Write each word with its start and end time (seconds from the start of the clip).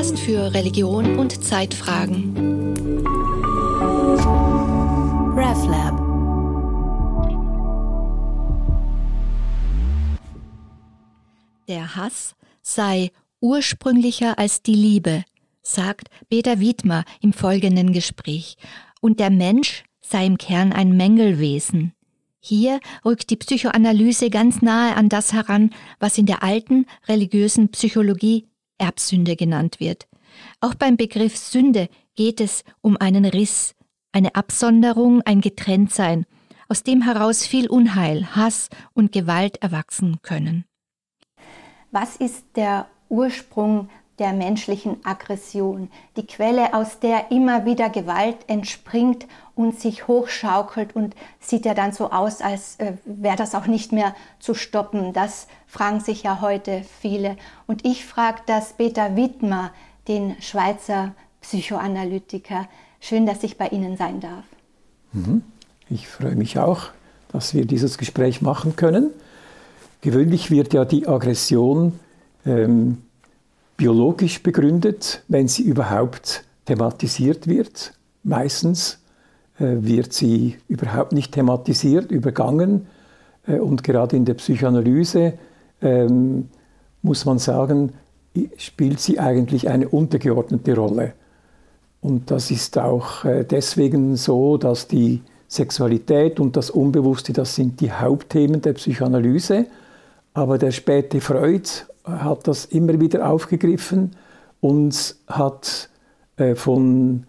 Podcast 0.00 0.18
für 0.20 0.54
Religion 0.54 1.18
und 1.18 1.44
Zeitfragen. 1.44 2.34
RevLab. 5.36 5.98
Der 11.68 11.96
Hass 11.96 12.34
sei 12.62 13.10
ursprünglicher 13.42 14.38
als 14.38 14.62
die 14.62 14.74
Liebe, 14.74 15.22
sagt 15.60 16.08
Peter 16.30 16.60
Wiedmer 16.60 17.04
im 17.20 17.34
folgenden 17.34 17.92
Gespräch, 17.92 18.56
und 19.02 19.20
der 19.20 19.28
Mensch 19.28 19.84
sei 20.00 20.24
im 20.24 20.38
Kern 20.38 20.72
ein 20.72 20.96
Mängelwesen. 20.96 21.92
Hier 22.40 22.80
rückt 23.04 23.28
die 23.28 23.36
Psychoanalyse 23.36 24.30
ganz 24.30 24.62
nahe 24.62 24.96
an 24.96 25.10
das 25.10 25.34
heran, 25.34 25.74
was 25.98 26.16
in 26.16 26.24
der 26.24 26.42
alten 26.42 26.86
religiösen 27.06 27.68
Psychologie 27.68 28.46
Erbsünde 28.80 29.36
genannt 29.36 29.80
wird. 29.80 30.08
Auch 30.60 30.74
beim 30.74 30.96
Begriff 30.96 31.36
Sünde 31.36 31.88
geht 32.14 32.40
es 32.40 32.64
um 32.80 32.96
einen 32.96 33.24
Riss, 33.24 33.74
eine 34.12 34.34
Absonderung, 34.34 35.22
ein 35.22 35.40
Getrenntsein, 35.40 36.26
aus 36.68 36.82
dem 36.82 37.02
heraus 37.02 37.46
viel 37.46 37.68
Unheil, 37.68 38.34
Hass 38.34 38.68
und 38.92 39.12
Gewalt 39.12 39.62
erwachsen 39.62 40.18
können. 40.22 40.64
Was 41.90 42.16
ist 42.16 42.44
der 42.56 42.88
Ursprung 43.08 43.88
der 44.20 44.32
menschlichen 44.34 44.98
Aggression, 45.04 45.90
die 46.16 46.26
Quelle, 46.26 46.74
aus 46.74 47.00
der 47.00 47.30
immer 47.32 47.64
wieder 47.64 47.88
Gewalt 47.88 48.36
entspringt 48.46 49.26
und 49.54 49.80
sich 49.80 50.06
hochschaukelt 50.06 50.94
und 50.94 51.16
sieht 51.40 51.64
ja 51.64 51.74
dann 51.74 51.92
so 51.92 52.10
aus, 52.10 52.42
als 52.42 52.76
äh, 52.76 52.92
wäre 53.04 53.36
das 53.36 53.54
auch 53.54 53.66
nicht 53.66 53.92
mehr 53.92 54.14
zu 54.38 54.54
stoppen. 54.54 55.12
Das 55.12 55.48
fragen 55.66 56.00
sich 56.00 56.22
ja 56.22 56.40
heute 56.42 56.82
viele. 57.00 57.36
Und 57.66 57.84
ich 57.84 58.04
frage 58.04 58.42
das 58.46 58.74
Peter 58.74 59.16
Wittmer, 59.16 59.72
den 60.06 60.36
Schweizer 60.40 61.14
Psychoanalytiker. 61.40 62.68
Schön, 63.00 63.24
dass 63.24 63.42
ich 63.42 63.56
bei 63.56 63.68
Ihnen 63.68 63.96
sein 63.96 64.20
darf. 64.20 64.44
Mhm. 65.12 65.42
Ich 65.88 66.06
freue 66.08 66.36
mich 66.36 66.58
auch, 66.58 66.90
dass 67.32 67.54
wir 67.54 67.64
dieses 67.64 67.96
Gespräch 67.96 68.42
machen 68.42 68.76
können. 68.76 69.10
Gewöhnlich 70.02 70.50
wird 70.50 70.72
ja 70.74 70.84
die 70.84 71.08
Aggression 71.08 71.98
ähm, 72.46 73.02
biologisch 73.80 74.42
begründet, 74.42 75.22
wenn 75.28 75.48
sie 75.48 75.62
überhaupt 75.62 76.44
thematisiert 76.66 77.46
wird. 77.46 77.94
Meistens 78.22 78.98
äh, 79.58 79.76
wird 79.80 80.12
sie 80.12 80.58
überhaupt 80.68 81.12
nicht 81.12 81.32
thematisiert, 81.32 82.10
übergangen. 82.10 82.88
Äh, 83.46 83.58
und 83.58 83.82
gerade 83.82 84.16
in 84.16 84.26
der 84.26 84.34
Psychoanalyse 84.34 85.32
ähm, 85.80 86.50
muss 87.00 87.24
man 87.24 87.38
sagen, 87.38 87.94
spielt 88.58 89.00
sie 89.00 89.18
eigentlich 89.18 89.70
eine 89.70 89.88
untergeordnete 89.88 90.76
Rolle. 90.76 91.14
Und 92.02 92.30
das 92.30 92.50
ist 92.50 92.76
auch 92.76 93.24
äh, 93.24 93.44
deswegen 93.44 94.14
so, 94.16 94.58
dass 94.58 94.88
die 94.88 95.22
Sexualität 95.48 96.38
und 96.38 96.54
das 96.54 96.68
Unbewusste, 96.68 97.32
das 97.32 97.54
sind 97.54 97.80
die 97.80 97.90
Hauptthemen 97.90 98.60
der 98.60 98.74
Psychoanalyse. 98.74 99.64
Aber 100.34 100.58
der 100.58 100.70
späte 100.70 101.22
Freud 101.22 101.66
hat 102.10 102.46
das 102.48 102.64
immer 102.66 103.00
wieder 103.00 103.28
aufgegriffen 103.28 104.12
und 104.60 105.16
hat 105.26 105.88
äh, 106.36 106.54
von 106.54 107.24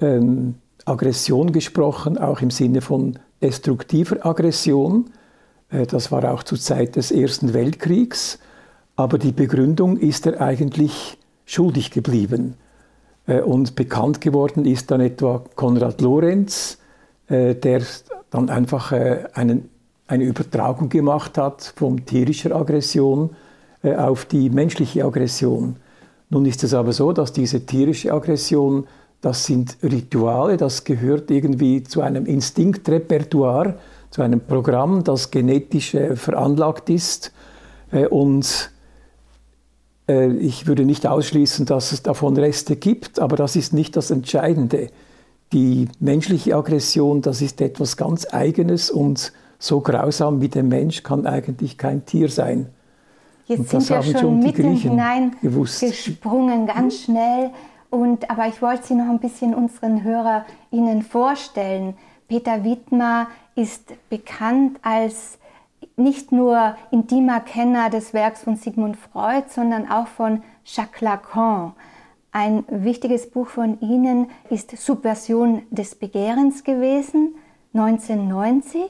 ähm, 0.00 0.54
Aggression 0.84 1.52
gesprochen, 1.52 2.18
auch 2.18 2.40
im 2.40 2.50
Sinne 2.50 2.80
von 2.80 3.18
destruktiver 3.42 4.24
Aggression. 4.24 5.10
Äh, 5.70 5.86
das 5.86 6.10
war 6.10 6.30
auch 6.32 6.42
zur 6.42 6.58
Zeit 6.58 6.96
des 6.96 7.10
Ersten 7.10 7.52
Weltkriegs. 7.54 8.38
Aber 8.96 9.18
die 9.18 9.32
Begründung 9.32 9.96
ist 9.96 10.26
er 10.26 10.40
eigentlich 10.40 11.18
schuldig 11.44 11.90
geblieben. 11.90 12.54
Äh, 13.26 13.42
und 13.42 13.76
bekannt 13.76 14.20
geworden 14.20 14.64
ist 14.64 14.90
dann 14.90 15.00
etwa 15.00 15.44
Konrad 15.54 16.00
Lorenz, 16.00 16.78
der 17.30 17.82
dann 18.30 18.48
einfach 18.48 18.90
einen, 18.90 19.68
eine 20.06 20.24
Übertragung 20.24 20.88
gemacht 20.88 21.36
hat 21.36 21.74
von 21.76 22.06
tierischer 22.06 22.56
Aggression 22.56 23.36
auf 23.82 24.24
die 24.24 24.50
menschliche 24.50 25.04
Aggression. 25.04 25.76
Nun 26.30 26.44
ist 26.46 26.64
es 26.64 26.74
aber 26.74 26.92
so, 26.92 27.12
dass 27.12 27.32
diese 27.32 27.64
tierische 27.64 28.12
Aggression, 28.12 28.86
das 29.20 29.46
sind 29.46 29.76
Rituale, 29.82 30.56
das 30.56 30.84
gehört 30.84 31.30
irgendwie 31.30 31.82
zu 31.82 32.02
einem 32.02 32.26
Instinktrepertoire, 32.26 33.78
zu 34.10 34.22
einem 34.22 34.40
Programm, 34.40 35.04
das 35.04 35.30
genetisch 35.30 35.94
äh, 35.94 36.16
veranlagt 36.16 36.90
ist. 36.90 37.32
Äh, 37.92 38.06
und 38.06 38.70
ich 40.10 40.66
würde 40.66 40.86
nicht 40.86 41.06
ausschließen, 41.06 41.66
dass 41.66 41.92
es 41.92 42.02
davon 42.02 42.34
Reste 42.38 42.76
gibt, 42.76 43.20
aber 43.20 43.36
das 43.36 43.56
ist 43.56 43.74
nicht 43.74 43.94
das 43.94 44.10
Entscheidende. 44.10 44.86
Die 45.52 45.86
menschliche 46.00 46.56
Aggression, 46.56 47.20
das 47.20 47.42
ist 47.42 47.60
etwas 47.60 47.98
ganz 47.98 48.26
Eigenes 48.32 48.90
und 48.90 49.34
so 49.58 49.82
grausam 49.82 50.40
wie 50.40 50.48
der 50.48 50.62
Mensch 50.62 51.02
kann 51.02 51.26
eigentlich 51.26 51.76
kein 51.76 52.06
Tier 52.06 52.30
sein. 52.30 52.70
Jetzt 53.48 53.70
sind 53.70 53.88
wir 53.88 54.02
schon, 54.18 54.38
mitten 54.40 54.74
hinein 54.74 55.36
gewusst. 55.40 55.80
gesprungen, 55.80 56.66
ganz 56.66 57.00
schnell. 57.00 57.50
Und, 57.90 58.30
aber 58.30 58.46
ich 58.46 58.60
wollte 58.60 58.86
Sie 58.86 58.94
noch 58.94 59.08
ein 59.08 59.18
bisschen 59.18 59.54
unseren 59.54 60.04
Hörer 60.04 60.44
Ihnen 60.70 61.02
vorstellen. 61.02 61.94
Peter 62.28 62.62
Wittmer 62.62 63.28
ist 63.54 63.94
bekannt 64.10 64.78
als 64.82 65.38
nicht 65.96 66.30
nur 66.30 66.76
intimer 66.90 67.40
Kenner 67.40 67.88
des 67.88 68.12
Werks 68.12 68.42
von 68.42 68.56
Sigmund 68.56 68.96
Freud, 68.96 69.44
sondern 69.48 69.90
auch 69.90 70.06
von 70.06 70.42
Jacques 70.64 71.00
Lacan. 71.00 71.72
Ein 72.30 72.64
wichtiges 72.68 73.30
Buch 73.30 73.48
von 73.48 73.80
Ihnen 73.80 74.28
ist 74.50 74.76
Subversion 74.76 75.62
des 75.70 75.94
Begehrens 75.94 76.62
gewesen, 76.62 77.34
1990. 77.72 78.82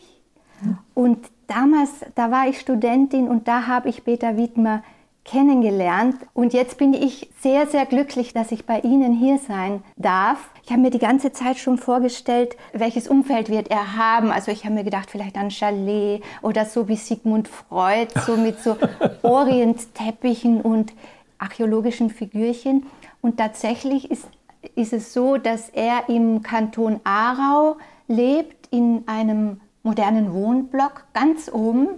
Und 0.95 1.31
damals, 1.49 1.91
da 2.15 2.31
war 2.31 2.49
ich 2.49 2.61
Studentin 2.61 3.27
und 3.27 3.49
da 3.49 3.67
habe 3.67 3.89
ich 3.89 4.05
Peter 4.05 4.37
Wiedmer 4.37 4.85
kennengelernt. 5.25 6.17
Und 6.33 6.55
jetzt 6.55 6.79
bin 6.79 6.95
ich 6.95 7.29
sehr, 7.41 7.67
sehr 7.67 7.85
glücklich, 7.85 8.33
dass 8.33 8.51
ich 8.51 8.65
bei 8.65 8.81
Ihnen 8.81 9.13
hier 9.13 9.39
sein 9.39 9.83
darf. 9.97 10.39
Ich 10.65 10.71
habe 10.71 10.81
mir 10.81 10.91
die 10.91 10.99
ganze 10.99 11.33
Zeit 11.33 11.59
schon 11.59 11.77
vorgestellt, 11.77 12.57
welches 12.73 13.09
Umfeld 13.09 13.51
wird 13.51 13.71
er 13.71 13.97
haben. 13.97 14.31
Also 14.31 14.51
ich 14.51 14.65
habe 14.65 14.75
mir 14.75 14.85
gedacht, 14.85 15.11
vielleicht 15.11 15.37
ein 15.37 15.51
Chalet 15.51 16.23
oder 16.41 16.65
so 16.65 16.89
wie 16.89 16.97
Sigmund 16.97 17.49
Freud, 17.49 18.09
so 18.27 18.37
mit 18.37 18.61
so 18.61 18.77
Orientteppichen 19.23 20.63
und 20.63 20.95
archäologischen 21.39 22.09
Figürchen. 22.09 22.87
Und 23.21 23.37
tatsächlich 23.37 24.11
ist, 24.11 24.29
ist 24.77 24.95
es 24.95 25.13
so, 25.13 25.37
dass 25.37 25.69
er 25.69 26.09
im 26.09 26.43
Kanton 26.43 27.01
Aarau 27.05 27.77
lebt, 28.07 28.69
in 28.71 29.03
einem 29.07 29.61
modernen 29.83 30.33
Wohnblock 30.33 31.05
ganz 31.15 31.51
oben 31.53 31.89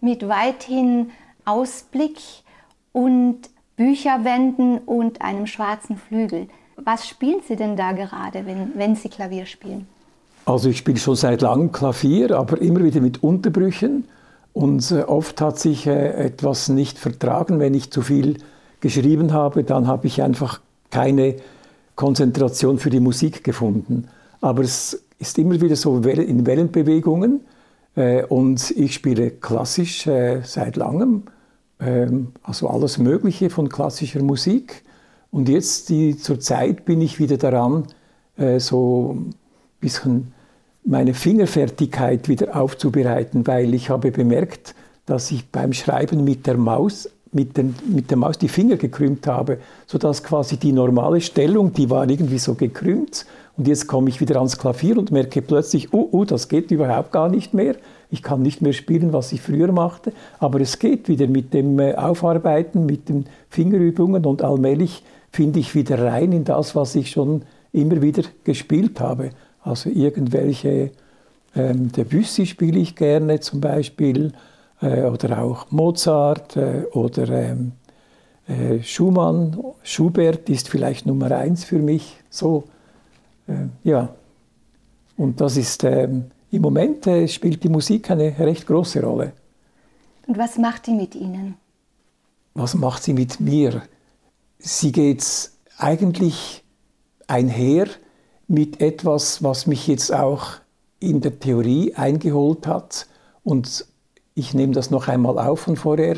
mit 0.00 0.28
weithin 0.28 1.10
Ausblick 1.44 2.18
und 2.92 3.38
Bücherwänden 3.76 4.78
und 4.78 5.22
einem 5.22 5.46
schwarzen 5.46 5.96
Flügel. 5.96 6.48
Was 6.76 7.08
spielen 7.08 7.40
Sie 7.46 7.56
denn 7.56 7.76
da 7.76 7.92
gerade, 7.92 8.46
wenn, 8.46 8.72
wenn 8.76 8.96
Sie 8.96 9.08
Klavier 9.08 9.46
spielen? 9.46 9.86
Also 10.44 10.68
ich 10.68 10.78
spiele 10.78 10.98
schon 10.98 11.16
seit 11.16 11.40
langem 11.42 11.70
Klavier, 11.70 12.36
aber 12.36 12.60
immer 12.60 12.82
wieder 12.82 13.00
mit 13.00 13.22
Unterbrüchen. 13.22 14.08
Und 14.52 14.90
äh, 14.90 15.02
oft 15.02 15.40
hat 15.40 15.58
sich 15.58 15.86
äh, 15.86 16.26
etwas 16.26 16.68
nicht 16.68 16.98
vertragen. 16.98 17.60
Wenn 17.60 17.74
ich 17.74 17.90
zu 17.90 18.02
viel 18.02 18.38
geschrieben 18.80 19.32
habe, 19.32 19.64
dann 19.64 19.86
habe 19.86 20.06
ich 20.06 20.20
einfach 20.22 20.60
keine 20.90 21.36
Konzentration 21.94 22.78
für 22.78 22.90
die 22.90 23.00
Musik 23.00 23.44
gefunden. 23.44 24.08
Aber 24.40 24.62
es 24.62 25.01
ist 25.22 25.38
immer 25.38 25.60
wieder 25.60 25.76
so 25.76 25.96
in 25.98 26.46
Wellenbewegungen. 26.46 27.40
Äh, 27.94 28.24
und 28.24 28.72
ich 28.72 28.94
spiele 28.94 29.30
klassisch 29.30 30.06
äh, 30.06 30.40
seit 30.42 30.76
langem, 30.76 31.22
ähm, 31.80 32.32
also 32.42 32.68
alles 32.68 32.98
Mögliche 32.98 33.48
von 33.48 33.68
klassischer 33.68 34.22
Musik. 34.22 34.82
Und 35.30 35.48
jetzt 35.48 35.88
die, 35.88 36.16
zur 36.16 36.40
Zeit 36.40 36.84
bin 36.84 37.00
ich 37.00 37.18
wieder 37.18 37.36
daran, 37.36 37.86
äh, 38.36 38.58
so 38.58 39.16
ein 39.16 39.34
bisschen 39.80 40.32
meine 40.84 41.14
Fingerfertigkeit 41.14 42.28
wieder 42.28 42.56
aufzubereiten, 42.56 43.46
weil 43.46 43.72
ich 43.74 43.88
habe 43.88 44.10
bemerkt, 44.10 44.74
dass 45.06 45.30
ich 45.30 45.48
beim 45.50 45.72
Schreiben 45.72 46.24
mit 46.24 46.46
der 46.46 46.56
Maus 46.56 47.08
mit, 47.32 47.56
den, 47.56 47.74
mit 47.86 48.10
der 48.10 48.18
Maus 48.18 48.38
die 48.38 48.48
Finger 48.48 48.76
gekrümmt 48.76 49.26
habe, 49.26 49.58
sodass 49.86 50.22
quasi 50.22 50.58
die 50.58 50.72
normale 50.72 51.20
Stellung, 51.20 51.72
die 51.72 51.88
war 51.90 52.08
irgendwie 52.08 52.38
so 52.38 52.54
gekrümmt. 52.54 53.26
Und 53.56 53.68
jetzt 53.68 53.86
komme 53.86 54.08
ich 54.08 54.20
wieder 54.20 54.36
ans 54.36 54.58
Klavier 54.58 54.98
und 54.98 55.10
merke 55.10 55.42
plötzlich, 55.42 55.92
oh, 55.92 56.08
oh, 56.12 56.24
das 56.24 56.48
geht 56.48 56.70
überhaupt 56.70 57.12
gar 57.12 57.28
nicht 57.28 57.54
mehr. 57.54 57.76
Ich 58.10 58.22
kann 58.22 58.42
nicht 58.42 58.62
mehr 58.62 58.72
spielen, 58.72 59.12
was 59.12 59.32
ich 59.32 59.40
früher 59.40 59.72
machte. 59.72 60.12
Aber 60.38 60.60
es 60.60 60.78
geht 60.78 61.08
wieder 61.08 61.26
mit 61.26 61.52
dem 61.54 61.78
äh, 61.78 61.94
Aufarbeiten, 61.94 62.86
mit 62.86 63.08
den 63.08 63.26
Fingerübungen 63.48 64.24
und 64.26 64.42
allmählich 64.42 65.02
finde 65.30 65.60
ich 65.60 65.74
wieder 65.74 65.98
rein 66.02 66.32
in 66.32 66.44
das, 66.44 66.76
was 66.76 66.94
ich 66.94 67.10
schon 67.10 67.42
immer 67.72 68.02
wieder 68.02 68.22
gespielt 68.44 69.00
habe. 69.00 69.30
Also 69.62 69.88
irgendwelche 69.88 70.90
ähm, 71.54 71.90
Debussy 71.92 72.46
spiele 72.46 72.78
ich 72.78 72.96
gerne 72.96 73.40
zum 73.40 73.60
Beispiel 73.60 74.32
oder 74.86 75.42
auch 75.42 75.70
Mozart 75.70 76.56
äh, 76.56 76.84
oder 76.92 77.28
ähm, 77.28 77.72
Äh, 78.48 78.82
Schumann, 78.82 79.56
Schubert 79.84 80.50
ist 80.50 80.68
vielleicht 80.68 81.06
Nummer 81.06 81.30
eins 81.30 81.64
für 81.64 81.78
mich. 81.78 82.16
So, 82.28 82.64
äh, 83.46 83.68
ja. 83.84 84.08
Und 85.16 85.40
das 85.40 85.56
ist, 85.56 85.84
äh, 85.84 86.08
im 86.50 86.62
Moment 86.62 87.06
äh, 87.06 87.28
spielt 87.28 87.62
die 87.62 87.68
Musik 87.68 88.10
eine 88.10 88.36
recht 88.38 88.66
große 88.66 89.00
Rolle. 89.00 89.32
Und 90.26 90.38
was 90.38 90.58
macht 90.58 90.86
die 90.88 90.94
mit 90.94 91.14
Ihnen? 91.14 91.54
Was 92.54 92.74
macht 92.74 93.04
sie 93.04 93.14
mit 93.14 93.38
mir? 93.38 93.82
Sie 94.58 94.90
geht 94.90 95.24
eigentlich 95.78 96.64
einher 97.28 97.86
mit 98.48 98.80
etwas, 98.80 99.42
was 99.42 99.66
mich 99.66 99.86
jetzt 99.86 100.12
auch 100.12 100.60
in 100.98 101.20
der 101.20 101.38
Theorie 101.38 101.94
eingeholt 101.94 102.66
hat. 102.66 103.06
Und 103.44 103.86
ich 104.34 104.54
nehme 104.54 104.72
das 104.72 104.90
noch 104.90 105.08
einmal 105.08 105.38
auf 105.38 105.60
von 105.60 105.76
vorher. 105.76 106.16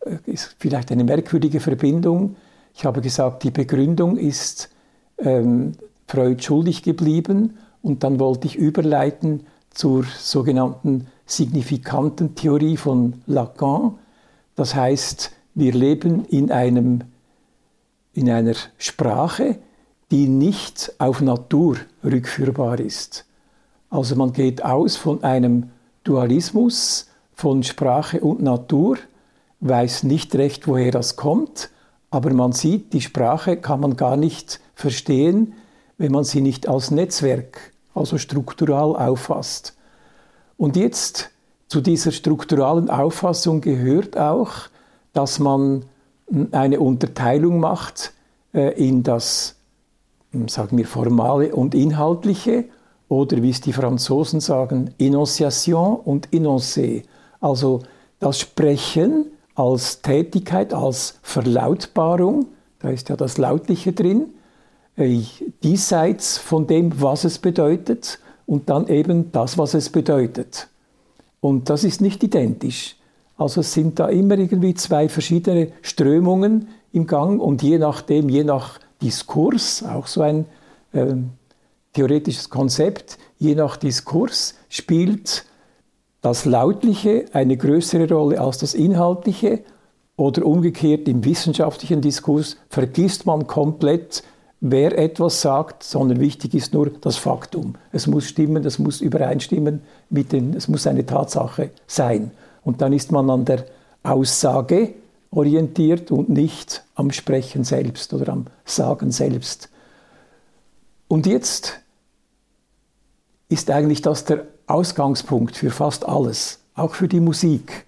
Äh, 0.00 0.18
ist 0.26 0.56
vielleicht 0.58 0.92
eine 0.92 1.04
merkwürdige 1.04 1.60
Verbindung. 1.60 2.36
Ich 2.74 2.84
habe 2.84 3.00
gesagt, 3.00 3.42
die 3.42 3.50
Begründung 3.50 4.16
ist 4.16 4.70
ähm, 5.18 5.72
Freud 6.06 6.42
schuldig 6.42 6.82
geblieben 6.82 7.58
und 7.82 8.04
dann 8.04 8.20
wollte 8.20 8.46
ich 8.46 8.56
überleiten 8.56 9.46
zur 9.70 10.04
sogenannten 10.18 11.06
signifikanten 11.26 12.34
Theorie 12.34 12.76
von 12.76 13.22
Lacan. 13.26 13.98
Das 14.54 14.74
heißt, 14.74 15.32
wir 15.54 15.72
leben 15.72 16.24
in, 16.24 16.50
einem, 16.50 17.02
in 18.14 18.30
einer 18.30 18.54
Sprache, 18.78 19.58
die 20.10 20.28
nicht 20.28 20.92
auf 20.98 21.20
Natur 21.20 21.76
rückführbar 22.02 22.80
ist. 22.80 23.26
Also 23.90 24.16
man 24.16 24.32
geht 24.32 24.64
aus 24.64 24.96
von 24.96 25.22
einem 25.22 25.70
Dualismus 26.04 27.07
von 27.38 27.62
Sprache 27.62 28.20
und 28.20 28.42
Natur, 28.42 28.96
weiß 29.60 30.02
nicht 30.02 30.34
recht, 30.34 30.66
woher 30.66 30.90
das 30.90 31.14
kommt, 31.14 31.70
aber 32.10 32.34
man 32.34 32.50
sieht, 32.50 32.92
die 32.92 33.00
Sprache 33.00 33.56
kann 33.56 33.78
man 33.78 33.96
gar 33.96 34.16
nicht 34.16 34.58
verstehen, 34.74 35.54
wenn 35.98 36.10
man 36.10 36.24
sie 36.24 36.40
nicht 36.40 36.68
als 36.68 36.90
Netzwerk, 36.90 37.72
also 37.94 38.18
struktural 38.18 38.96
auffasst. 38.96 39.76
Und 40.56 40.74
jetzt 40.74 41.30
zu 41.68 41.80
dieser 41.80 42.10
strukturalen 42.10 42.90
Auffassung 42.90 43.60
gehört 43.60 44.18
auch, 44.18 44.54
dass 45.12 45.38
man 45.38 45.84
eine 46.50 46.80
Unterteilung 46.80 47.60
macht 47.60 48.14
äh, 48.52 48.72
in 48.84 49.04
das, 49.04 49.54
hm, 50.32 50.48
sagen 50.48 50.76
wir, 50.76 50.88
formale 50.88 51.54
und 51.54 51.76
inhaltliche 51.76 52.64
oder 53.08 53.40
wie 53.42 53.50
es 53.50 53.60
die 53.60 53.72
Franzosen 53.72 54.40
sagen, 54.40 54.92
Enunciation 54.98 56.00
und 56.00 56.30
Énoncé. 56.30 57.04
Also 57.40 57.82
das 58.20 58.40
Sprechen 58.40 59.26
als 59.54 60.02
Tätigkeit, 60.02 60.72
als 60.72 61.18
Verlautbarung, 61.22 62.46
da 62.80 62.90
ist 62.90 63.08
ja 63.08 63.16
das 63.16 63.38
Lautliche 63.38 63.92
drin, 63.92 64.34
äh, 64.96 65.20
diesseits 65.62 66.38
von 66.38 66.66
dem, 66.66 67.00
was 67.00 67.24
es 67.24 67.38
bedeutet 67.38 68.18
und 68.46 68.70
dann 68.70 68.88
eben 68.88 69.32
das, 69.32 69.58
was 69.58 69.74
es 69.74 69.90
bedeutet. 69.90 70.68
Und 71.40 71.70
das 71.70 71.84
ist 71.84 72.00
nicht 72.00 72.22
identisch. 72.22 72.96
Also 73.36 73.60
es 73.60 73.72
sind 73.72 74.00
da 74.00 74.08
immer 74.08 74.36
irgendwie 74.36 74.74
zwei 74.74 75.08
verschiedene 75.08 75.72
Strömungen 75.82 76.68
im 76.92 77.06
Gang 77.06 77.40
und 77.40 77.62
je 77.62 77.78
nachdem, 77.78 78.28
je 78.28 78.42
nach 78.42 78.80
Diskurs, 79.00 79.84
auch 79.84 80.08
so 80.08 80.22
ein 80.22 80.46
äh, 80.92 81.14
theoretisches 81.92 82.50
Konzept, 82.50 83.18
je 83.38 83.54
nach 83.54 83.76
Diskurs 83.76 84.54
spielt 84.68 85.44
das 86.28 86.44
Lautliche 86.44 87.24
eine 87.32 87.56
größere 87.56 88.06
Rolle 88.12 88.38
als 88.38 88.58
das 88.58 88.74
Inhaltliche 88.74 89.60
oder 90.16 90.44
umgekehrt 90.44 91.08
im 91.08 91.24
wissenschaftlichen 91.24 92.02
Diskurs 92.02 92.58
vergisst 92.68 93.24
man 93.24 93.46
komplett, 93.46 94.22
wer 94.60 94.98
etwas 94.98 95.40
sagt, 95.40 95.82
sondern 95.82 96.20
wichtig 96.20 96.52
ist 96.52 96.74
nur 96.74 96.90
das 96.90 97.16
Faktum. 97.16 97.76
Es 97.92 98.06
muss 98.06 98.26
stimmen, 98.26 98.62
es 98.66 98.78
muss 98.78 99.00
übereinstimmen 99.00 99.80
mit 100.10 100.32
den, 100.32 100.52
es 100.52 100.68
muss 100.68 100.86
eine 100.86 101.06
Tatsache 101.06 101.70
sein. 101.86 102.30
Und 102.62 102.82
dann 102.82 102.92
ist 102.92 103.10
man 103.10 103.30
an 103.30 103.46
der 103.46 103.64
Aussage 104.02 104.92
orientiert 105.30 106.10
und 106.10 106.28
nicht 106.28 106.84
am 106.94 107.10
Sprechen 107.10 107.64
selbst 107.64 108.12
oder 108.12 108.34
am 108.34 108.48
Sagen 108.66 109.12
selbst. 109.12 109.70
Und 111.08 111.26
jetzt 111.26 111.80
ist 113.48 113.70
eigentlich 113.70 114.02
das 114.02 114.26
der 114.26 114.44
Ausgangspunkt 114.68 115.56
für 115.56 115.70
fast 115.70 116.06
alles, 116.06 116.60
auch 116.74 116.94
für 116.94 117.08
die 117.08 117.20
Musik. 117.20 117.86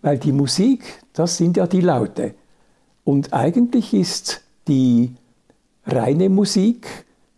Weil 0.00 0.18
die 0.18 0.32
Musik, 0.32 1.02
das 1.12 1.36
sind 1.36 1.56
ja 1.56 1.66
die 1.66 1.80
Laute. 1.80 2.34
Und 3.04 3.32
eigentlich 3.32 3.94
ist 3.94 4.42
die 4.68 5.14
reine 5.86 6.28
Musik 6.28 6.86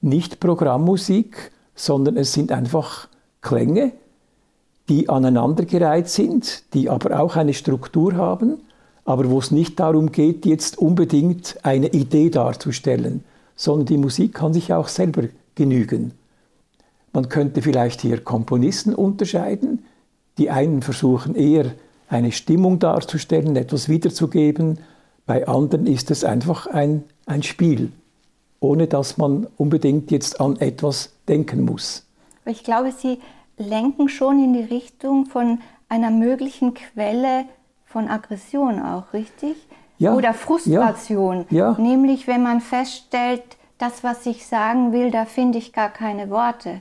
nicht 0.00 0.40
Programmmusik, 0.40 1.50
sondern 1.74 2.16
es 2.16 2.32
sind 2.32 2.52
einfach 2.52 3.08
Klänge, 3.40 3.92
die 4.88 5.08
aneinandergereiht 5.08 6.08
sind, 6.08 6.74
die 6.74 6.90
aber 6.90 7.20
auch 7.20 7.36
eine 7.36 7.54
Struktur 7.54 8.14
haben, 8.14 8.58
aber 9.04 9.30
wo 9.30 9.38
es 9.38 9.50
nicht 9.50 9.80
darum 9.80 10.12
geht, 10.12 10.46
jetzt 10.46 10.78
unbedingt 10.78 11.58
eine 11.62 11.88
Idee 11.88 12.30
darzustellen, 12.30 13.24
sondern 13.56 13.86
die 13.86 13.98
Musik 13.98 14.34
kann 14.34 14.52
sich 14.52 14.72
auch 14.72 14.88
selber 14.88 15.24
genügen. 15.54 16.12
Man 17.14 17.28
könnte 17.28 17.62
vielleicht 17.62 18.00
hier 18.00 18.22
Komponisten 18.22 18.92
unterscheiden. 18.92 19.84
Die 20.36 20.50
einen 20.50 20.82
versuchen 20.82 21.36
eher 21.36 21.66
eine 22.08 22.32
Stimmung 22.32 22.80
darzustellen, 22.80 23.54
etwas 23.54 23.88
wiederzugeben. 23.88 24.80
Bei 25.24 25.46
anderen 25.46 25.86
ist 25.86 26.10
es 26.10 26.24
einfach 26.24 26.66
ein, 26.66 27.04
ein 27.26 27.44
Spiel, 27.44 27.92
ohne 28.58 28.88
dass 28.88 29.16
man 29.16 29.46
unbedingt 29.56 30.10
jetzt 30.10 30.40
an 30.40 30.56
etwas 30.56 31.12
denken 31.28 31.64
muss. 31.64 32.04
Ich 32.46 32.64
glaube, 32.64 32.90
Sie 32.90 33.20
lenken 33.58 34.08
schon 34.08 34.42
in 34.42 34.52
die 34.52 34.74
Richtung 34.74 35.26
von 35.26 35.60
einer 35.88 36.10
möglichen 36.10 36.74
Quelle 36.74 37.44
von 37.86 38.08
Aggression 38.08 38.82
auch, 38.82 39.12
richtig? 39.12 39.54
Ja, 39.98 40.16
Oder 40.16 40.34
Frustration. 40.34 41.46
Ja, 41.50 41.70
ja. 41.70 41.76
Nämlich, 41.78 42.26
wenn 42.26 42.42
man 42.42 42.60
feststellt, 42.60 43.44
das, 43.78 44.02
was 44.02 44.26
ich 44.26 44.46
sagen 44.46 44.92
will, 44.92 45.12
da 45.12 45.24
finde 45.24 45.58
ich 45.58 45.72
gar 45.72 45.90
keine 45.90 46.28
Worte. 46.28 46.80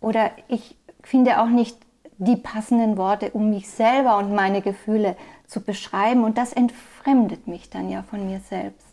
Oder 0.00 0.30
ich 0.48 0.76
finde 1.02 1.40
auch 1.40 1.48
nicht 1.48 1.76
die 2.18 2.36
passenden 2.36 2.96
Worte, 2.96 3.30
um 3.32 3.50
mich 3.50 3.68
selber 3.68 4.18
und 4.18 4.34
meine 4.34 4.62
Gefühle 4.62 5.16
zu 5.46 5.60
beschreiben. 5.60 6.24
Und 6.24 6.38
das 6.38 6.52
entfremdet 6.52 7.46
mich 7.46 7.70
dann 7.70 7.90
ja 7.90 8.02
von 8.02 8.26
mir 8.26 8.40
selbst. 8.48 8.86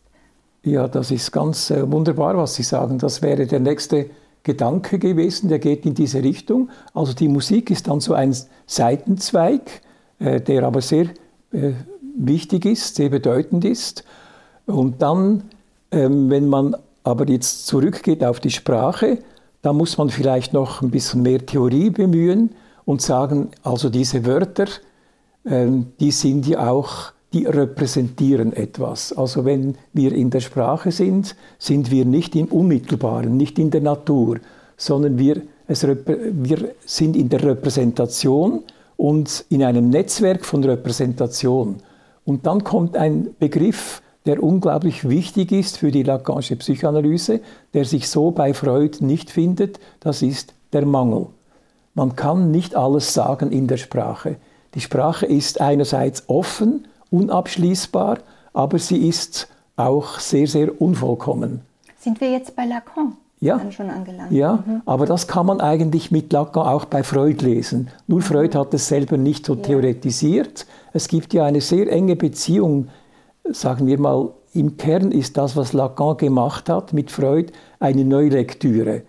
Ja, 0.64 0.88
das 0.88 1.12
ist 1.12 1.32
ganz 1.32 1.72
äh, 1.72 1.92
wunderbar, 1.92 2.38
was 2.38 2.56
Sie 2.56 2.64
sagen. 2.64 2.98
Das 2.98 3.22
wäre 3.22 3.46
der 3.46 3.60
nächste 3.60 4.10
Gedanke 4.44 5.00
gewesen, 5.00 5.50
der 5.50 5.60
geht 5.60 5.86
in 5.86 5.94
diese 5.94 6.24
Richtung. 6.24 6.70
Also 6.94 7.14
die 7.14 7.28
Musik 7.28 7.70
ist 7.70 7.88
dann 7.88 8.00
so 8.00 8.14
ein 8.14 8.36
Seitenzweig, 8.66 9.82
äh, 10.20 10.42
der 10.42 10.64
aber 10.64 10.82
sehr 10.82 11.08
äh, 11.52 11.72
wichtig 12.16 12.66
ist, 12.66 12.96
sehr 12.96 13.10
bedeutend 13.10 13.66
ist. 13.66 14.04
Und 14.66 15.02
dann, 15.02 15.44
ähm, 15.92 16.30
wenn 16.30 16.48
man 16.48 16.76
aber 17.04 17.28
jetzt 17.28 17.68
zurückgeht 17.68 18.24
auf 18.24 18.40
die 18.40 18.52
Sprache, 18.52 19.20
da 19.64 19.74
muss 19.74 19.98
man 19.98 20.10
vielleicht 20.10 20.54
noch 20.54 20.82
ein 20.82 20.92
bisschen 20.92 21.24
mehr 21.24 21.44
Theorie 21.44 21.90
bemühen 21.90 22.52
und 22.86 23.02
sagen, 23.02 23.50
also 23.64 23.90
diese 23.90 24.26
Wörter, 24.26 24.68
ähm, 25.46 25.88
die 26.00 26.12
sind 26.12 26.46
ja 26.46 26.70
auch 26.70 27.14
die 27.32 27.46
repräsentieren 27.46 28.54
etwas. 28.54 29.14
Also 29.14 29.46
wenn 29.46 29.76
wir 29.94 30.14
in 30.14 30.30
der 30.30 30.42
Sprache 30.42 30.92
sind, 30.92 31.36
sind 31.58 31.90
wir 31.90 32.06
nicht 32.06 32.36
im 32.36 32.48
Unmittelbaren, 32.48 33.38
nicht 33.38 33.58
in 33.58 33.72
der 33.72 33.82
Natur, 33.82 34.38
sondern 34.76 35.18
wir, 35.18 35.42
es, 35.68 35.88
wir 35.88 36.76
sind 36.86 37.16
in 37.16 37.30
der 37.30 37.44
Repräsentation 37.44 38.64
und 38.98 39.46
in 39.50 39.64
einem 39.64 39.90
Netzwerk 39.90 40.46
von 40.46 40.64
Repräsentation. 40.64 41.78
Und 42.26 42.46
dann 42.46 42.66
kommt 42.66 42.98
ein 42.98 43.30
Begriff, 43.40 44.02
der 44.26 44.42
unglaublich 44.42 45.08
wichtig 45.08 45.52
ist 45.52 45.78
für 45.78 45.92
die 45.92 46.04
Lacanische 46.04 46.56
Psychoanalyse, 46.56 47.42
der 47.74 47.86
sich 47.86 48.10
so 48.10 48.32
bei 48.32 48.54
Freud 48.54 49.04
nicht 49.04 49.30
findet, 49.30 49.80
das 50.00 50.22
ist 50.22 50.54
der 50.72 50.86
Mangel. 50.86 51.28
Man 51.94 52.16
kann 52.16 52.52
nicht 52.52 52.76
alles 52.76 53.14
sagen 53.14 53.52
in 53.52 53.68
der 53.68 53.78
Sprache. 53.78 54.38
Die 54.74 54.82
Sprache 54.82 55.26
ist 55.26 55.62
einerseits 55.62 56.24
offen, 56.28 56.88
unabschließbar, 57.12 58.20
aber 58.54 58.80
sie 58.80 59.08
ist 59.08 59.48
auch 59.76 60.20
sehr, 60.20 60.48
sehr 60.48 60.82
unvollkommen. 60.82 61.62
Sind 62.00 62.20
wir 62.22 62.32
jetzt 62.32 62.56
bei 62.56 62.66
Lacan? 62.66 63.16
Ja, 63.40 63.60
schon 63.72 63.90
angelangt. 63.90 64.32
ja 64.32 64.64
mhm. 64.66 64.84
aber 64.86 65.06
das 65.06 65.28
kann 65.28 65.46
man 65.46 65.60
eigentlich 65.60 66.12
mit 66.12 66.32
Lacan 66.32 66.66
auch 66.66 66.86
bei 66.86 67.04
Freud 67.04 67.44
lesen. 67.44 67.90
Nur 68.08 68.20
mhm. 68.20 68.24
Freud 68.24 68.58
hat 68.58 68.74
es 68.74 68.88
selber 68.88 69.18
nicht 69.18 69.46
so 69.46 69.56
ja. 69.56 69.62
theoretisiert. 69.62 70.66
Es 70.94 71.10
gibt 71.10 71.34
ja 71.34 71.44
eine 71.44 71.60
sehr 71.60 71.92
enge 71.92 72.16
Beziehung, 72.16 72.88
sagen 73.52 73.88
wir 73.88 74.00
mal, 74.00 74.34
im 74.54 74.78
Kern 74.78 75.12
ist 75.12 75.38
das, 75.38 75.56
was 75.56 75.74
Lacan 75.74 76.18
gemacht 76.18 76.70
hat 76.70 76.94
mit 76.94 77.12
Freud, 77.12 77.52
eine 77.80 78.06
Neulektüre. 78.06 79.04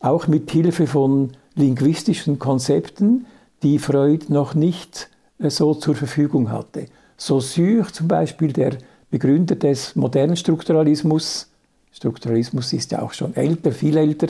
Auch 0.00 0.26
mit 0.26 0.50
Hilfe 0.50 0.86
von 0.86 1.32
linguistischen 1.54 2.38
Konzepten, 2.38 3.26
die 3.62 3.78
Freud 3.78 4.26
noch 4.28 4.54
nicht 4.54 5.10
äh, 5.38 5.50
so 5.50 5.74
zur 5.74 5.94
Verfügung 5.94 6.50
hatte. 6.50 6.86
Saussure 7.16 7.86
zum 7.92 8.08
Beispiel, 8.08 8.52
der 8.52 8.78
Begründer 9.10 9.54
des 9.54 9.94
modernen 9.96 10.36
Strukturalismus. 10.36 11.48
Strukturalismus 11.92 12.72
ist 12.72 12.92
ja 12.92 13.02
auch 13.02 13.12
schon 13.12 13.34
älter, 13.36 13.72
viel 13.72 13.96
älter, 13.96 14.28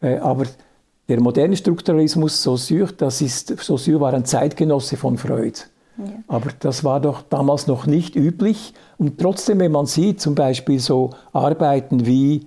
äh, 0.00 0.18
aber 0.18 0.44
der 1.08 1.20
moderne 1.20 1.56
Strukturalismus, 1.56 2.42
Saussure, 2.42 2.92
das 2.92 3.20
ist, 3.20 3.48
Saussure 3.62 4.00
war 4.00 4.14
ein 4.14 4.24
Zeitgenosse 4.24 4.96
von 4.96 5.18
Freud. 5.18 5.60
Ja. 5.98 6.04
Aber 6.28 6.50
das 6.58 6.84
war 6.84 7.00
doch 7.00 7.22
damals 7.22 7.66
noch 7.66 7.86
nicht 7.86 8.16
üblich. 8.16 8.74
Und 8.98 9.18
trotzdem, 9.18 9.60
wenn 9.60 9.72
man 9.72 9.86
sieht, 9.86 10.20
zum 10.20 10.34
Beispiel 10.34 10.80
so 10.80 11.10
Arbeiten 11.32 12.06
wie 12.06 12.46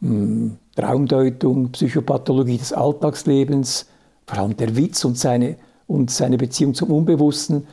mh, 0.00 0.10
hm, 0.10 0.56
Traumdeutung, 0.74 1.72
Psychopathologie 1.72 2.58
des 2.58 2.72
Alltagslebens, 2.72 3.86
vor 4.26 4.38
allem 4.38 4.56
der 4.56 4.76
Witz 4.76 5.04
und 5.04 5.18
seine, 5.18 5.56
und 5.86 6.10
seine 6.10 6.38
Beziehung 6.38 6.74
zum 6.74 6.90
Unbewussten, 6.90 7.66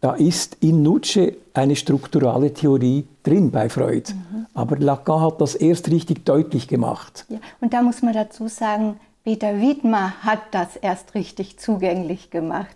da 0.00 0.14
ist 0.14 0.56
in 0.60 0.82
Nietzsche 0.82 1.36
eine 1.52 1.76
strukturale 1.76 2.54
Theorie 2.54 3.06
drin 3.22 3.50
bei 3.50 3.68
Freud. 3.68 4.12
Mhm. 4.12 4.46
Aber 4.54 4.78
Lacan 4.78 5.20
hat 5.20 5.40
das 5.40 5.54
erst 5.54 5.90
richtig 5.90 6.24
deutlich 6.24 6.68
gemacht. 6.68 7.26
Ja, 7.28 7.38
und 7.60 7.72
da 7.74 7.82
muss 7.82 8.02
man 8.02 8.14
dazu 8.14 8.48
sagen, 8.48 8.98
Peter 9.24 9.60
Wiedmer 9.60 10.14
hat 10.22 10.40
das 10.52 10.76
erst 10.76 11.14
richtig 11.14 11.58
zugänglich 11.58 12.30
gemacht. 12.30 12.74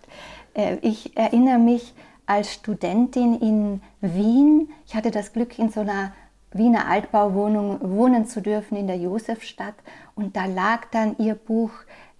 Äh, 0.55 0.77
ich 0.81 1.15
erinnere 1.15 1.59
mich 1.59 1.93
als 2.25 2.53
Studentin 2.53 3.39
in 3.39 3.81
Wien, 4.01 4.69
ich 4.87 4.95
hatte 4.95 5.11
das 5.11 5.31
Glück, 5.31 5.59
in 5.59 5.69
so 5.69 5.81
einer 5.81 6.13
Wiener 6.51 6.87
Altbauwohnung 6.87 7.79
wohnen 7.81 8.25
zu 8.25 8.41
dürfen 8.41 8.77
in 8.77 8.87
der 8.87 8.97
Josefstadt. 8.97 9.75
Und 10.15 10.35
da 10.35 10.45
lag 10.45 10.85
dann 10.91 11.15
ihr 11.19 11.35
Buch 11.35 11.71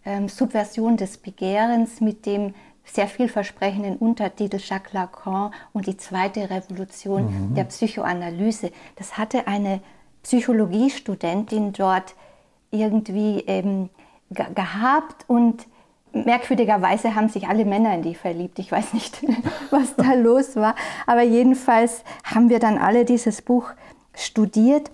ähm, 0.06 0.28
Subversion 0.28 0.98
des 0.98 1.18
Begehrens 1.18 2.02
mit 2.02 2.26
dem 2.26 2.54
sehr 2.84 3.08
vielversprechenden 3.08 3.98
Untertitel 3.98 4.60
Jacques 4.60 4.94
Lacan 4.94 5.52
und 5.74 5.88
die 5.88 5.98
zweite 5.98 6.50
Revolution 6.50 7.50
mhm. 7.50 7.56
der 7.56 7.64
Psychoanalyse. 7.64 8.72
Das 8.98 9.18
hatte 9.18 9.48
eine 9.48 9.82
Psychologiestudentin 10.22 11.74
dort 11.74 12.14
irgendwie 12.72 13.40
ähm, 13.48 13.90
gehabt 14.30 15.24
und 15.28 15.66
merkwürdigerweise 16.16 17.16
haben 17.16 17.30
sich 17.30 17.48
alle 17.48 17.66
Männer 17.66 17.94
in 17.94 18.02
die 18.02 18.16
verliebt. 18.16 18.60
Ich 18.60 18.72
weiß 18.72 18.94
nicht, 18.94 19.24
was 19.70 19.96
da 19.96 20.14
los 20.14 20.56
war, 20.56 20.76
aber 21.06 21.22
jedenfalls 21.22 22.04
haben 22.24 22.50
wir 22.50 22.60
dann 22.60 22.78
alle 22.78 23.06
dieses 23.06 23.42
Buch 23.42 23.72
studiert. 24.14 24.90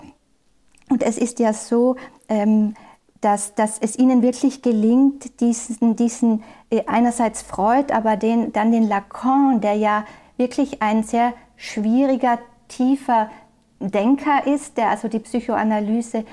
Und 0.90 1.04
es 1.04 1.18
ist 1.18 1.40
ja 1.40 1.54
so, 1.54 1.96
ähm, 2.28 2.74
dass, 3.22 3.54
dass 3.54 3.78
es 3.78 3.98
ihnen 3.98 4.24
wirklich 4.24 4.62
gelingt, 4.62 5.40
diesen, 5.40 5.96
diesen 5.96 6.44
äh, 6.72 6.84
einerseits 6.88 7.44
Freud, 7.44 7.94
aber 7.94 8.18
den, 8.18 8.52
dann 8.52 8.72
den 8.72 8.88
Lacan, 8.88 9.62
der 9.62 9.76
ja 9.76 10.06
wirklich 10.38 10.82
ein 10.82 11.04
sehr 11.04 11.34
schwieriger, 11.56 12.40
tiefer 12.68 13.30
Denker 13.80 14.46
ist, 14.46 14.78
der 14.78 14.90
also 14.90 15.08
die 15.08 15.20
Psychoanalyse 15.20 16.24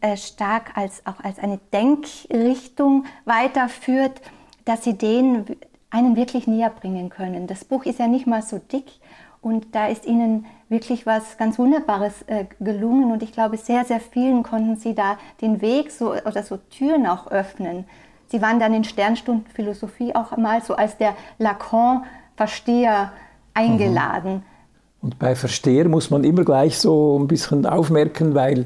äh, 0.00 0.16
stark 0.16 0.76
als, 0.76 1.06
auch 1.06 1.22
als 1.22 1.38
eine 1.38 1.58
Denkrichtung 1.72 3.04
weiterführt, 3.24 4.20
dass 4.66 4.84
sie 4.84 4.98
den 4.98 5.46
einen 5.88 6.16
wirklich 6.16 6.46
näher 6.46 6.70
bringen 6.70 7.08
können. 7.08 7.46
Das 7.46 7.64
Buch 7.64 7.86
ist 7.86 7.98
ja 7.98 8.06
nicht 8.06 8.26
mal 8.26 8.42
so 8.42 8.58
dick 8.58 8.84
und 9.40 9.74
da 9.74 9.86
ist 9.86 10.04
ihnen 10.04 10.44
wirklich 10.68 11.06
was 11.06 11.38
ganz 11.38 11.58
Wunderbares 11.58 12.22
äh, 12.26 12.44
gelungen 12.60 13.12
und 13.12 13.22
ich 13.22 13.32
glaube, 13.32 13.56
sehr, 13.56 13.84
sehr 13.84 14.00
vielen 14.00 14.42
konnten 14.42 14.76
sie 14.76 14.94
da 14.94 15.16
den 15.40 15.62
Weg 15.62 15.90
so, 15.90 16.12
oder 16.12 16.42
so 16.42 16.58
Türen 16.70 17.06
auch 17.06 17.28
öffnen. 17.28 17.84
Sie 18.28 18.42
waren 18.42 18.58
dann 18.58 18.74
in 18.74 18.84
Sternstunden 18.84 19.46
Philosophie 19.54 20.14
auch 20.14 20.36
mal 20.36 20.60
so 20.62 20.74
als 20.74 20.96
der 20.96 21.14
Lacan-Versteher 21.38 23.12
eingeladen. 23.54 24.34
Mhm. 24.34 24.42
Und 25.02 25.18
bei 25.20 25.36
Versteher 25.36 25.88
muss 25.88 26.10
man 26.10 26.24
immer 26.24 26.44
gleich 26.44 26.78
so 26.78 27.16
ein 27.16 27.28
bisschen 27.28 27.64
aufmerken, 27.64 28.34
weil 28.34 28.64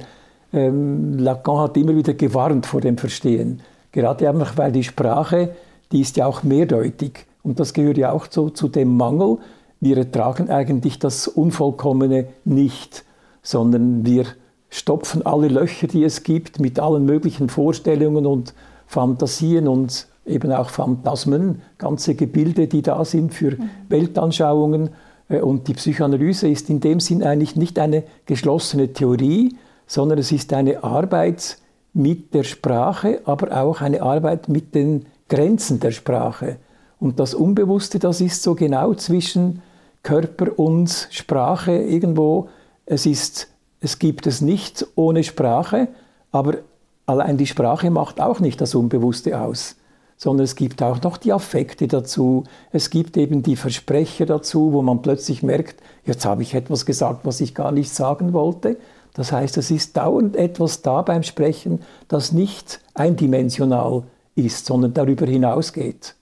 ähm, 0.55 1.19
Lacan 1.19 1.59
hat 1.59 1.77
immer 1.77 1.95
wieder 1.95 2.15
gewarnt 2.15 2.65
vor 2.65 2.81
dem 2.81 2.97
Verstehen. 2.97 3.61
Gerade 3.93 4.29
einfach, 4.29 4.57
weil 4.57 4.73
die 4.73 4.85
Sprache, 4.85 5.55
die 5.93 6.01
ist 6.01 6.17
ja 6.17 6.27
auch 6.27 6.43
mehrdeutig. 6.43 7.27
Und 7.43 7.61
das 7.61 7.73
gehört 7.73 7.99
ja 7.99 8.13
auch 8.13 8.27
so, 8.31 8.51
zu 8.51 8.69
dem 8.69 8.97
Mangel, 8.97 9.39
wir 9.81 9.97
ertragen 9.97 10.51
eigentlich 10.51 10.99
das 10.99 11.27
Unvollkommene 11.27 12.29
nicht, 12.45 13.05
sondern 13.43 14.05
wir 14.05 14.27
stopfen 14.69 15.25
alle 15.25 15.49
Löcher, 15.49 15.87
die 15.87 16.05
es 16.05 16.23
gibt, 16.23 16.61
mit 16.61 16.79
allen 16.79 17.07
möglichen 17.07 17.49
Vorstellungen 17.49 18.27
und 18.27 18.55
Fantasien 18.87 19.69
und 19.69 20.07
eben 20.27 20.53
auch 20.53 20.71
Phantasmen, 20.71 21.63
ganze 21.79 22.15
Gebilde, 22.15 22.67
die 22.67 22.83
da 22.83 23.05
sind 23.05 23.35
für 23.35 23.53
mhm. 23.53 23.71
Weltanschauungen. 23.89 24.91
Äh, 25.29 25.41
und 25.41 25.69
die 25.69 25.75
Psychoanalyse 25.75 26.49
ist 26.49 26.71
in 26.71 26.81
dem 26.81 27.01
Sinn 27.01 27.23
eigentlich 27.23 27.57
nicht 27.57 27.79
eine 27.79 28.05
geschlossene 28.27 28.93
Theorie, 28.93 29.57
sondern 29.87 30.19
es 30.19 30.31
ist 30.31 30.53
eine 30.53 30.85
Arbeit 30.85 31.59
mit 31.93 32.35
der 32.35 32.45
Sprache, 32.45 33.23
aber 33.25 33.61
auch 33.61 33.81
eine 33.81 34.03
Arbeit 34.03 34.49
mit 34.49 34.75
den 34.75 35.07
Grenzen 35.31 35.81
der 35.81 35.93
Sprache. 35.93 36.57
Und 36.99 37.19
das 37.19 37.33
Unbewusste, 37.33 37.99
das 37.99 38.21
ist 38.21 38.43
so 38.43 38.55
genau 38.55 38.93
zwischen 38.93 39.63
Körper 40.03 40.59
und 40.59 41.09
Sprache 41.11 41.73
irgendwo. 41.73 42.49
Es, 42.85 43.07
ist, 43.07 43.49
es 43.81 43.99
gibt 43.99 44.27
es 44.27 44.43
nicht 44.43 44.87
ohne 44.97 45.25
Sprache, 45.25 45.89
aber 46.33 46.59
allein 47.07 47.39
die 47.39 47.47
Sprache 47.47 47.91
macht 47.91 48.21
auch 48.21 48.41
nicht 48.41 48.61
das 48.61 48.75
Unbewusste 48.75 49.41
aus, 49.41 49.77
sondern 50.17 50.45
es 50.45 50.57
gibt 50.57 50.83
auch 50.83 51.01
noch 51.01 51.17
die 51.17 51.33
Affekte 51.33 51.89
dazu. 51.89 52.45
Es 52.73 52.91
gibt 52.91 53.17
eben 53.17 53.43
die 53.43 53.57
Versprecher 53.57 54.27
dazu, 54.27 54.73
wo 54.73 54.83
man 54.83 55.01
plötzlich 55.01 55.43
merkt, 55.43 55.81
jetzt 56.05 56.27
habe 56.27 56.43
ich 56.43 56.55
etwas 56.55 56.85
gesagt, 56.85 57.21
was 57.25 57.41
ich 57.41 57.55
gar 57.55 57.73
nicht 57.73 57.95
sagen 57.95 58.33
wollte. 58.33 58.77
Das 59.15 59.33
heißt, 59.33 59.57
es 59.57 59.71
ist 59.71 59.97
dauernd 59.97 60.37
etwas 60.37 60.83
da 60.83 61.03
beim 61.03 61.23
Sprechen, 61.23 61.81
das 62.09 62.33
nicht 62.33 62.81
eindimensional 62.95 63.99
ist, 63.99 64.20
sondern 64.67 64.95
darüber 64.95 65.27
hinausgeht. 65.27 66.15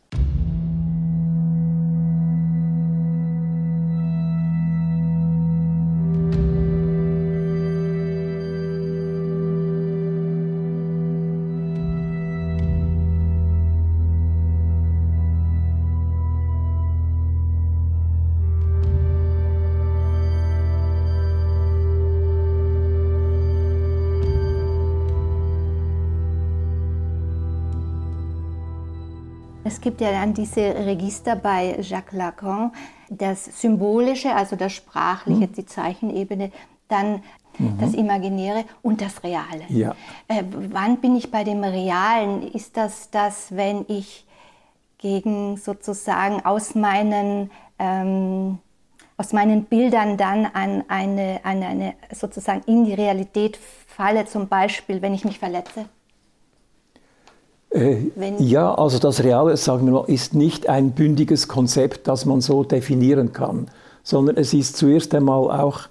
Es 29.69 29.83
gibt 29.83 30.01
ja 30.01 30.11
dann 30.13 30.33
diese 30.33 30.61
Register 30.61 31.37
bei 31.37 31.79
Jacques 31.83 32.17
Lacan, 32.17 32.73
das 33.11 33.45
Symbolische, 33.61 34.35
also 34.35 34.57
das 34.57 34.73
Sprachliche, 34.73 35.47
mhm. 35.47 35.53
die 35.53 35.67
Zeichenebene, 35.67 36.51
dann 36.89 37.23
mhm. 37.59 37.79
das 37.79 37.93
Imaginäre 37.93 38.65
und 38.81 39.03
das 39.03 39.23
Reale. 39.23 39.65
Ja. 39.69 39.95
Äh, 40.27 40.43
wann 40.71 41.03
bin 41.03 41.17
ich 41.17 41.31
bei 41.31 41.45
dem 41.45 41.63
Realen? 41.63 42.51
Ist 42.51 42.79
das 42.79 43.11
das, 43.11 43.55
wenn 43.55 43.85
ich 43.89 44.27
gegen 44.97 45.59
sozusagen 45.59 46.47
aus 46.47 46.75
meinen, 46.75 47.51
ähm, 47.79 48.59
aus 49.19 49.35
meinen 49.35 49.65
Bildern 49.65 50.17
dann 50.17 50.47
an 50.47 50.85
eine, 50.89 51.41
an 51.43 51.63
eine, 51.63 51.95
sozusagen 52.11 52.63
in 52.65 52.87
die 52.87 52.95
Realität 52.95 53.59
falle, 53.87 54.25
zum 54.25 54.49
Beispiel, 54.49 55.03
wenn 55.03 55.13
ich 55.13 55.27
mich 55.27 55.39
verletze? 55.39 55.85
Äh, 57.71 57.97
ja, 58.39 58.75
also 58.75 58.99
das 58.99 59.23
Reale, 59.23 59.57
sagen 59.57 59.87
wir 59.87 59.93
mal, 59.93 60.05
ist 60.07 60.35
nicht 60.35 60.69
ein 60.69 60.93
bündiges 60.93 61.49
Konzept, 61.49 62.09
das 62.09 62.25
man 62.25 62.41
so 62.41 62.65
definieren 62.65 63.33
kann, 63.33 63.71
sondern 64.03 64.37
es 64.37 64.55
ist 64.55 64.77
zuerst 64.77 65.15
einmal 65.15 65.51
auch 65.51 65.89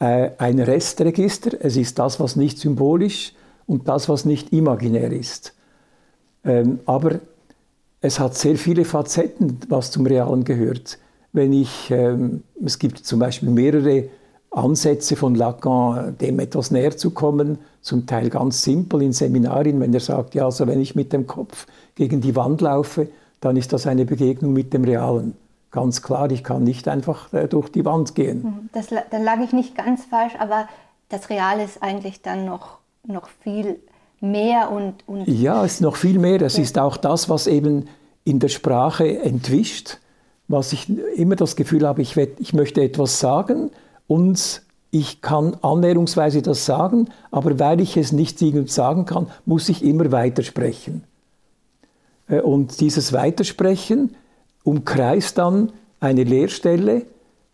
äh, 0.00 0.30
ein 0.38 0.58
Restregister. 0.58 1.52
Es 1.60 1.76
ist 1.76 1.98
das, 1.98 2.20
was 2.20 2.36
nicht 2.36 2.58
symbolisch 2.58 3.32
und 3.66 3.88
das, 3.88 4.08
was 4.08 4.24
nicht 4.24 4.52
imaginär 4.52 5.12
ist. 5.12 5.54
Ähm, 6.44 6.80
aber 6.84 7.20
es 8.00 8.20
hat 8.20 8.34
sehr 8.34 8.56
viele 8.56 8.84
Facetten, 8.84 9.60
was 9.68 9.90
zum 9.90 10.04
Realen 10.04 10.44
gehört. 10.44 10.98
Wenn 11.32 11.54
ich, 11.54 11.90
ähm, 11.90 12.42
es 12.62 12.78
gibt 12.78 12.98
zum 12.98 13.18
Beispiel 13.18 13.48
mehrere 13.48 14.04
Ansätze 14.54 15.16
von 15.16 15.34
Lacan, 15.34 16.16
dem 16.18 16.38
etwas 16.38 16.70
näher 16.70 16.96
zu 16.96 17.10
kommen, 17.10 17.58
zum 17.82 18.06
Teil 18.06 18.30
ganz 18.30 18.62
simpel 18.62 19.02
in 19.02 19.12
Seminarien, 19.12 19.80
wenn 19.80 19.92
er 19.92 20.00
sagt, 20.00 20.34
ja, 20.34 20.44
also 20.44 20.66
wenn 20.66 20.80
ich 20.80 20.94
mit 20.94 21.12
dem 21.12 21.26
Kopf 21.26 21.66
gegen 21.94 22.20
die 22.20 22.36
Wand 22.36 22.60
laufe, 22.60 23.08
dann 23.40 23.56
ist 23.56 23.72
das 23.72 23.86
eine 23.86 24.04
Begegnung 24.04 24.52
mit 24.52 24.72
dem 24.72 24.84
Realen. 24.84 25.36
Ganz 25.70 26.02
klar, 26.02 26.30
ich 26.30 26.44
kann 26.44 26.62
nicht 26.62 26.86
einfach 26.86 27.32
äh, 27.32 27.48
durch 27.48 27.68
die 27.68 27.84
Wand 27.84 28.14
gehen. 28.14 28.42
Hm, 28.44 28.68
das, 28.72 28.86
da 28.88 29.18
lag 29.18 29.40
ich 29.40 29.52
nicht 29.52 29.76
ganz 29.76 30.04
falsch, 30.04 30.34
aber 30.38 30.68
das 31.08 31.28
Reale 31.30 31.64
ist 31.64 31.82
eigentlich 31.82 32.22
dann 32.22 32.44
noch, 32.44 32.78
noch 33.06 33.28
viel 33.42 33.80
mehr 34.20 34.70
und, 34.70 34.94
und 35.06 35.26
Ja, 35.26 35.64
es 35.64 35.74
ist 35.74 35.80
noch 35.80 35.96
viel 35.96 36.18
mehr. 36.18 36.40
Es 36.42 36.58
ist 36.58 36.78
auch 36.78 36.96
das, 36.96 37.28
was 37.28 37.46
eben 37.46 37.88
in 38.24 38.38
der 38.38 38.48
Sprache 38.48 39.18
entwischt, 39.18 39.98
was 40.48 40.72
ich 40.72 40.88
immer 41.16 41.36
das 41.36 41.56
Gefühl 41.56 41.86
habe, 41.86 42.02
ich, 42.02 42.16
ich 42.16 42.52
möchte 42.52 42.82
etwas 42.82 43.20
sagen, 43.20 43.70
und 44.06 44.62
ich 44.90 45.20
kann 45.22 45.56
annäherungsweise 45.60 46.40
das 46.40 46.66
sagen, 46.66 47.08
aber 47.32 47.58
weil 47.58 47.80
ich 47.80 47.96
es 47.96 48.12
nicht 48.12 48.38
sagen 48.70 49.06
kann, 49.06 49.26
muss 49.44 49.68
ich 49.68 49.84
immer 49.84 50.12
weitersprechen. 50.12 51.02
Äh, 52.28 52.40
und 52.40 52.80
dieses 52.80 53.12
Weitersprechen 53.12 54.14
umkreist 54.62 55.38
dann 55.38 55.72
eine 56.00 56.24
Lehrstelle, 56.24 57.06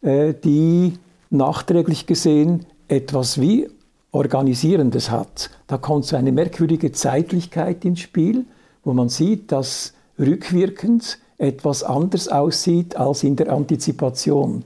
äh, 0.03 0.35
die 0.35 0.95
nachträglich 1.31 2.07
gesehen 2.07 2.67
etwas 2.89 3.41
wie 3.41 3.69
Organisierendes 4.13 5.11
hat. 5.11 5.51
Da 5.67 5.79
kommt 5.79 6.05
so 6.05 6.17
eine 6.17 6.33
merkwürdige 6.33 6.93
Zeitlichkeit 6.93 7.85
ins 7.85 8.01
Spiel, 8.01 8.45
wo 8.83 8.93
man 8.93 9.09
sieht, 9.09 9.53
dass 9.53 9.95
rückwirkend 10.19 11.19
etwas 11.39 11.85
anders 11.85 12.29
aussieht 12.29 12.97
als 12.97 13.23
in 13.23 13.37
der 13.37 13.53
Antizipation. 13.53 14.65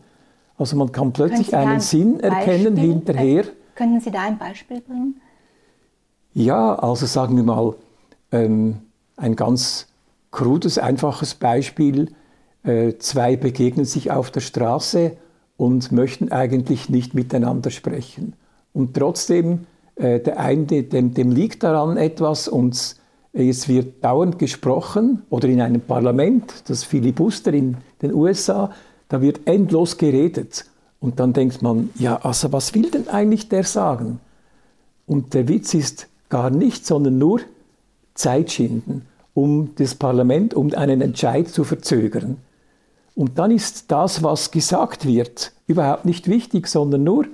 Also 0.56 0.76
man 0.76 0.92
kann 0.92 1.12
plötzlich 1.12 1.54
einen 1.56 1.80
Sinn 1.80 2.20
erkennen 2.20 2.74
Beispiel, 2.74 2.92
hinterher. 2.92 3.44
Können 3.74 4.00
Sie 4.00 4.10
da 4.10 4.22
ein 4.22 4.38
Beispiel 4.38 4.80
bringen? 4.80 5.20
Ja, 6.32 6.74
also 6.76 7.06
sagen 7.06 7.36
wir 7.36 7.42
mal 7.44 7.74
ähm, 8.32 8.78
ein 9.16 9.36
ganz 9.36 9.88
krudes, 10.30 10.78
einfaches 10.78 11.34
Beispiel. 11.34 12.12
Äh, 12.64 12.94
zwei 12.98 13.36
begegnen 13.36 13.84
sich 13.84 14.10
auf 14.10 14.30
der 14.30 14.40
Straße 14.40 15.16
und 15.56 15.92
möchten 15.92 16.32
eigentlich 16.32 16.88
nicht 16.88 17.14
miteinander 17.14 17.70
sprechen. 17.70 18.34
Und 18.72 18.94
trotzdem, 18.94 19.66
äh, 19.96 20.20
der 20.20 20.40
eine, 20.40 20.64
dem, 20.82 21.14
dem 21.14 21.30
liegt 21.30 21.62
daran 21.62 21.96
etwas 21.96 22.48
und 22.48 22.96
es 23.32 23.68
wird 23.68 24.04
dauernd 24.04 24.38
gesprochen 24.38 25.22
oder 25.28 25.48
in 25.48 25.60
einem 25.60 25.80
Parlament, 25.80 26.68
das 26.68 26.84
Filibuster 26.84 27.52
in 27.52 27.76
den 28.00 28.14
USA, 28.14 28.70
da 29.08 29.20
wird 29.20 29.46
endlos 29.46 29.98
geredet. 29.98 30.66
Und 31.00 31.20
dann 31.20 31.32
denkt 31.32 31.62
man, 31.62 31.90
ja, 31.96 32.16
also 32.16 32.52
was 32.52 32.74
will 32.74 32.90
denn 32.90 33.08
eigentlich 33.08 33.48
der 33.48 33.64
sagen? 33.64 34.20
Und 35.06 35.34
der 35.34 35.48
Witz 35.48 35.74
ist 35.74 36.08
gar 36.28 36.50
nicht, 36.50 36.86
sondern 36.86 37.18
nur 37.18 37.40
Zeit 38.14 38.52
schinden, 38.52 39.06
um 39.34 39.74
das 39.76 39.94
Parlament, 39.94 40.54
um 40.54 40.72
einen 40.74 41.00
Entscheid 41.00 41.48
zu 41.48 41.64
verzögern. 41.64 42.38
Und 43.14 43.38
dann 43.38 43.50
ist 43.50 43.90
das, 43.92 44.22
was 44.22 44.50
gesagt 44.50 45.06
wird, 45.06 45.52
überhaupt 45.66 46.04
nicht 46.04 46.28
wichtig, 46.28 46.66
sondern 46.66 47.04
nur, 47.04 47.26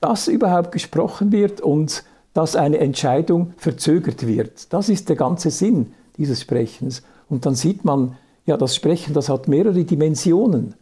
dass 0.00 0.28
überhaupt 0.28 0.72
gesprochen 0.72 1.32
wird 1.32 1.60
und 1.60 2.04
dass 2.34 2.54
eine 2.54 2.78
Entscheidung 2.78 3.54
verzögert 3.56 4.26
wird. 4.26 4.72
Das 4.72 4.88
ist 4.88 5.08
der 5.08 5.16
ganze 5.16 5.50
Sinn 5.50 5.94
dieses 6.18 6.42
Sprechens. 6.42 7.02
Und 7.30 7.46
dann 7.46 7.54
sieht 7.54 7.84
man, 7.84 8.16
ja, 8.44 8.56
das 8.56 8.76
Sprechen, 8.76 9.14
das 9.14 9.28
hat 9.28 9.48
mehrere 9.48 9.84
Dimensionen. 9.84 10.74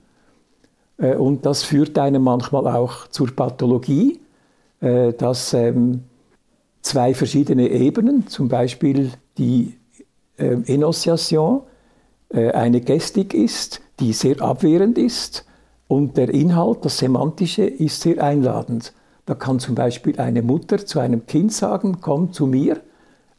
Äh, 0.98 1.16
und 1.16 1.46
das 1.46 1.62
führt 1.62 1.98
einem 1.98 2.22
manchmal 2.22 2.66
auch 2.66 3.08
zur 3.08 3.34
Pathologie, 3.34 4.20
äh, 4.80 5.12
dass 5.12 5.54
ähm, 5.54 6.04
zwei 6.82 7.14
verschiedene 7.14 7.68
Ebenen, 7.68 8.26
zum 8.26 8.48
Beispiel 8.48 9.10
die 9.38 9.74
ähm, 10.38 10.64
Enunciation, 10.66 11.62
äh, 12.30 12.50
eine 12.52 12.80
Gestik 12.80 13.34
ist, 13.34 13.80
die 14.00 14.12
sehr 14.12 14.40
abwehrend 14.40 14.98
ist 14.98 15.44
und 15.88 16.16
der 16.16 16.30
Inhalt, 16.30 16.84
das 16.84 16.98
Semantische, 16.98 17.64
ist 17.64 18.00
sehr 18.00 18.22
einladend. 18.22 18.92
Da 19.26 19.34
kann 19.34 19.58
zum 19.58 19.74
Beispiel 19.74 20.18
eine 20.20 20.42
Mutter 20.42 20.84
zu 20.84 21.00
einem 21.00 21.26
Kind 21.26 21.52
sagen, 21.52 21.98
komm 22.00 22.32
zu 22.32 22.46
mir 22.46 22.80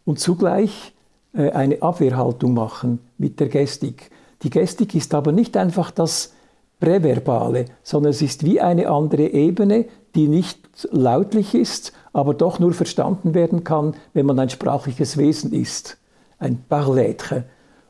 und 0.04 0.20
zugleich 0.20 0.94
eine 1.34 1.82
Abwehrhaltung 1.82 2.54
machen 2.54 3.00
mit 3.18 3.42
der 3.42 3.50
Gestik. 3.50 4.10
Die 4.42 4.50
Gestik 4.50 4.96
ist 4.96 5.14
aber 5.14 5.34
nicht 5.34 5.58
einfach 5.58 5.92
das 5.92 6.35
Präverbale, 6.79 7.65
sondern 7.84 8.12
es 8.12 8.22
ist 8.22 8.44
wie 8.44 8.60
eine 8.60 8.89
andere 8.89 9.27
Ebene, 9.27 9.85
die 10.14 10.27
nicht 10.27 10.59
lautlich 10.92 11.55
ist, 11.55 11.94
aber 12.14 12.33
doch 12.33 12.59
nur 12.59 12.74
verstanden 12.74 13.33
werden 13.33 13.64
kann, 13.64 13.96
wenn 14.14 14.25
man 14.25 14.40
ein 14.40 14.50
sprachliches 14.50 15.18
Wesen 15.18 15.53
ist, 15.53 15.98
ein 16.40 16.64
Parlêtre. 16.70 17.44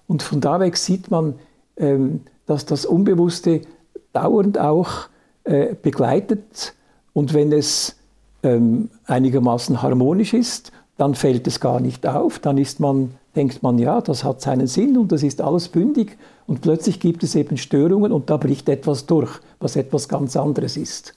Und 0.08 0.24
von 0.24 0.42
da 0.42 0.60
weg 0.60 0.78
sieht 0.78 1.10
man, 1.10 1.36
ähm, 1.78 2.22
dass 2.46 2.66
das 2.66 2.86
Unbewusste 2.86 3.62
dauernd 4.14 4.60
auch 4.60 5.08
äh, 5.44 5.76
begleitet. 5.76 6.74
Und 7.14 7.34
wenn 7.34 7.52
es 7.52 7.96
ähm, 8.44 8.90
einigermaßen 9.06 9.82
harmonisch 9.82 10.34
ist, 10.34 10.72
dann 10.98 11.16
fällt 11.16 11.48
es 11.48 11.60
gar 11.60 11.80
nicht 11.80 12.08
auf, 12.08 12.40
dann 12.40 12.58
ist 12.58 12.80
man 12.80 13.16
denkt 13.36 13.64
man, 13.64 13.78
ja, 13.78 14.02
das 14.02 14.24
hat 14.24 14.42
seinen 14.42 14.68
Sinn 14.68 14.98
und 14.98 15.12
das 15.12 15.24
ist 15.24 15.42
alles 15.42 15.68
bündig 15.68 16.18
und 16.48 16.62
plötzlich 16.62 17.00
gibt 17.00 17.24
es 17.24 17.36
eben 17.36 17.58
Störungen 17.58 18.12
und 18.12 18.30
da 18.30 18.38
bricht 18.38 18.70
etwas 18.70 19.06
durch, 19.06 19.40
was 19.60 19.76
etwas 19.76 20.08
ganz 20.08 20.36
anderes 20.36 20.78
ist. 20.78 21.16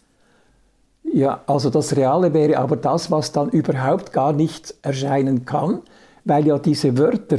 Ja, 1.03 1.43
also 1.47 1.71
das 1.71 1.97
Reale 1.97 2.35
wäre 2.35 2.59
aber 2.59 2.77
das, 2.77 3.11
was 3.11 3.33
dann 3.33 3.49
überhaupt 3.51 4.13
gar 4.13 4.33
nicht 4.33 4.75
erscheinen 4.83 5.45
kann, 5.45 5.81
weil 6.25 6.47
ja 6.47 6.59
diese 6.59 6.99
Wörter, 6.99 7.39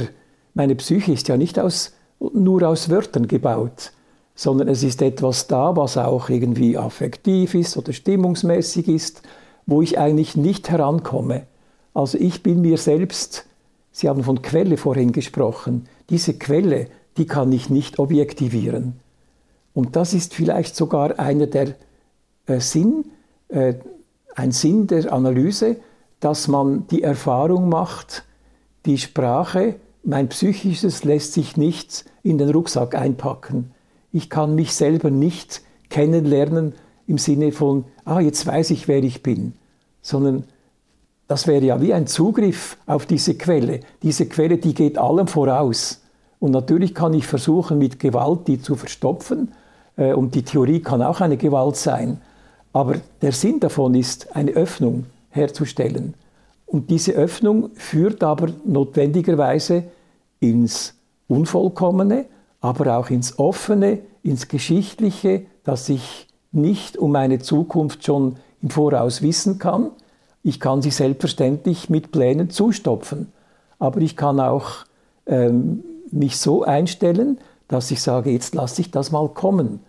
meine 0.54 0.74
Psyche 0.74 1.12
ist 1.12 1.28
ja 1.28 1.36
nicht 1.36 1.58
aus, 1.58 1.92
nur 2.18 2.68
aus 2.68 2.90
Wörtern 2.90 3.28
gebaut, 3.28 3.92
sondern 4.34 4.68
es 4.68 4.82
ist 4.82 5.02
etwas 5.02 5.46
da, 5.46 5.76
was 5.76 5.96
auch 5.96 6.28
irgendwie 6.28 6.76
affektiv 6.76 7.54
ist 7.54 7.76
oder 7.76 7.92
stimmungsmäßig 7.92 8.88
ist, 8.88 9.22
wo 9.66 9.82
ich 9.82 9.98
eigentlich 9.98 10.36
nicht 10.36 10.70
herankomme. 10.70 11.46
Also 11.94 12.18
ich 12.18 12.42
bin 12.42 12.60
mir 12.60 12.78
selbst 12.78 13.46
Sie 13.92 14.08
haben 14.08 14.22
von 14.22 14.42
Quelle 14.42 14.76
vorhin 14.76 15.12
gesprochen. 15.12 15.86
Diese 16.08 16.34
Quelle, 16.34 16.86
die 17.16 17.26
kann 17.26 17.52
ich 17.52 17.70
nicht 17.70 17.98
objektivieren. 17.98 18.94
Und 19.74 19.96
das 19.96 20.14
ist 20.14 20.34
vielleicht 20.34 20.76
sogar 20.76 21.18
einer 21.18 21.46
der 21.46 21.74
äh, 22.46 22.60
Sinn, 22.60 23.06
äh, 23.48 23.74
ein 24.34 24.52
Sinn 24.52 24.86
der 24.86 25.12
Analyse, 25.12 25.76
dass 26.20 26.48
man 26.48 26.86
die 26.88 27.02
Erfahrung 27.02 27.68
macht, 27.68 28.24
die 28.86 28.98
Sprache, 28.98 29.76
mein 30.02 30.28
Psychisches 30.28 31.04
lässt 31.04 31.34
sich 31.34 31.56
nicht 31.56 32.04
in 32.22 32.38
den 32.38 32.50
Rucksack 32.50 32.94
einpacken. 32.94 33.72
Ich 34.12 34.30
kann 34.30 34.54
mich 34.54 34.74
selber 34.74 35.10
nicht 35.10 35.62
kennenlernen 35.88 36.74
im 37.06 37.18
Sinne 37.18 37.52
von, 37.52 37.84
ah, 38.04 38.20
jetzt 38.20 38.46
weiß 38.46 38.70
ich, 38.70 38.88
wer 38.88 39.02
ich 39.02 39.22
bin, 39.22 39.52
sondern 40.00 40.44
das 41.28 41.46
wäre 41.46 41.64
ja 41.64 41.80
wie 41.80 41.92
ein 41.92 42.06
Zugriff 42.06 42.76
auf 42.86 43.06
diese 43.06 43.34
Quelle. 43.36 43.80
Diese 44.02 44.26
Quelle, 44.26 44.58
die 44.58 44.74
geht 44.74 44.98
allem 44.98 45.28
voraus. 45.28 45.99
Und 46.40 46.52
natürlich 46.52 46.94
kann 46.94 47.14
ich 47.14 47.26
versuchen, 47.26 47.78
mit 47.78 48.00
Gewalt 48.00 48.48
die 48.48 48.60
zu 48.60 48.74
verstopfen. 48.74 49.52
Äh, 49.96 50.14
und 50.14 50.34
die 50.34 50.42
Theorie 50.42 50.80
kann 50.80 51.02
auch 51.02 51.20
eine 51.20 51.36
Gewalt 51.36 51.76
sein. 51.76 52.20
Aber 52.72 52.96
der 53.22 53.32
Sinn 53.32 53.60
davon 53.60 53.94
ist, 53.94 54.34
eine 54.34 54.52
Öffnung 54.52 55.06
herzustellen. 55.30 56.14
Und 56.66 56.90
diese 56.90 57.12
Öffnung 57.12 57.70
führt 57.74 58.22
aber 58.22 58.48
notwendigerweise 58.64 59.84
ins 60.38 60.94
Unvollkommene, 61.28 62.26
aber 62.60 62.96
auch 62.96 63.10
ins 63.10 63.38
Offene, 63.38 63.98
ins 64.22 64.48
Geschichtliche, 64.48 65.42
dass 65.64 65.88
ich 65.88 66.26
nicht 66.52 66.96
um 66.96 67.12
meine 67.12 67.38
Zukunft 67.38 68.04
schon 68.04 68.36
im 68.62 68.70
Voraus 68.70 69.22
wissen 69.22 69.58
kann, 69.58 69.90
ich 70.42 70.58
kann 70.58 70.80
sie 70.80 70.90
selbstverständlich 70.90 71.90
mit 71.90 72.12
Plänen 72.12 72.50
zustopfen, 72.50 73.32
aber 73.78 74.00
ich 74.00 74.16
kann 74.16 74.40
auch 74.40 74.86
ähm, 75.26 75.84
mich 76.12 76.38
so 76.38 76.62
einstellen, 76.62 77.38
dass 77.68 77.90
ich 77.90 78.02
sage, 78.02 78.30
jetzt 78.30 78.54
lasse 78.54 78.80
ich 78.80 78.90
das 78.90 79.12
mal 79.12 79.28
kommen. 79.28 79.80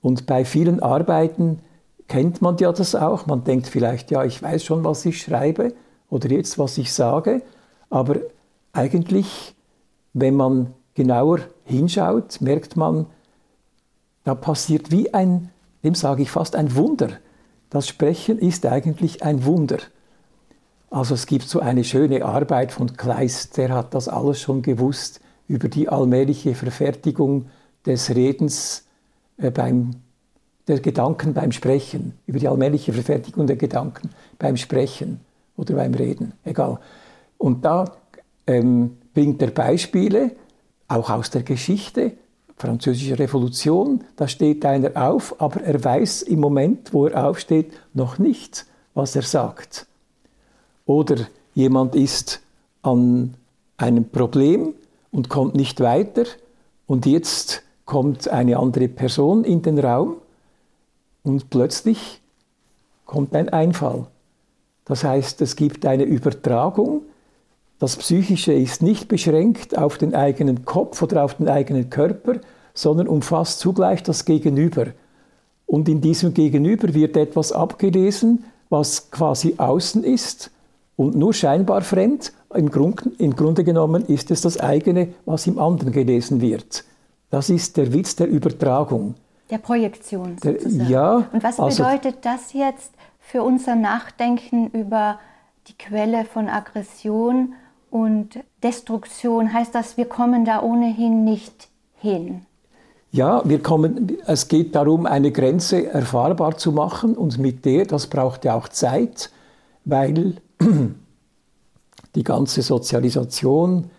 Und 0.00 0.26
bei 0.26 0.44
vielen 0.44 0.80
Arbeiten 0.80 1.58
kennt 2.08 2.40
man 2.40 2.56
ja 2.58 2.72
das 2.72 2.94
auch. 2.94 3.26
Man 3.26 3.44
denkt 3.44 3.66
vielleicht, 3.66 4.10
ja, 4.10 4.24
ich 4.24 4.42
weiß 4.42 4.64
schon, 4.64 4.84
was 4.84 5.04
ich 5.04 5.20
schreibe 5.20 5.74
oder 6.08 6.30
jetzt, 6.30 6.58
was 6.58 6.78
ich 6.78 6.92
sage. 6.92 7.42
Aber 7.90 8.16
eigentlich, 8.72 9.54
wenn 10.12 10.36
man 10.36 10.74
genauer 10.94 11.40
hinschaut, 11.64 12.40
merkt 12.40 12.76
man, 12.76 13.06
da 14.24 14.34
passiert 14.34 14.90
wie 14.90 15.12
ein, 15.12 15.50
dem 15.82 15.94
sage 15.94 16.22
ich 16.22 16.30
fast 16.30 16.54
ein 16.56 16.74
Wunder. 16.76 17.08
Das 17.70 17.88
Sprechen 17.88 18.38
ist 18.38 18.66
eigentlich 18.66 19.22
ein 19.22 19.44
Wunder. 19.44 19.78
Also 20.90 21.14
es 21.14 21.26
gibt 21.26 21.48
so 21.48 21.60
eine 21.60 21.84
schöne 21.84 22.24
Arbeit 22.24 22.72
von 22.72 22.96
Kleist, 22.96 23.56
der 23.56 23.70
hat 23.70 23.94
das 23.94 24.08
alles 24.08 24.40
schon 24.40 24.62
gewusst 24.62 25.20
über 25.50 25.68
die 25.68 25.88
allmähliche 25.88 26.54
Verfertigung 26.54 27.46
des 27.84 28.14
Redens 28.14 28.84
äh, 29.36 29.50
beim 29.50 29.96
der 30.68 30.78
Gedanken 30.78 31.34
beim 31.34 31.50
Sprechen, 31.50 32.12
über 32.26 32.38
die 32.38 32.46
allmähliche 32.46 32.92
Verfertigung 32.92 33.48
der 33.48 33.56
Gedanken 33.56 34.10
beim 34.38 34.56
Sprechen 34.56 35.18
oder 35.56 35.74
beim 35.74 35.92
Reden, 35.94 36.34
egal. 36.44 36.78
Und 37.36 37.64
da 37.64 37.96
ähm, 38.46 38.98
bringt 39.12 39.42
er 39.42 39.50
Beispiele, 39.50 40.30
auch 40.86 41.10
aus 41.10 41.30
der 41.30 41.42
Geschichte, 41.42 42.12
Französische 42.56 43.18
Revolution, 43.18 44.04
da 44.14 44.28
steht 44.28 44.64
einer 44.64 44.92
auf, 44.94 45.40
aber 45.40 45.62
er 45.62 45.82
weiß 45.82 46.22
im 46.22 46.38
Moment, 46.38 46.92
wo 46.92 47.06
er 47.06 47.26
aufsteht, 47.26 47.72
noch 47.92 48.18
nicht, 48.18 48.66
was 48.94 49.16
er 49.16 49.22
sagt. 49.22 49.86
Oder 50.86 51.16
jemand 51.54 51.96
ist 51.96 52.40
an 52.82 53.34
einem 53.78 54.08
Problem 54.08 54.74
und 55.10 55.28
kommt 55.28 55.54
nicht 55.54 55.80
weiter 55.80 56.24
und 56.86 57.06
jetzt 57.06 57.62
kommt 57.84 58.28
eine 58.28 58.58
andere 58.58 58.88
Person 58.88 59.44
in 59.44 59.62
den 59.62 59.78
Raum 59.78 60.16
und 61.22 61.50
plötzlich 61.50 62.20
kommt 63.04 63.34
ein 63.34 63.48
Einfall. 63.48 64.06
Das 64.84 65.04
heißt, 65.04 65.40
es 65.40 65.56
gibt 65.56 65.86
eine 65.86 66.04
Übertragung. 66.04 67.02
Das 67.78 67.96
Psychische 67.96 68.52
ist 68.52 68.82
nicht 68.82 69.08
beschränkt 69.08 69.76
auf 69.76 69.98
den 69.98 70.14
eigenen 70.14 70.64
Kopf 70.64 71.02
oder 71.02 71.24
auf 71.24 71.34
den 71.34 71.48
eigenen 71.48 71.90
Körper, 71.90 72.40
sondern 72.74 73.08
umfasst 73.08 73.60
zugleich 73.60 74.02
das 74.02 74.24
Gegenüber. 74.24 74.86
Und 75.66 75.88
in 75.88 76.00
diesem 76.00 76.34
Gegenüber 76.34 76.94
wird 76.94 77.16
etwas 77.16 77.52
abgelesen, 77.52 78.44
was 78.68 79.10
quasi 79.10 79.54
außen 79.56 80.04
ist 80.04 80.50
und 81.00 81.16
nur 81.16 81.32
scheinbar 81.32 81.80
fremd. 81.80 82.30
Im, 82.54 82.70
Grund, 82.70 83.02
Im 83.16 83.34
Grunde 83.34 83.64
genommen 83.64 84.04
ist 84.04 84.30
es 84.30 84.42
das 84.42 84.60
eigene, 84.60 85.14
was 85.24 85.46
im 85.46 85.58
anderen 85.58 85.92
gelesen 85.92 86.42
wird. 86.42 86.84
Das 87.30 87.48
ist 87.48 87.78
der 87.78 87.94
Witz 87.94 88.16
der 88.16 88.28
Übertragung. 88.28 89.14
Der 89.48 89.56
Projektion. 89.56 90.36
Der, 90.44 90.60
ja. 90.68 91.26
Und 91.32 91.42
was 91.42 91.58
also, 91.58 91.84
bedeutet 91.84 92.16
das 92.26 92.52
jetzt 92.52 92.92
für 93.18 93.42
unser 93.42 93.76
Nachdenken 93.76 94.66
über 94.72 95.18
die 95.68 95.78
Quelle 95.78 96.26
von 96.26 96.50
Aggression 96.50 97.54
und 97.90 98.38
Destruktion? 98.62 99.54
Heißt 99.54 99.74
das, 99.74 99.96
wir 99.96 100.04
kommen 100.04 100.44
da 100.44 100.60
ohnehin 100.60 101.24
nicht 101.24 101.68
hin? 101.96 102.44
Ja, 103.10 103.40
wir 103.46 103.62
kommen, 103.62 104.18
es 104.26 104.48
geht 104.48 104.74
darum, 104.74 105.06
eine 105.06 105.32
Grenze 105.32 105.86
erfahrbar 105.86 106.58
zu 106.58 106.72
machen 106.72 107.16
und 107.16 107.38
mit 107.38 107.64
der, 107.64 107.86
das 107.86 108.08
braucht 108.08 108.44
ja 108.44 108.54
auch 108.54 108.68
Zeit, 108.68 109.30
weil 109.86 110.34
die 112.14 112.24
ganze 112.24 112.62
Sozialisation 112.62 113.90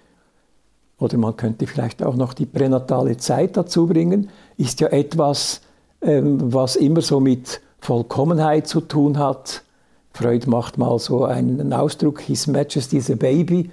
oder 1.02 1.18
man 1.18 1.36
könnte 1.36 1.66
vielleicht 1.66 2.04
auch 2.04 2.16
noch 2.16 2.34
die 2.34 2.46
pränatale 2.46 3.18
Zeit 3.18 3.58
dazu 3.58 3.88
bringen, 3.88 4.30
ist 4.58 4.80
ja 4.82 4.88
etwas, 4.90 5.62
ähm, 6.02 6.54
was 6.54 6.76
immer 6.76 7.02
so 7.02 7.20
mit 7.20 7.62
Vollkommenheit 7.80 8.68
zu 8.68 8.82
tun 8.82 9.18
hat. 9.18 9.64
Freud 10.14 10.48
macht 10.48 10.78
mal 10.78 11.00
so 11.00 11.26
einen 11.26 11.74
Ausdruck, 11.74 12.22
His 12.22 12.46
Majesty 12.46 12.98
is 12.98 13.10
a 13.10 13.16
Baby, 13.16 13.72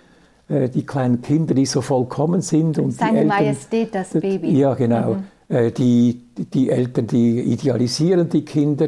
äh, 0.48 0.70
die 0.70 0.86
kleinen 0.86 1.20
Kinder, 1.20 1.52
die 1.52 1.66
so 1.66 1.82
vollkommen 1.82 2.40
sind. 2.40 2.78
Und 2.78 2.92
Seine 2.92 3.18
Eltern, 3.18 3.28
Majestät, 3.28 3.94
das 3.94 4.10
Baby. 4.10 4.58
Ja, 4.58 4.74
genau. 4.74 5.14
Mhm. 5.14 5.54
Äh, 5.54 5.70
die, 5.72 6.22
die 6.54 6.70
Eltern, 6.70 7.06
die 7.06 7.40
idealisieren 7.40 8.28
die 8.30 8.44
Kinder. 8.44 8.86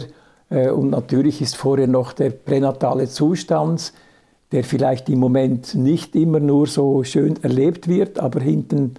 Äh, 0.51 0.71
und 0.71 0.91
natürlich 0.91 1.41
ist 1.41 1.57
vorher 1.57 1.87
noch 1.87 2.13
der 2.13 2.31
pränatale 2.31 3.09
Zustand, 3.09 3.93
der 4.53 4.65
vielleicht 4.65 5.09
im 5.09 5.21
Moment 5.21 5.75
nicht 5.75 6.17
immer 6.17 6.41
nur 6.41 6.67
so 6.67 7.05
schön 7.05 7.43
erlebt 7.43 7.89
wird, 7.89 8.19
aber 8.19 8.41
hinten, 8.41 8.95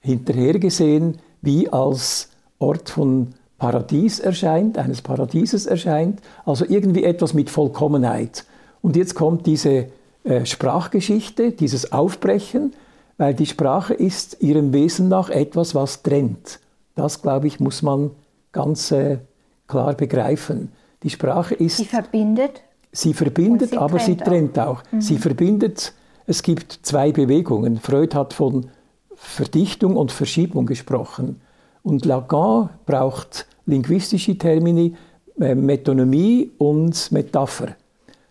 hinterher 0.00 0.58
gesehen, 0.58 1.18
wie 1.40 1.68
als 1.68 2.30
Ort 2.58 2.90
von 2.90 3.28
Paradies 3.58 4.20
erscheint, 4.20 4.78
eines 4.78 5.02
Paradieses 5.02 5.66
erscheint, 5.66 6.20
also 6.44 6.64
irgendwie 6.68 7.04
etwas 7.04 7.34
mit 7.34 7.50
Vollkommenheit. 7.50 8.44
Und 8.82 8.96
jetzt 8.96 9.14
kommt 9.14 9.46
diese 9.46 9.86
äh, 10.24 10.44
Sprachgeschichte, 10.44 11.52
dieses 11.52 11.92
Aufbrechen, 11.92 12.74
weil 13.16 13.34
die 13.34 13.46
Sprache 13.46 13.94
ist 13.94 14.40
ihrem 14.40 14.72
Wesen 14.72 15.08
nach 15.08 15.30
etwas, 15.30 15.74
was 15.74 16.02
trennt. 16.02 16.60
Das, 16.94 17.22
glaube 17.22 17.48
ich, 17.48 17.58
muss 17.58 17.82
man 17.82 18.12
ganz 18.52 18.92
äh, 18.92 19.18
klar 19.66 19.94
begreifen. 19.94 20.72
Die 21.02 21.10
Sprache 21.10 21.54
ist. 21.54 21.76
Sie 21.76 21.84
verbindet. 21.84 22.62
Sie 22.90 23.14
verbindet, 23.14 23.70
sie 23.70 23.78
aber 23.78 23.98
sie 23.98 24.16
trennt 24.16 24.58
auch. 24.58 24.80
auch. 24.80 24.82
Mhm. 24.90 25.00
Sie 25.00 25.18
verbindet, 25.18 25.92
es 26.26 26.42
gibt 26.42 26.80
zwei 26.82 27.12
Bewegungen. 27.12 27.78
Freud 27.78 28.14
hat 28.14 28.32
von 28.32 28.70
Verdichtung 29.14 29.96
und 29.96 30.10
Verschiebung 30.10 30.66
gesprochen. 30.66 31.40
Und 31.82 32.04
Lacan 32.04 32.70
braucht 32.86 33.46
linguistische 33.66 34.36
Termini, 34.36 34.94
äh, 35.40 35.54
Metonymie 35.54 36.50
und 36.58 37.12
Metapher. 37.12 37.76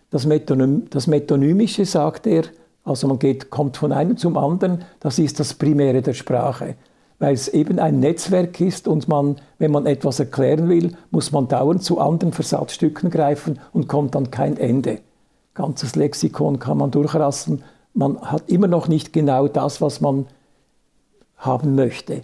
Das, 0.10 0.26
Metonym, 0.26 0.90
das 0.90 1.08
Metonymische, 1.08 1.86
sagt 1.86 2.28
er, 2.28 2.44
also 2.84 3.08
man 3.08 3.20
geht, 3.20 3.50
kommt 3.50 3.78
von 3.78 3.92
einem 3.92 4.18
zum 4.18 4.38
anderen, 4.38 4.84
das 5.00 5.20
ist 5.20 5.40
das 5.40 5.54
Primäre 5.54 6.02
der 6.02 6.14
Sprache 6.14 6.76
weil 7.20 7.34
es 7.34 7.48
eben 7.48 7.80
ein 7.80 8.00
Netzwerk 8.00 8.60
ist 8.62 8.88
und 8.88 9.08
man, 9.08 9.38
wenn 9.58 9.72
man 9.72 9.86
etwas 9.86 10.20
erklären 10.20 10.70
will, 10.70 10.96
muss 11.10 11.32
man 11.32 11.48
dauernd 11.48 11.84
zu 11.84 12.00
anderen 12.00 12.34
Versatzstücken 12.34 13.10
greifen 13.10 13.60
und 13.74 13.88
kommt 13.88 14.16
dann 14.16 14.30
kein 14.30 14.58
Ende. 14.58 15.00
Ganzes 15.54 15.96
Lexikon 15.96 16.60
kann 16.60 16.78
man 16.78 16.92
durchrassen. 16.92 17.64
Man 17.94 18.22
hat 18.22 18.44
immer 18.48 18.68
noch 18.68 18.88
nicht 18.88 19.14
genau 19.14 19.48
das, 19.48 19.82
was 19.82 20.02
man 20.02 20.28
haben 21.38 21.74
möchte. 21.74 22.22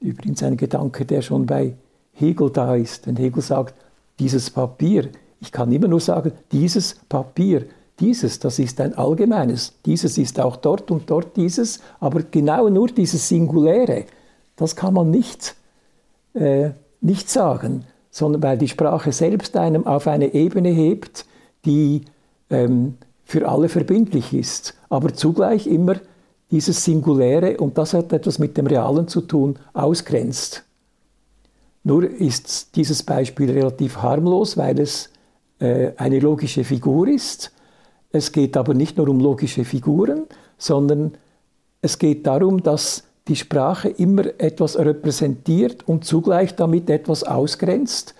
Übrigens 0.00 0.42
ein 0.42 0.56
Gedanke, 0.56 1.04
der 1.04 1.20
schon 1.20 1.44
bei 1.46 1.74
Hegel 2.12 2.50
da 2.50 2.74
ist. 2.74 3.06
Denn 3.06 3.16
Hegel 3.16 3.42
sagt, 3.42 3.74
dieses 4.18 4.50
Papier, 4.50 5.10
ich 5.40 5.52
kann 5.52 5.72
immer 5.72 5.88
nur 5.88 6.00
sagen, 6.00 6.32
dieses 6.52 6.94
Papier, 7.08 7.66
dieses, 8.00 8.40
das 8.40 8.58
ist 8.58 8.80
ein 8.80 8.94
allgemeines. 8.94 9.74
Dieses 9.86 10.18
ist 10.18 10.40
auch 10.40 10.56
dort 10.56 10.90
und 10.90 11.08
dort 11.10 11.36
dieses, 11.36 11.80
aber 12.00 12.22
genau 12.22 12.68
nur 12.68 12.88
dieses 12.88 13.28
Singuläre, 13.28 14.04
das 14.56 14.74
kann 14.74 14.94
man 14.94 15.10
nicht, 15.10 15.54
äh, 16.34 16.70
nicht 17.00 17.30
sagen, 17.30 17.84
sondern 18.10 18.42
weil 18.42 18.58
die 18.58 18.68
Sprache 18.68 19.12
selbst 19.12 19.56
einem 19.56 19.86
auf 19.86 20.06
eine 20.06 20.34
Ebene 20.34 20.70
hebt, 20.70 21.26
die 21.64 22.02
ähm, 22.50 22.94
für 23.24 23.48
alle 23.48 23.68
verbindlich 23.68 24.34
ist, 24.34 24.74
aber 24.88 25.14
zugleich 25.14 25.66
immer 25.66 25.96
dieses 26.50 26.84
Singuläre, 26.84 27.56
und 27.56 27.78
das 27.78 27.94
hat 27.94 28.12
etwas 28.12 28.38
mit 28.38 28.56
dem 28.56 28.66
Realen 28.66 29.08
zu 29.08 29.22
tun, 29.22 29.58
ausgrenzt. 29.72 30.64
Nur 31.84 32.08
ist 32.08 32.76
dieses 32.76 33.02
Beispiel 33.02 33.50
relativ 33.50 33.98
harmlos, 33.98 34.56
weil 34.56 34.78
es 34.80 35.10
äh, 35.58 35.92
eine 35.96 36.18
logische 36.18 36.64
Figur 36.64 37.08
ist 37.08 37.53
es 38.14 38.30
geht 38.30 38.56
aber 38.56 38.74
nicht 38.74 38.96
nur 38.96 39.08
um 39.08 39.18
logische 39.18 39.64
Figuren, 39.64 40.26
sondern 40.56 41.14
es 41.82 41.98
geht 41.98 42.28
darum, 42.28 42.62
dass 42.62 43.02
die 43.26 43.34
Sprache 43.34 43.88
immer 43.88 44.26
etwas 44.38 44.78
repräsentiert 44.78 45.88
und 45.88 46.04
zugleich 46.04 46.54
damit 46.54 46.88
etwas 46.90 47.24
ausgrenzt, 47.24 48.14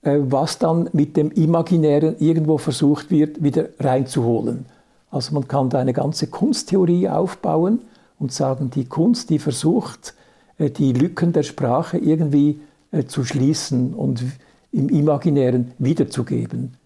äh, 0.00 0.16
was 0.20 0.58
dann 0.58 0.88
mit 0.94 1.18
dem 1.18 1.30
Imaginären 1.30 2.16
irgendwo 2.18 2.56
versucht 2.56 3.10
wird, 3.10 3.42
wieder 3.42 3.68
reinzuholen. 3.78 4.64
Also 5.10 5.34
man 5.34 5.46
kann 5.46 5.68
da 5.68 5.78
eine 5.78 5.92
ganze 5.92 6.28
Kunsttheorie 6.28 7.10
aufbauen 7.10 7.82
und 8.18 8.32
sagen, 8.32 8.70
die 8.70 8.86
Kunst, 8.86 9.28
die 9.28 9.38
versucht, 9.38 10.14
äh, 10.56 10.70
die 10.70 10.94
Lücken 10.94 11.34
der 11.34 11.42
Sprache 11.42 11.98
irgendwie 11.98 12.60
äh, 12.92 13.04
zu 13.04 13.24
schließen 13.24 13.92
und 13.92 14.24
im 14.72 14.88
Imaginären 14.88 15.72
wiederzugeben. 15.78 16.78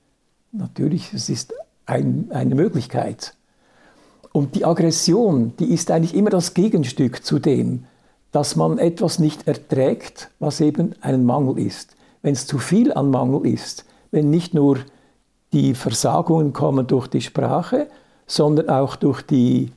Natürlich, 0.51 1.13
es 1.15 1.29
ist 1.29 1.55
ein, 1.87 2.29
eine 2.31 2.55
Möglichkeit. 2.55 3.35
Und 4.33 4.55
die 4.55 4.65
Aggression, 4.65 5.53
die 5.59 5.73
ist 5.73 5.91
eigentlich 5.91 6.15
immer 6.15 6.31
das 6.31 6.55
Gegenstück 6.55 7.25
zu 7.25 7.39
dem, 7.39 7.85
dass 8.33 8.57
man 8.57 8.79
etwas 8.79 9.19
nicht 9.19 9.47
erträgt, 9.47 10.31
was 10.39 10.61
eben 10.61 10.95
ein 11.03 11.25
Mangel 11.25 11.59
ist. 11.59 11.95
Wenn 12.23 12.33
es 12.33 12.47
zu 12.47 12.59
viel 12.59 12.93
an 12.93 13.11
Mangel 13.11 13.47
ist, 13.47 13.85
wenn 14.11 14.31
nicht 14.31 14.55
nur 14.55 14.79
die 15.53 15.75
Versagungen 15.75 16.55
kommen 16.55 16.87
durch 16.87 17.09
die 17.09 17.21
Sprache, 17.21 17.89
sondern 18.27 18.71
auch 18.71 18.97
durch 18.97 19.21
die, 19.21 19.71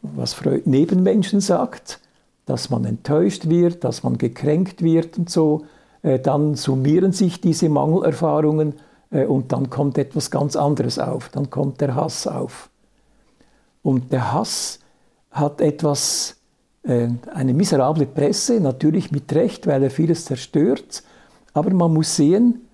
was 0.00 0.32
Freud 0.32 0.62
Nebenmenschen 0.64 1.40
sagt, 1.40 2.00
dass 2.46 2.70
man 2.70 2.86
enttäuscht 2.86 3.48
wird, 3.48 3.84
dass 3.84 4.02
man 4.02 4.16
gekränkt 4.16 4.82
wird 4.82 5.18
und 5.18 5.28
so, 5.28 5.64
äh, 6.02 6.18
dann 6.18 6.54
summieren 6.54 7.12
sich 7.12 7.40
diese 7.40 7.68
Mangelerfahrungen 7.68 8.74
und 9.10 9.52
dann 9.52 9.70
kommt 9.70 9.98
etwas 9.98 10.30
ganz 10.30 10.54
anderes 10.56 10.98
auf, 10.98 11.28
dann 11.30 11.50
kommt 11.50 11.80
der 11.80 11.94
Hass 11.94 12.26
auf. 12.26 12.70
Und 13.82 14.12
der 14.12 14.32
Hass 14.32 14.78
hat 15.30 15.60
etwas, 15.60 16.36
äh, 16.82 17.08
eine 17.32 17.54
miserable 17.54 18.06
Presse, 18.06 18.60
natürlich 18.60 19.10
mit 19.10 19.32
Recht, 19.32 19.66
weil 19.66 19.82
er 19.82 19.90
vieles 19.90 20.24
zerstört, 20.24 21.02
aber 21.52 21.72
man 21.72 21.92
muss 21.92 22.16
sehen, 22.16 22.68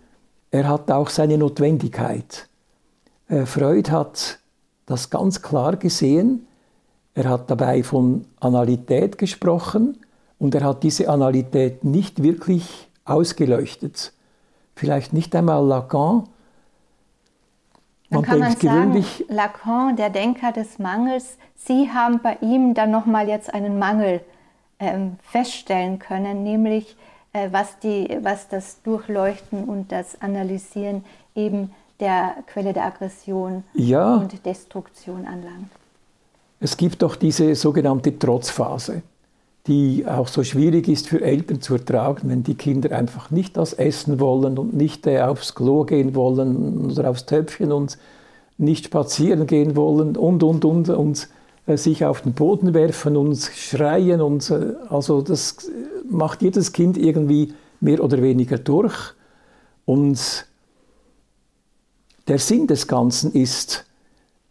er 0.51 0.69
hat 0.69 0.91
auch 0.91 1.09
seine 1.09 1.39
Notwendigkeit. 1.39 2.49
Äh, 3.29 3.47
Freud 3.47 3.91
hat 3.91 4.39
das 4.87 5.11
ganz 5.11 5.43
klar 5.43 5.77
gesehen, 5.77 6.47
er 7.15 7.31
hat 7.31 7.51
dabei 7.51 7.83
von 7.83 8.27
Analität 8.41 9.17
gesprochen 9.17 9.99
und 10.39 10.55
er 10.55 10.65
hat 10.65 10.83
diese 10.83 11.09
Analität 11.09 11.83
nicht 11.83 12.23
wirklich 12.23 12.89
ausgeleuchtet 13.07 14.13
vielleicht 14.77 15.13
nicht 15.13 15.35
einmal 15.35 15.67
Lacan. 15.67 16.29
Man 18.09 18.23
dann 18.23 18.23
kann 18.23 18.39
man 18.39 18.57
sagen, 18.57 19.05
Lacan, 19.29 19.97
der 19.97 20.11
Denker 20.11 20.53
des 20.53 20.79
Mangels, 20.79 21.39
Sie 21.57 21.91
haben 21.93 22.21
bei 22.23 22.39
ihm 22.41 22.75
dann 22.75 22.93
nochmal 22.93 23.27
jetzt 23.27 23.53
einen 23.53 23.81
Mangel 23.81 24.21
ähm, 24.79 25.17
feststellen 25.23 25.99
können, 25.99 26.45
nämlich 26.45 26.97
äh, 27.33 27.49
was, 27.51 27.79
die, 27.81 28.17
was 28.23 28.49
das 28.49 28.83
Durchleuchten 28.83 29.65
und 29.65 29.91
das 29.91 30.21
Analysieren 30.21 31.05
eben 31.35 31.73
der 31.99 32.37
Quelle 32.47 32.73
der 32.73 32.85
Aggression 32.85 33.65
ja. 33.75 34.17
und 34.17 34.45
Destruktion 34.45 35.27
anlangt. 35.27 35.71
Es 36.61 36.77
gibt 36.77 37.03
doch 37.03 37.17
diese 37.17 37.55
sogenannte 37.55 38.17
Trotzphase. 38.17 39.03
Die 39.67 40.07
auch 40.07 40.29
so 40.29 40.45
schwierig 40.45 40.89
ist 40.89 41.09
für 41.09 41.21
Eltern 41.21 41.61
zu 41.61 41.75
ertragen, 41.75 42.29
wenn 42.29 42.45
die 42.45 42.55
Kinder 42.55 42.97
einfach 42.97 43.31
nicht 43.31 43.57
das 43.57 43.73
essen 43.73 44.21
wollen 44.21 44.59
und 44.59 44.75
nicht 44.75 45.07
äh, 45.07 45.21
aufs 45.23 45.55
Klo 45.55 45.85
gehen 45.85 46.15
wollen 46.15 46.91
oder 46.91 47.11
aufs 47.11 47.27
Töpfchen 47.27 47.73
und 47.73 47.99
nicht 48.59 48.87
spazieren 48.87 49.47
gehen 49.47 49.77
wollen 49.77 50.17
und, 50.17 50.43
und, 50.43 50.65
und, 50.65 50.89
und 50.89 51.29
äh, 51.67 51.77
sich 51.77 52.05
auf 52.05 52.23
den 52.23 52.33
Boden 52.33 52.75
werfen 52.75 53.17
und 53.17 53.39
schreien. 53.39 54.21
Und, 54.21 54.49
äh, 54.51 54.75
also 54.89 55.21
das 55.21 55.57
macht 56.09 56.43
jedes 56.43 56.73
Kind 56.73 56.97
irgendwie 56.97 57.53
mehr 57.81 58.03
oder 58.03 58.23
weniger 58.23 58.59
durch. 58.59 59.15
Und 59.85 60.47
der 62.29 62.39
Sinn 62.39 62.67
des 62.67 62.87
Ganzen 62.87 63.33
ist, 63.33 63.85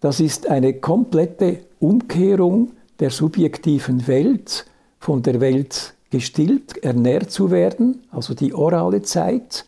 das 0.02 0.20
ist 0.20 0.48
eine 0.48 0.74
komplette 0.74 1.60
Umkehrung 1.80 2.72
der 3.00 3.10
subjektiven 3.10 4.08
Welt, 4.08 4.66
von 5.06 5.22
der 5.22 5.40
Welt 5.40 5.94
gestillt, 6.10 6.84
ernährt 6.84 7.30
zu 7.30 7.52
werden, 7.52 8.02
also 8.10 8.34
die 8.34 8.56
orale 8.56 9.04
Zeit, 9.04 9.68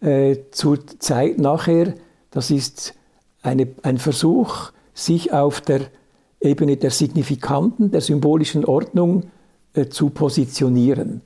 äh, 0.00 0.38
zur 0.50 0.80
Zeit 0.98 1.38
nachher, 1.38 1.94
das 2.32 2.50
ist 2.50 2.92
eine, 3.42 3.68
ein 3.84 3.98
Versuch, 3.98 4.72
sich 4.92 5.32
auf 5.32 5.60
der 5.60 5.82
Ebene 6.40 6.76
der 6.78 6.90
signifikanten, 6.90 7.92
der 7.92 8.00
symbolischen 8.00 8.64
Ordnung 8.64 9.30
äh, 9.74 9.86
zu 9.86 10.10
positionieren. 10.10 11.20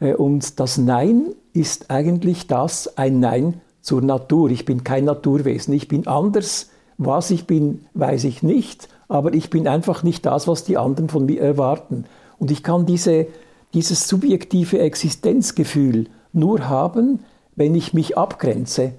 Äh, 0.00 0.14
und 0.14 0.58
das 0.58 0.78
Nein 0.78 1.34
ist 1.52 1.90
eigentlich 1.90 2.46
das, 2.46 2.96
ein 2.96 3.20
Nein 3.20 3.60
zur 3.82 4.00
Natur. 4.00 4.48
Ich 4.48 4.64
bin 4.64 4.82
kein 4.82 5.04
Naturwesen, 5.04 5.74
ich 5.74 5.88
bin 5.88 6.06
anders. 6.06 6.70
Was 6.96 7.30
ich 7.30 7.46
bin, 7.46 7.84
weiß 7.92 8.24
ich 8.24 8.42
nicht, 8.42 8.88
aber 9.08 9.34
ich 9.34 9.50
bin 9.50 9.68
einfach 9.68 10.04
nicht 10.04 10.24
das, 10.24 10.48
was 10.48 10.64
die 10.64 10.78
anderen 10.78 11.10
von 11.10 11.26
mir 11.26 11.42
erwarten. 11.42 12.06
Und 12.38 12.50
ich 12.50 12.62
kann 12.62 12.86
diese, 12.86 13.26
dieses 13.72 14.08
subjektive 14.08 14.78
Existenzgefühl 14.78 16.08
nur 16.32 16.68
haben, 16.68 17.20
wenn 17.56 17.74
ich 17.74 17.94
mich 17.94 18.18
abgrenze. 18.18 18.92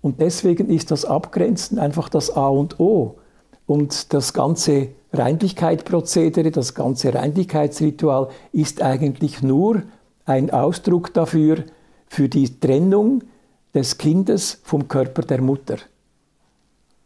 Und 0.00 0.20
deswegen 0.20 0.68
ist 0.68 0.90
das 0.90 1.04
Abgrenzen 1.04 1.78
einfach 1.78 2.08
das 2.08 2.34
A 2.36 2.48
und 2.48 2.78
O. 2.80 3.16
Und 3.66 4.12
das 4.12 4.34
ganze 4.34 4.88
Reinlichkeitsprozedere, 5.12 6.50
das 6.50 6.74
ganze 6.74 7.14
Reinlichkeitsritual 7.14 8.28
ist 8.52 8.82
eigentlich 8.82 9.42
nur 9.42 9.82
ein 10.26 10.50
Ausdruck 10.50 11.14
dafür, 11.14 11.64
für 12.06 12.28
die 12.28 12.60
Trennung 12.60 13.22
des 13.74 13.98
Kindes 13.98 14.60
vom 14.62 14.86
Körper 14.88 15.22
der 15.22 15.40
Mutter. 15.40 15.78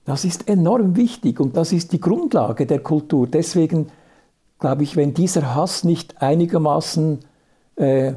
Das 0.05 0.25
ist 0.25 0.49
enorm 0.49 0.97
wichtig 0.97 1.41
und 1.41 1.57
das 1.57 1.73
ist 1.73 1.93
die 1.93 2.01
Grundlage 2.01 2.67
der 2.67 2.81
Kultur. 2.81 3.27
Deswegen 3.27 3.89
glaube 4.59 4.83
ich, 4.83 4.97
wenn 4.97 5.15
dieser 5.15 5.55
Hass 5.55 5.85
nicht 5.85 6.21
einigermaßen 6.21 7.21
äh, 7.77 8.13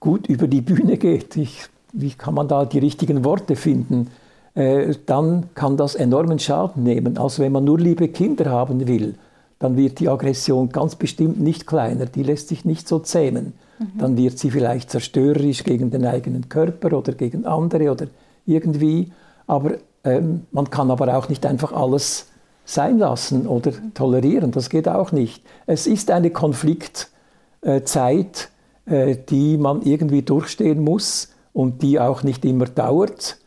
gut 0.00 0.28
über 0.28 0.46
die 0.46 0.60
Bühne 0.60 0.96
geht, 0.96 1.36
ich, 1.36 1.66
wie 1.92 2.10
kann 2.10 2.34
man 2.34 2.48
da 2.48 2.64
die 2.64 2.78
richtigen 2.78 3.24
Worte 3.24 3.56
finden, 3.56 4.10
äh, 4.54 4.94
dann 5.06 5.48
kann 5.54 5.76
das 5.76 5.94
enormen 5.94 6.38
Schaden 6.38 6.84
nehmen. 6.84 7.18
Also 7.18 7.42
wenn 7.42 7.52
man 7.52 7.64
nur 7.64 7.78
liebe 7.78 8.08
Kinder 8.08 8.50
haben 8.50 8.86
will, 8.86 9.16
dann 9.58 9.76
wird 9.76 9.98
die 10.00 10.08
Aggression 10.08 10.68
ganz 10.68 10.94
bestimmt 10.94 11.40
nicht 11.40 11.66
kleiner, 11.66 12.06
die 12.06 12.22
lässt 12.22 12.48
sich 12.48 12.64
nicht 12.64 12.86
so 12.86 12.98
zähmen. 12.98 13.54
Mhm. 13.78 13.98
Dann 13.98 14.16
wird 14.16 14.38
sie 14.38 14.50
vielleicht 14.50 14.90
zerstörerisch 14.90 15.64
gegen 15.64 15.90
den 15.90 16.04
eigenen 16.04 16.48
Körper 16.48 16.96
oder 16.96 17.12
gegen 17.12 17.46
andere 17.46 17.90
oder 17.90 18.06
irgendwie. 18.46 19.10
Aber 19.46 19.72
ähm, 20.04 20.42
man 20.52 20.70
kann 20.70 20.90
aber 20.90 21.16
auch 21.16 21.28
nicht 21.28 21.46
einfach 21.46 21.72
alles 21.72 22.26
sein 22.64 22.98
lassen 22.98 23.46
oder 23.46 23.72
tolerieren. 23.94 24.50
Das 24.50 24.70
geht 24.70 24.88
auch 24.88 25.12
nicht. 25.12 25.44
Es 25.66 25.86
ist 25.86 26.10
eine 26.10 26.30
Konfliktzeit, 26.30 28.48
äh, 28.86 29.16
die 29.28 29.58
man 29.58 29.82
irgendwie 29.82 30.22
durchstehen 30.22 30.82
muss 30.82 31.28
und 31.52 31.82
die 31.82 32.00
auch 32.00 32.22
nicht 32.22 32.44
immer 32.44 32.66
dauert. 32.66 33.38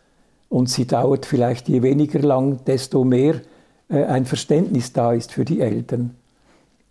Und 0.49 0.69
sie 0.69 0.85
dauert 0.85 1.25
vielleicht 1.25 1.67
je 1.67 1.81
weniger 1.81 2.19
lang, 2.19 2.63
desto 2.65 3.03
mehr 3.03 3.41
äh, 3.89 4.05
ein 4.05 4.25
Verständnis 4.25 4.93
da 4.93 5.13
ist 5.13 5.31
für 5.31 5.45
die 5.45 5.61
Eltern. 5.61 6.15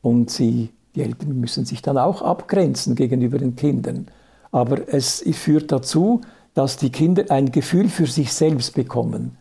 Und 0.02 0.30
sie, 0.30 0.70
die 0.94 1.02
Eltern 1.02 1.40
müssen 1.40 1.64
sich 1.64 1.80
dann 1.80 1.96
auch 1.96 2.22
abgrenzen 2.22 2.96
gegenüber 2.96 3.38
den 3.38 3.56
Kindern. 3.56 4.08
Aber 4.52 4.92
es 4.92 5.24
führt 5.32 5.72
dazu, 5.72 6.20
dass 6.54 6.76
die 6.76 6.90
Kinder 6.90 7.24
ein 7.28 7.52
Gefühl 7.52 7.88
für 7.88 8.06
sich 8.06 8.32
selbst 8.32 8.74
bekommen 8.74 9.36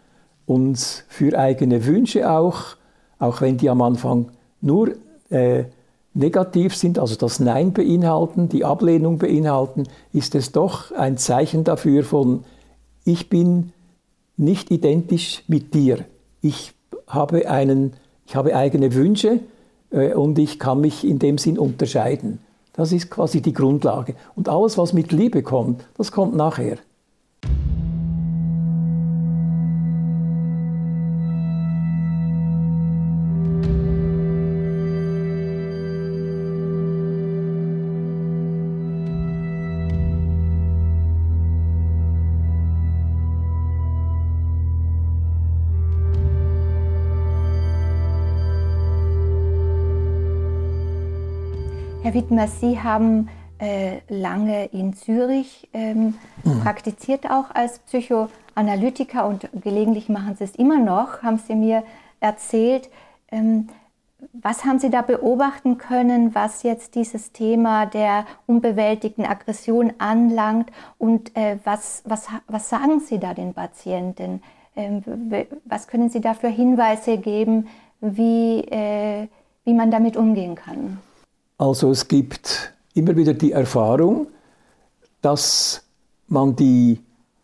und 0.45 0.77
für 1.07 1.37
eigene 1.37 1.85
Wünsche 1.85 2.29
auch, 2.29 2.75
auch 3.19 3.41
wenn 3.41 3.57
die 3.57 3.69
am 3.69 3.81
Anfang 3.81 4.31
nur 4.61 4.91
äh, 5.29 5.65
negativ 6.13 6.75
sind, 6.75 6.97
also 6.97 7.15
das 7.15 7.39
Nein 7.39 7.73
beinhalten, 7.73 8.49
die 8.49 8.65
Ablehnung 8.65 9.17
beinhalten, 9.17 9.83
ist 10.13 10.35
es 10.35 10.51
doch 10.51 10.91
ein 10.91 11.17
Zeichen 11.17 11.63
dafür 11.63 12.03
von, 12.03 12.43
ich 13.03 13.29
bin 13.29 13.73
nicht 14.37 14.71
identisch 14.71 15.43
mit 15.47 15.73
dir. 15.73 16.05
Ich 16.41 16.73
habe, 17.07 17.49
einen, 17.49 17.93
ich 18.25 18.35
habe 18.35 18.55
eigene 18.55 18.93
Wünsche 18.93 19.39
äh, 19.91 20.13
und 20.13 20.39
ich 20.39 20.59
kann 20.59 20.81
mich 20.81 21.05
in 21.05 21.19
dem 21.19 21.37
Sinn 21.37 21.59
unterscheiden. 21.59 22.39
Das 22.73 22.91
ist 22.91 23.09
quasi 23.09 23.41
die 23.41 23.53
Grundlage. 23.53 24.15
Und 24.35 24.49
alles, 24.49 24.77
was 24.77 24.93
mit 24.93 25.11
Liebe 25.11 25.43
kommt, 25.43 25.87
das 25.97 26.11
kommt 26.11 26.35
nachher. 26.35 26.77
Wittmer, 52.15 52.47
Sie 52.47 52.81
haben 52.81 53.27
äh, 53.59 53.99
lange 54.07 54.65
in 54.67 54.93
Zürich 54.93 55.67
ähm, 55.73 56.15
mhm. 56.45 56.61
praktiziert, 56.61 57.29
auch 57.29 57.53
als 57.53 57.79
Psychoanalytiker 57.79 59.27
und 59.27 59.49
gelegentlich 59.61 60.07
machen 60.07 60.35
Sie 60.37 60.45
es 60.45 60.55
immer 60.55 60.79
noch, 60.79 61.21
haben 61.23 61.37
Sie 61.37 61.55
mir 61.55 61.83
erzählt. 62.21 62.89
Ähm, 63.31 63.67
was 64.31 64.63
haben 64.63 64.79
Sie 64.79 64.89
da 64.89 65.01
beobachten 65.01 65.77
können, 65.77 66.33
was 66.33 66.63
jetzt 66.63 66.95
dieses 66.95 67.33
Thema 67.33 67.85
der 67.85 68.25
unbewältigten 68.47 69.25
Aggression 69.25 69.91
anlangt 69.97 70.71
und 70.97 71.35
äh, 71.35 71.57
was, 71.65 72.01
was, 72.05 72.27
was 72.47 72.69
sagen 72.69 73.01
Sie 73.01 73.19
da 73.19 73.33
den 73.33 73.53
Patienten? 73.53 74.41
Ähm, 74.77 75.03
was 75.65 75.87
können 75.87 76.09
Sie 76.09 76.21
da 76.21 76.33
für 76.33 76.47
Hinweise 76.47 77.17
geben, 77.17 77.67
wie, 77.99 78.61
äh, 78.61 79.27
wie 79.65 79.73
man 79.73 79.91
damit 79.91 80.15
umgehen 80.15 80.55
kann? 80.55 80.99
Also 81.57 81.91
es 81.91 82.07
gibt 82.07 82.73
immer 82.93 83.15
wieder 83.15 83.33
die 83.33 83.53
Erfahrung, 83.53 84.27
dass 85.21 85.83
man 86.27 86.55
die 86.55 86.99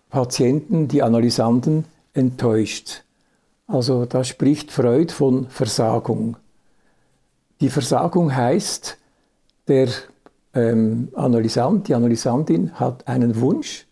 Patienten, 0.09 0.87
die 0.87 1.01
Analysanten 1.01 1.85
enttäuscht. 2.13 3.03
Also 3.67 4.05
da 4.05 4.23
spricht 4.23 4.71
Freud 4.71 5.13
von 5.13 5.47
Versagung. 5.47 6.35
Die 7.61 7.69
Versagung 7.69 8.35
heißt, 8.35 8.97
der 9.67 9.87
ähm, 10.53 11.09
Analysant, 11.15 11.87
die 11.87 11.95
Analysantin 11.95 12.73
hat 12.73 13.07
einen 13.07 13.39
Wunsch 13.39 13.85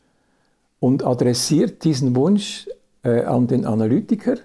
und 0.82 1.06
adressiert 1.06 1.84
diesen 1.86 2.16
Wunsch 2.16 2.68
äh, 3.04 3.24
an 3.24 3.48
den 3.48 3.66
Analytiker 3.66 4.36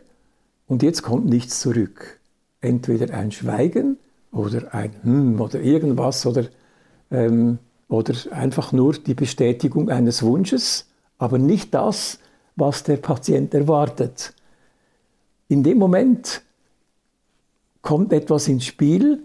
und 0.68 0.84
jetzt 0.84 1.02
kommt 1.02 1.26
nichts 1.26 1.58
zurück. 1.58 2.20
Entweder 2.60 3.12
ein 3.14 3.32
Schweigen 3.32 3.98
oder 4.35 4.75
ein 4.75 4.94
Hm 5.03 5.40
oder 5.40 5.61
irgendwas 5.61 6.27
oder, 6.27 6.44
ähm, 7.11 7.59
oder 7.88 8.14
einfach 8.33 8.73
nur 8.73 8.94
die 8.94 9.14
Bestätigung 9.14 9.88
eines 9.88 10.23
Wunsches, 10.23 10.87
aber 11.18 11.38
nicht 11.38 11.73
das, 11.75 12.18
was 12.57 12.83
der 12.83 12.97
Patient 12.97 13.55
erwartet. 13.55 14.35
In 15.49 15.62
dem 15.62 15.79
Moment 15.79 16.42
kommt 17.83 18.12
etwas 18.12 18.49
ins 18.49 18.64
Spiel, 18.64 19.23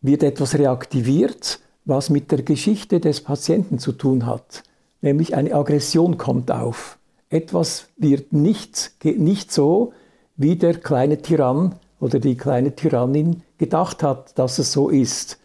wird 0.00 0.22
etwas 0.22 0.58
reaktiviert, 0.58 1.60
was 1.84 2.10
mit 2.10 2.30
der 2.30 2.42
Geschichte 2.42 3.00
des 3.00 3.20
Patienten 3.20 3.78
zu 3.78 3.92
tun 3.92 4.26
hat. 4.26 4.62
Nämlich 5.00 5.34
eine 5.34 5.54
Aggression 5.54 6.16
kommt 6.16 6.50
auf. 6.50 6.98
Etwas 7.28 7.88
wird 7.96 8.32
nicht, 8.32 9.00
geht 9.00 9.18
nicht 9.18 9.52
so, 9.52 9.92
wie 10.36 10.56
der 10.56 10.74
kleine 10.74 11.20
Tyrann 11.22 11.76
oder 12.02 12.18
die 12.18 12.36
kleine 12.36 12.74
Tyrannin 12.74 13.42
gedacht 13.58 14.02
hat, 14.02 14.36
dass 14.36 14.58
es 14.58 14.72
so 14.72 14.88
ist. 14.88 15.38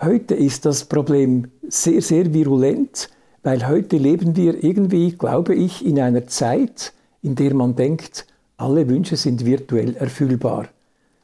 Heute 0.00 0.36
ist 0.36 0.64
das 0.64 0.84
Problem 0.84 1.50
sehr, 1.68 2.00
sehr 2.02 2.32
virulent, 2.32 3.10
weil 3.42 3.66
heute 3.66 3.96
leben 3.96 4.36
wir 4.36 4.62
irgendwie, 4.62 5.10
glaube 5.10 5.56
ich, 5.56 5.84
in 5.84 5.98
einer 5.98 6.28
Zeit, 6.28 6.92
in 7.20 7.34
der 7.34 7.52
man 7.54 7.74
denkt, 7.74 8.26
alle 8.58 8.88
Wünsche 8.88 9.16
sind 9.16 9.44
virtuell 9.44 9.96
erfüllbar. 9.96 10.68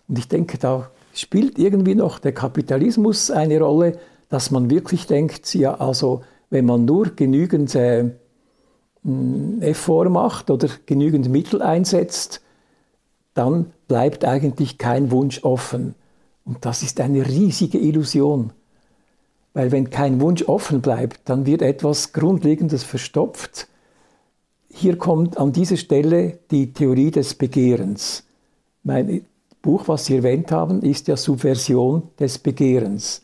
Und 0.08 0.18
ich 0.18 0.26
denke, 0.26 0.58
da 0.58 0.90
spielt 1.14 1.56
irgendwie 1.56 1.94
noch 1.94 2.18
der 2.18 2.32
Kapitalismus 2.32 3.30
eine 3.30 3.60
Rolle, 3.60 3.96
dass 4.28 4.50
man 4.50 4.70
wirklich 4.70 5.06
denkt, 5.06 5.54
ja, 5.54 5.74
also 5.74 6.22
wenn 6.50 6.66
man 6.66 6.84
nur 6.84 7.14
genügend 7.14 7.76
äh, 7.76 8.10
Effort 9.60 10.10
macht 10.10 10.50
oder 10.50 10.68
genügend 10.84 11.28
Mittel 11.28 11.62
einsetzt, 11.62 12.40
dann 13.36 13.72
bleibt 13.86 14.24
eigentlich 14.24 14.78
kein 14.78 15.10
Wunsch 15.10 15.44
offen. 15.44 15.94
Und 16.44 16.64
das 16.64 16.82
ist 16.82 17.00
eine 17.00 17.26
riesige 17.26 17.78
Illusion. 17.78 18.52
Weil 19.52 19.72
wenn 19.72 19.90
kein 19.90 20.20
Wunsch 20.20 20.42
offen 20.42 20.80
bleibt, 20.80 21.20
dann 21.28 21.46
wird 21.46 21.62
etwas 21.62 22.12
Grundlegendes 22.12 22.82
verstopft. 22.82 23.68
Hier 24.70 24.96
kommt 24.96 25.38
an 25.38 25.52
dieser 25.52 25.76
Stelle 25.76 26.38
die 26.50 26.72
Theorie 26.72 27.10
des 27.10 27.34
Begehrens. 27.34 28.24
Mein 28.82 29.24
Buch, 29.62 29.88
was 29.88 30.06
Sie 30.06 30.16
erwähnt 30.16 30.52
haben, 30.52 30.82
ist 30.82 31.08
ja 31.08 31.16
Subversion 31.16 32.04
des 32.18 32.38
Begehrens. 32.38 33.22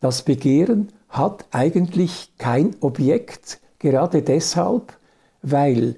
Das 0.00 0.22
Begehren 0.22 0.88
hat 1.08 1.44
eigentlich 1.50 2.32
kein 2.38 2.74
Objekt, 2.80 3.60
gerade 3.78 4.22
deshalb, 4.22 4.96
weil 5.42 5.96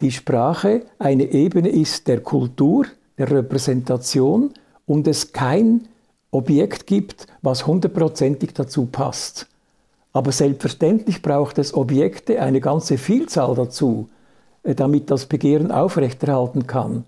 die 0.00 0.12
Sprache 0.12 0.82
eine 0.98 1.24
Ebene 1.32 1.68
ist 1.68 2.08
der 2.08 2.20
Kultur, 2.20 2.86
der 3.18 3.30
Repräsentation 3.30 4.52
und 4.86 5.08
es 5.08 5.32
kein 5.32 5.88
Objekt 6.30 6.86
gibt, 6.86 7.26
was 7.42 7.66
hundertprozentig 7.66 8.52
dazu 8.54 8.86
passt. 8.86 9.46
Aber 10.12 10.32
selbstverständlich 10.32 11.22
braucht 11.22 11.58
es 11.58 11.74
Objekte, 11.74 12.40
eine 12.40 12.60
ganze 12.60 12.98
Vielzahl 12.98 13.54
dazu, 13.54 14.08
äh, 14.62 14.74
damit 14.74 15.10
das 15.10 15.26
Begehren 15.26 15.70
aufrechterhalten 15.70 16.66
kann. 16.66 17.04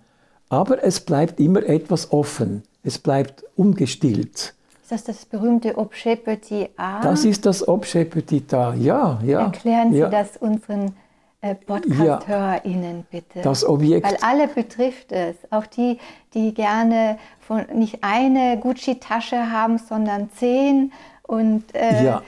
Aber 0.49 0.83
es 0.83 1.01
bleibt 1.01 1.41
immer 1.41 1.63
etwas 1.63 2.13
offen, 2.13 2.63
es 2.83 2.99
bleibt 2.99 3.45
ungestillt. 3.57 4.55
Ist 4.83 4.93
das 4.93 5.05
das 5.05 5.27
berühmte 5.27 5.77
Objet 5.77 6.25
Petit 6.25 6.71
A? 6.79 7.03
Das 7.03 7.25
ist 7.27 7.45
das 7.45 7.67
Objet 7.69 8.11
Petit 8.11 8.53
A, 8.55 8.75
ja. 8.75 9.21
ja 9.25 9.41
Erklären 9.41 9.93
Sie 9.93 9.99
ja. 9.99 10.09
das 10.09 10.39
unseren 10.39 10.93
äh, 11.41 11.55
Podcast-HörerInnen 11.55 13.07
bitte. 13.11 13.43
Das 13.43 13.65
Objekt. 13.65 14.07
Weil 14.07 14.17
alle 14.23 14.49
betrifft 14.49 15.13
es. 15.13 15.37
Auch 15.51 15.67
die, 15.67 15.99
die 16.35 16.53
gerne 16.53 17.19
von, 17.41 17.65
nicht 17.75 17.99
eine 18.03 18.59
Gucci-Tasche 18.59 19.51
haben, 19.51 19.79
sondern 19.79 20.31
zehn. 20.33 20.93
Und, 21.23 21.65
äh, 21.75 22.05
ja. 22.05 22.23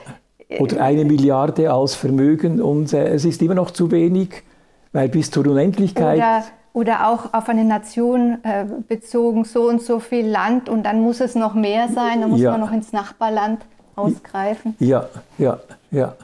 Oder 0.59 0.81
eine 0.81 1.05
Milliarde 1.05 1.71
als 1.71 1.95
Vermögen 1.95 2.61
und 2.61 2.91
äh, 2.91 3.07
es 3.07 3.23
ist 3.23 3.41
immer 3.41 3.53
noch 3.53 3.71
zu 3.71 3.89
wenig, 3.89 4.43
weil 4.91 5.07
bis 5.07 5.31
zur 5.31 5.47
Unendlichkeit. 5.47 6.17
Oder, 6.17 6.43
oder 6.73 7.07
auch 7.07 7.33
auf 7.33 7.47
eine 7.47 7.63
Nation 7.63 8.39
äh, 8.43 8.65
bezogen, 8.87 9.45
so 9.45 9.69
und 9.69 9.81
so 9.81 9.99
viel 9.99 10.27
Land 10.27 10.67
und 10.67 10.83
dann 10.83 11.01
muss 11.01 11.21
es 11.21 11.35
noch 11.35 11.53
mehr 11.53 11.87
sein, 11.87 12.19
dann 12.19 12.31
muss 12.31 12.41
ja. 12.41 12.51
man 12.51 12.59
noch 12.59 12.73
ins 12.73 12.91
Nachbarland 12.91 13.61
ausgreifen. 13.95 14.75
Ja, 14.79 15.07
ja, 15.37 15.59
ja. 15.89 16.15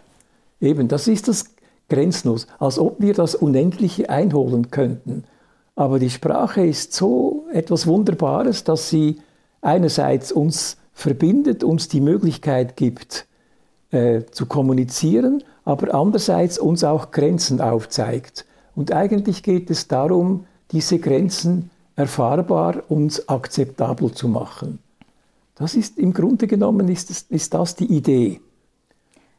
Eben, 0.60 0.88
das 0.90 1.08
ist 1.08 1.28
das 1.28 1.46
grenzenlos, 1.90 2.48
als 2.60 2.80
ob 2.80 3.00
wir 3.00 3.14
das 3.14 3.36
Unendliche 3.36 4.10
einholen 4.10 4.72
könnten. 4.72 5.24
Aber 5.76 6.00
die 6.00 6.10
Sprache 6.10 6.66
ist 6.66 6.94
so 6.94 7.46
etwas 7.54 7.88
Wunderbares, 7.88 8.64
dass 8.64 8.90
sie 8.90 9.18
einerseits 9.62 10.32
uns 10.32 10.78
verbindet, 10.94 11.64
uns 11.64 11.88
die 11.88 12.02
Möglichkeit 12.02 12.76
gibt, 12.76 13.28
äh, 13.92 14.24
zu 14.32 14.48
kommunizieren, 14.48 15.44
aber 15.64 15.94
andererseits 15.94 16.58
uns 16.58 16.84
auch 16.84 17.12
Grenzen 17.12 17.62
aufzeigt. 17.62 18.46
Und 18.76 18.92
eigentlich 18.92 19.44
geht 19.44 19.70
es 19.70 19.88
darum, 19.88 20.46
diese 20.72 21.00
Grenzen 21.00 21.70
erfahrbar 21.96 22.84
und 22.90 23.24
akzeptabel 23.28 24.12
zu 24.12 24.28
machen. 24.28 24.80
Das 25.56 25.76
ist 25.76 25.98
im 25.98 26.14
Grunde 26.14 26.48
genommen 26.48 26.88
ist 26.90 27.10
das, 27.10 27.22
ist 27.30 27.54
das 27.54 27.76
die 27.76 27.86
Idee. 27.86 28.40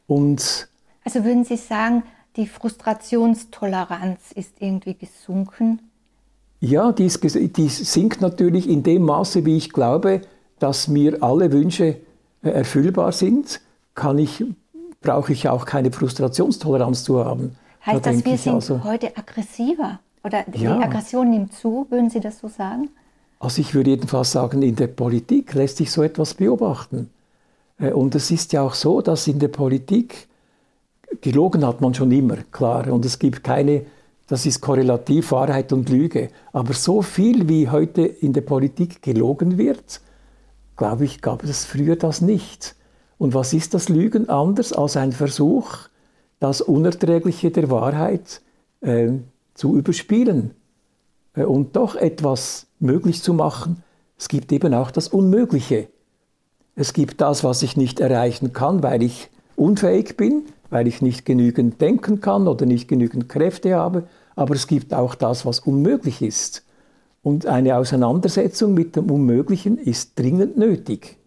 Und 0.07 0.67
also 1.05 1.23
würden 1.23 1.45
Sie 1.45 1.57
sagen, 1.57 2.03
die 2.35 2.47
Frustrationstoleranz 2.47 4.31
ist 4.33 4.55
irgendwie 4.59 4.95
gesunken? 4.95 5.81
Ja, 6.59 6.91
die, 6.91 7.05
ist, 7.05 7.23
die 7.23 7.69
sinkt 7.69 8.21
natürlich 8.21 8.69
in 8.69 8.83
dem 8.83 9.03
Maße, 9.03 9.45
wie 9.45 9.57
ich 9.57 9.71
glaube, 9.71 10.21
dass 10.59 10.87
mir 10.87 11.23
alle 11.23 11.51
Wünsche 11.51 11.97
äh, 12.43 12.49
erfüllbar 12.49 13.11
sind, 13.11 13.61
kann 13.95 14.17
ich, 14.17 14.43
brauche 15.01 15.33
ich 15.33 15.47
auch 15.49 15.65
keine 15.65 15.91
Frustrationstoleranz 15.91 17.03
zu 17.03 17.23
haben. 17.23 17.55
Heißt 17.85 18.05
da 18.05 18.11
das, 18.11 18.25
wir 18.25 18.37
sind 18.37 18.53
also, 18.55 18.83
heute 18.83 19.15
aggressiver? 19.17 19.99
Oder 20.23 20.43
die 20.47 20.63
ja. 20.63 20.79
Aggression 20.79 21.29
nimmt 21.29 21.53
zu, 21.53 21.87
würden 21.89 22.09
Sie 22.09 22.19
das 22.19 22.39
so 22.39 22.47
sagen? 22.49 22.89
Also 23.39 23.61
ich 23.61 23.73
würde 23.73 23.91
jedenfalls 23.91 24.33
sagen, 24.33 24.61
in 24.61 24.75
der 24.75 24.87
Politik 24.87 25.53
lässt 25.53 25.77
sich 25.77 25.91
so 25.91 26.03
etwas 26.03 26.33
beobachten. 26.33 27.09
Äh, 27.79 27.91
und 27.91 28.15
es 28.15 28.31
ist 28.31 28.53
ja 28.53 28.61
auch 28.61 28.73
so, 28.73 29.01
dass 29.01 29.27
in 29.27 29.39
der 29.39 29.47
Politik 29.47 30.28
gelogen 31.21 31.65
hat 31.65 31.81
man 31.81 31.93
schon 31.93 32.11
immer, 32.11 32.37
klar. 32.51 32.87
Und 32.91 33.05
es 33.05 33.19
gibt 33.19 33.43
keine, 33.43 33.85
das 34.27 34.45
ist 34.45 34.61
korrelativ 34.61 35.31
Wahrheit 35.31 35.73
und 35.73 35.89
Lüge. 35.89 36.29
Aber 36.53 36.73
so 36.73 37.01
viel 37.01 37.49
wie 37.49 37.69
heute 37.69 38.03
in 38.03 38.33
der 38.33 38.41
Politik 38.41 39.01
gelogen 39.01 39.57
wird, 39.57 40.01
glaube 40.77 41.05
ich, 41.05 41.21
gab 41.21 41.43
es 41.43 41.65
früher 41.65 41.95
das 41.95 42.21
nicht. 42.21 42.75
Und 43.17 43.33
was 43.33 43.53
ist 43.53 43.73
das 43.73 43.89
Lügen 43.89 44.29
anders 44.29 44.71
als 44.71 44.95
ein 44.95 45.11
Versuch, 45.11 45.89
das 46.39 46.61
Unerträgliche 46.61 47.51
der 47.51 47.69
Wahrheit 47.69 48.41
äh, 48.81 49.09
zu 49.55 49.75
überspielen 49.75 50.51
äh, 51.35 51.43
und 51.43 51.75
doch 51.75 51.95
etwas 51.95 52.67
möglich 52.79 53.21
zu 53.21 53.33
machen? 53.33 53.83
Es 54.17 54.29
gibt 54.29 54.51
eben 54.51 54.73
auch 54.73 54.91
das 54.91 55.09
Unmögliche. 55.09 55.87
Es 56.75 56.93
gibt 56.93 57.19
das, 57.19 57.43
was 57.43 57.61
ich 57.61 57.75
nicht 57.75 57.99
erreichen 57.99 58.53
kann, 58.53 58.83
weil 58.83 59.03
ich 59.03 59.29
unfähig 59.57 60.15
bin 60.15 60.43
weil 60.69 60.87
ich 60.87 61.01
nicht 61.01 61.25
genügend 61.25 61.81
denken 61.81 62.21
kann 62.21 62.47
oder 62.47 62.65
nicht 62.65 62.87
genügend 62.87 63.29
Kräfte 63.29 63.75
habe, 63.75 64.03
aber 64.35 64.55
es 64.55 64.67
gibt 64.67 64.93
auch 64.93 65.15
das, 65.15 65.45
was 65.45 65.59
unmöglich 65.59 66.21
ist. 66.21 66.63
Und 67.21 67.45
eine 67.45 67.77
Auseinandersetzung 67.77 68.73
mit 68.73 68.95
dem 68.95 69.11
Unmöglichen 69.11 69.77
ist 69.77 70.17
dringend 70.17 70.57
nötig. 70.57 71.17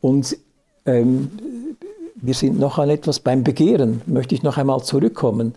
Und 0.00 0.36
ähm, 0.86 1.30
wir 2.14 2.34
sind 2.34 2.58
noch 2.58 2.78
an 2.78 2.90
etwas 2.90 3.20
beim 3.20 3.42
Begehren, 3.42 4.02
möchte 4.06 4.34
ich 4.34 4.42
noch 4.42 4.56
einmal 4.56 4.82
zurückkommen. 4.82 5.54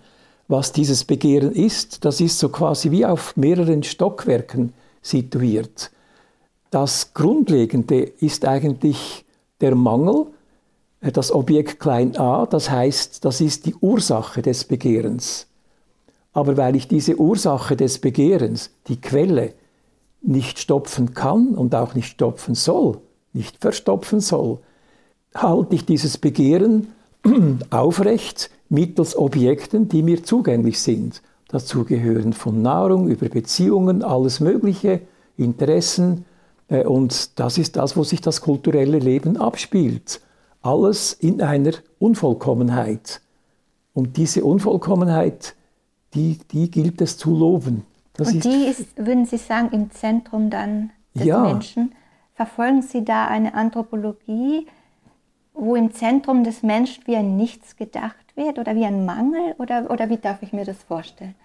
Was 0.48 0.72
dieses 0.72 1.06
Begehren 1.06 1.52
ist, 1.52 2.04
das 2.06 2.20
ist 2.20 2.40
so 2.40 2.50
quasi 2.50 2.92
wie 2.92 3.06
auf 3.06 3.38
mehreren 3.38 3.84
Stockwerken 3.84 4.74
situiert. 5.02 5.92
Das 6.72 7.14
Grundlegende 7.14 8.02
ist 8.02 8.46
eigentlich 8.46 9.26
der 9.60 9.76
Mangel 9.76 10.28
das 11.02 11.32
Objekt 11.32 11.80
klein 11.80 12.16
a, 12.18 12.46
das 12.46 12.70
heißt, 12.70 13.26
das 13.26 13.42
ist 13.42 13.66
die 13.66 13.74
Ursache 13.76 14.44
des 14.44 14.66
Begehrens. 14.66 15.48
Aber 16.32 16.58
weil 16.58 16.76
ich 16.76 16.88
diese 16.88 17.20
Ursache 17.20 17.76
des 17.76 18.00
Begehrens, 18.00 18.70
die 18.88 19.02
Quelle, 19.02 19.54
nicht 20.22 20.60
stopfen 20.60 21.16
kann 21.16 21.56
und 21.56 21.74
auch 21.74 21.96
nicht 21.96 22.10
stopfen 22.10 22.54
soll, 22.54 23.00
nicht 23.34 23.58
verstopfen 23.60 24.20
soll, 24.20 24.60
halte 25.34 25.74
ich 25.74 25.86
dieses 25.86 26.20
Begehren 26.20 26.90
aufrecht 27.72 28.52
mittels 28.70 29.18
Objekten, 29.18 29.90
die 29.90 30.04
mir 30.04 30.24
zugänglich 30.24 30.80
sind. 30.80 31.24
Dazu 31.48 31.84
gehören 31.84 32.34
von 32.34 32.62
Nahrung 32.62 33.08
über 33.08 33.28
Beziehungen 33.28 34.04
alles 34.04 34.40
Mögliche, 34.40 35.02
Interessen, 35.36 36.26
äh, 36.68 36.86
und 36.86 37.40
das 37.40 37.58
ist 37.58 37.76
das, 37.76 37.98
wo 37.98 38.04
sich 38.04 38.22
das 38.22 38.42
kulturelle 38.42 39.00
Leben 39.00 39.38
abspielt 39.38 40.22
alles 40.62 41.14
in 41.14 41.42
einer 41.42 41.74
Unvollkommenheit. 42.00 43.22
Und 43.94 44.18
diese 44.18 44.44
Unvollkommenheit, 44.44 45.56
die, 46.14 46.40
die 46.52 46.70
gilt 46.70 47.02
es 47.02 47.18
zu 47.18 47.36
loben. 47.36 47.86
Das 48.14 48.32
Und 48.32 48.44
die 48.44 48.66
ist, 48.66 48.98
würden 48.98 49.26
Sie 49.26 49.38
sagen, 49.38 49.70
im 49.72 49.92
Zentrum 49.92 50.50
dann 50.50 50.92
des 51.14 51.26
ja. 51.26 51.42
Menschen. 51.42 51.94
Verfolgen 52.36 52.82
Sie 52.82 53.04
da 53.04 53.28
eine 53.28 53.54
Anthropologie, 53.54 54.68
wo 55.54 55.76
im 55.76 55.94
Zentrum 55.94 56.44
des 56.44 56.64
Menschen 56.64 57.04
wie 57.06 57.16
ein 57.16 57.36
Nichts 57.36 57.76
gedacht 57.76 58.16
wird 58.36 58.60
oder 58.60 58.76
wie 58.76 58.86
ein 58.86 59.06
Mangel? 59.06 59.56
Oder, 59.58 59.90
oder 59.90 60.10
wie 60.10 60.18
darf 60.18 60.42
ich 60.42 60.54
mir 60.54 60.66
das 60.66 60.78
vorstellen? 60.84 61.36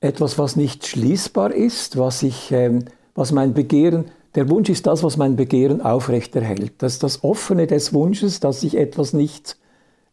Etwas, 0.00 0.38
was 0.38 0.56
nicht 0.56 0.86
schließbar 0.86 1.52
ist, 1.52 1.96
was, 1.96 2.22
ich, 2.22 2.50
ähm, 2.52 2.84
was 3.14 3.32
mein 3.32 3.54
Begehren 3.54 4.06
der 4.34 4.48
Wunsch 4.48 4.70
ist 4.70 4.86
das, 4.86 5.02
was 5.02 5.16
mein 5.16 5.36
Begehren 5.36 5.82
aufrechterhält. 5.82 6.74
Das 6.78 6.94
ist 6.94 7.02
das 7.02 7.22
Offene 7.22 7.66
des 7.66 7.92
Wunsches, 7.92 8.40
dass 8.40 8.62
ich 8.62 8.76
etwas 8.76 9.12
nicht 9.12 9.56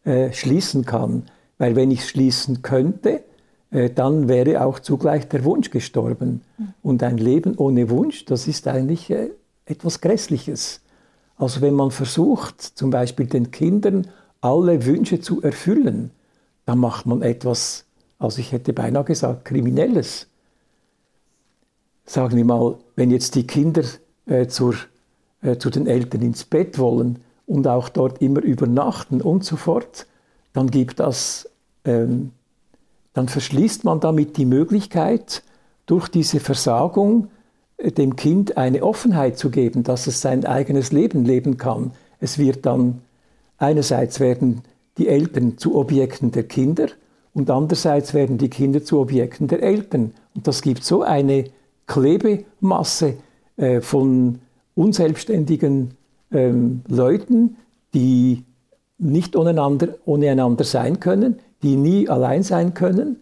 äh, 0.04 0.32
schließen 0.32 0.84
kann. 0.84 1.24
Weil 1.58 1.76
wenn 1.76 1.90
ich 1.90 2.06
schließen 2.06 2.62
könnte, 2.62 3.22
äh, 3.70 3.90
dann 3.90 4.28
wäre 4.28 4.64
auch 4.64 4.78
zugleich 4.78 5.28
der 5.28 5.44
Wunsch 5.44 5.70
gestorben. 5.70 6.42
Mhm. 6.58 6.74
Und 6.82 7.02
ein 7.02 7.18
Leben 7.18 7.56
ohne 7.56 7.88
Wunsch, 7.90 8.24
das 8.26 8.46
ist 8.46 8.68
eigentlich 8.68 9.10
äh, 9.10 9.30
etwas 9.64 10.00
Grässliches. 10.00 10.80
Also 11.36 11.62
wenn 11.62 11.74
man 11.74 11.90
versucht, 11.90 12.60
zum 12.60 12.90
Beispiel 12.90 13.26
den 13.26 13.50
Kindern 13.50 14.08
alle 14.42 14.84
Wünsche 14.84 15.20
zu 15.20 15.42
erfüllen, 15.42 16.10
dann 16.66 16.78
macht 16.78 17.06
man 17.06 17.22
etwas, 17.22 17.84
also 18.18 18.40
ich 18.40 18.52
hätte 18.52 18.72
beinahe 18.72 19.04
gesagt, 19.04 19.46
Kriminelles. 19.46 20.26
Sagen 22.04 22.36
wir 22.36 22.44
mal, 22.44 22.76
wenn 22.96 23.10
jetzt 23.10 23.34
die 23.34 23.46
Kinder 23.46 23.82
äh, 24.30 24.46
zur, 24.46 24.74
äh, 25.42 25.56
zu 25.56 25.70
den 25.70 25.86
Eltern 25.86 26.22
ins 26.22 26.44
Bett 26.44 26.78
wollen 26.78 27.18
und 27.46 27.66
auch 27.66 27.88
dort 27.88 28.22
immer 28.22 28.42
übernachten 28.42 29.20
und 29.20 29.44
so 29.44 29.56
fort, 29.56 30.06
dann 30.52 30.70
gibt 30.70 31.00
das, 31.00 31.50
ähm, 31.84 32.30
dann 33.12 33.28
verschließt 33.28 33.84
man 33.84 33.98
damit 33.98 34.36
die 34.36 34.46
Möglichkeit, 34.46 35.42
durch 35.86 36.08
diese 36.08 36.38
Versagung 36.38 37.28
äh, 37.76 37.90
dem 37.90 38.14
Kind 38.14 38.56
eine 38.56 38.84
Offenheit 38.84 39.36
zu 39.36 39.50
geben, 39.50 39.82
dass 39.82 40.06
es 40.06 40.20
sein 40.20 40.44
eigenes 40.44 40.92
Leben 40.92 41.24
leben 41.24 41.56
kann. 41.56 41.90
Es 42.20 42.38
wird 42.38 42.64
dann 42.66 43.00
einerseits 43.58 44.20
werden 44.20 44.62
die 44.96 45.08
Eltern 45.08 45.58
zu 45.58 45.74
Objekten 45.74 46.30
der 46.30 46.44
Kinder 46.44 46.86
und 47.34 47.50
andererseits 47.50 48.14
werden 48.14 48.38
die 48.38 48.48
Kinder 48.48 48.84
zu 48.84 49.00
Objekten 49.00 49.48
der 49.48 49.62
Eltern. 49.62 50.12
Und 50.36 50.46
das 50.46 50.62
gibt 50.62 50.84
so 50.84 51.02
eine 51.02 51.44
Klebemasse 51.88 53.14
äh, 53.60 53.82
von 53.82 54.38
unselbstständigen 54.74 55.90
ähm, 56.32 56.80
Leuten, 56.88 57.56
die 57.92 58.44
nicht 58.96 59.36
ohne 59.36 59.50
einander 59.50 60.64
sein 60.64 60.98
können, 60.98 61.40
die 61.62 61.76
nie 61.76 62.08
allein 62.08 62.42
sein 62.42 62.72
können 62.72 63.16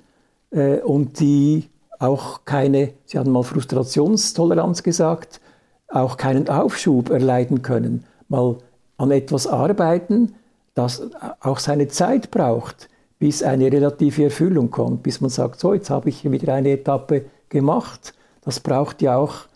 äh, 0.50 0.78
und 0.78 1.18
die 1.18 1.68
auch 1.98 2.44
keine, 2.44 2.92
Sie 3.04 3.18
haben 3.18 3.32
mal 3.32 3.42
Frustrationstoleranz 3.42 4.84
gesagt, 4.84 5.40
auch 5.88 6.16
keinen 6.16 6.48
Aufschub 6.48 7.10
erleiden 7.10 7.62
können. 7.62 8.04
Mal 8.28 8.58
an 8.96 9.10
etwas 9.10 9.48
arbeiten, 9.48 10.36
das 10.74 11.02
auch 11.40 11.58
seine 11.58 11.88
Zeit 11.88 12.30
braucht, 12.30 12.88
bis 13.18 13.42
eine 13.42 13.72
relative 13.72 14.24
Erfüllung 14.24 14.70
kommt, 14.70 15.02
bis 15.02 15.20
man 15.20 15.30
sagt, 15.30 15.58
so, 15.58 15.74
jetzt 15.74 15.90
habe 15.90 16.08
ich 16.08 16.30
wieder 16.30 16.54
eine 16.54 16.70
Etappe 16.70 17.24
gemacht. 17.48 18.14
Das 18.44 18.60
braucht 18.60 19.02
ja 19.02 19.16
auch 19.16 19.48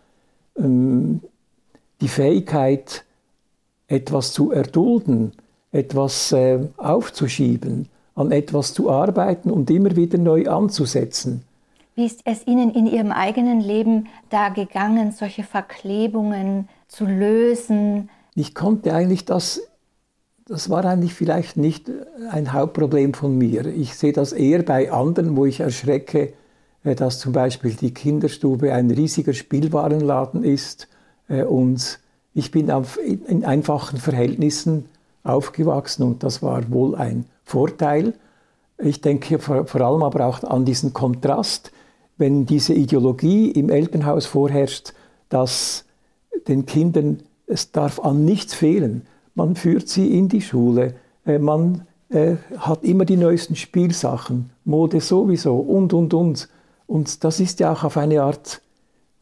ähm, 0.57 1.21
die 2.01 2.09
Fähigkeit, 2.09 3.05
etwas 3.89 4.33
zu 4.33 4.53
erdulden, 4.53 5.33
etwas 5.71 6.33
äh, 6.33 6.61
aufzuschieben, 6.77 7.89
an 8.15 8.33
etwas 8.33 8.75
zu 8.75 8.91
arbeiten 8.91 9.51
und 9.51 9.71
immer 9.71 9.97
wieder 9.97 10.19
neu 10.19 10.49
anzusetzen. 10.49 11.45
Wie 11.95 12.07
ist 12.07 12.21
es 12.25 12.47
Ihnen 12.47 12.71
in 12.71 12.87
Ihrem 12.87 13.13
eigenen 13.13 13.61
Leben 13.61 14.09
da 14.31 14.49
gegangen, 14.49 15.13
solche 15.13 15.43
Verklebungen 15.43 16.69
zu 16.89 17.05
lösen? 17.05 18.09
Ich 18.35 18.55
konnte 18.55 18.95
eigentlich 18.95 19.27
das, 19.27 19.61
das 20.47 20.71
war 20.71 20.85
eigentlich 20.87 21.13
vielleicht 21.13 21.59
nicht 21.59 21.91
ein 22.31 22.53
Hauptproblem 22.53 23.13
von 23.13 23.37
mir. 23.37 23.67
Ich 23.67 23.95
sehe 23.95 24.13
das 24.13 24.33
eher 24.33 24.63
bei 24.63 24.91
anderen, 24.91 25.37
wo 25.37 25.45
ich 25.45 25.61
erschrecke, 25.61 26.33
dass 26.85 27.21
zum 27.21 27.33
Beispiel 27.33 27.75
die 27.75 27.95
Kinderstube 27.95 28.73
ein 28.73 28.91
riesiger 28.91 29.33
Spielwarenladen 29.33 30.45
ist 30.45 30.89
äh, 31.29 31.45
und 31.45 32.01
ich 32.35 32.51
bin 32.51 32.71
in 33.27 33.45
einfachen 33.45 33.99
Verhältnissen 33.99 34.87
aufgewachsen 35.23 36.03
und 36.03 36.23
das 36.23 36.43
war 36.43 36.71
wohl 36.71 36.95
ein 36.95 37.27
Vorteil. 37.45 38.15
Ich 38.79 39.01
denke 39.01 39.39
vor, 39.39 39.81
allem 39.81 40.03
aber 40.03 40.27
auch 40.27 40.43
an 40.43 40.65
diesen 40.65 40.93
Kontrast, 40.93 41.73
wenn 42.17 42.47
diese 42.47 42.73
Ideologie 42.73 43.51
im 43.51 43.69
Elternhaus 43.69 44.27
vorherrscht, 44.27 44.95
dass 45.29 45.85
den 46.49 46.67
Kindern 46.67 47.21
es 47.47 47.71
darf 47.71 48.01
an 48.01 48.25
nichts 48.25 48.55
fehlen. 48.55 49.07
Man 49.35 49.55
führt 49.55 49.89
sie 49.89 50.17
in 50.17 50.29
die 50.29 50.41
Schule, 50.41 50.95
äh, 51.27 51.39
man 51.39 51.87
äh, 52.09 52.37
hat 52.57 52.83
immer 52.83 53.05
die 53.05 53.17
neuesten 53.17 53.57
Spielsachen, 53.57 54.51
Mode 54.65 55.01
sowieso 55.01 55.57
und, 55.57 55.93
und, 55.93 56.15
und. 56.15 56.49
Und 56.93 57.25
das 57.25 57.41
ist 57.41 57.59
ja 57.59 57.73
auch 57.73 57.85
auf 57.85 57.97
eine 57.97 58.21
Art 58.21 58.61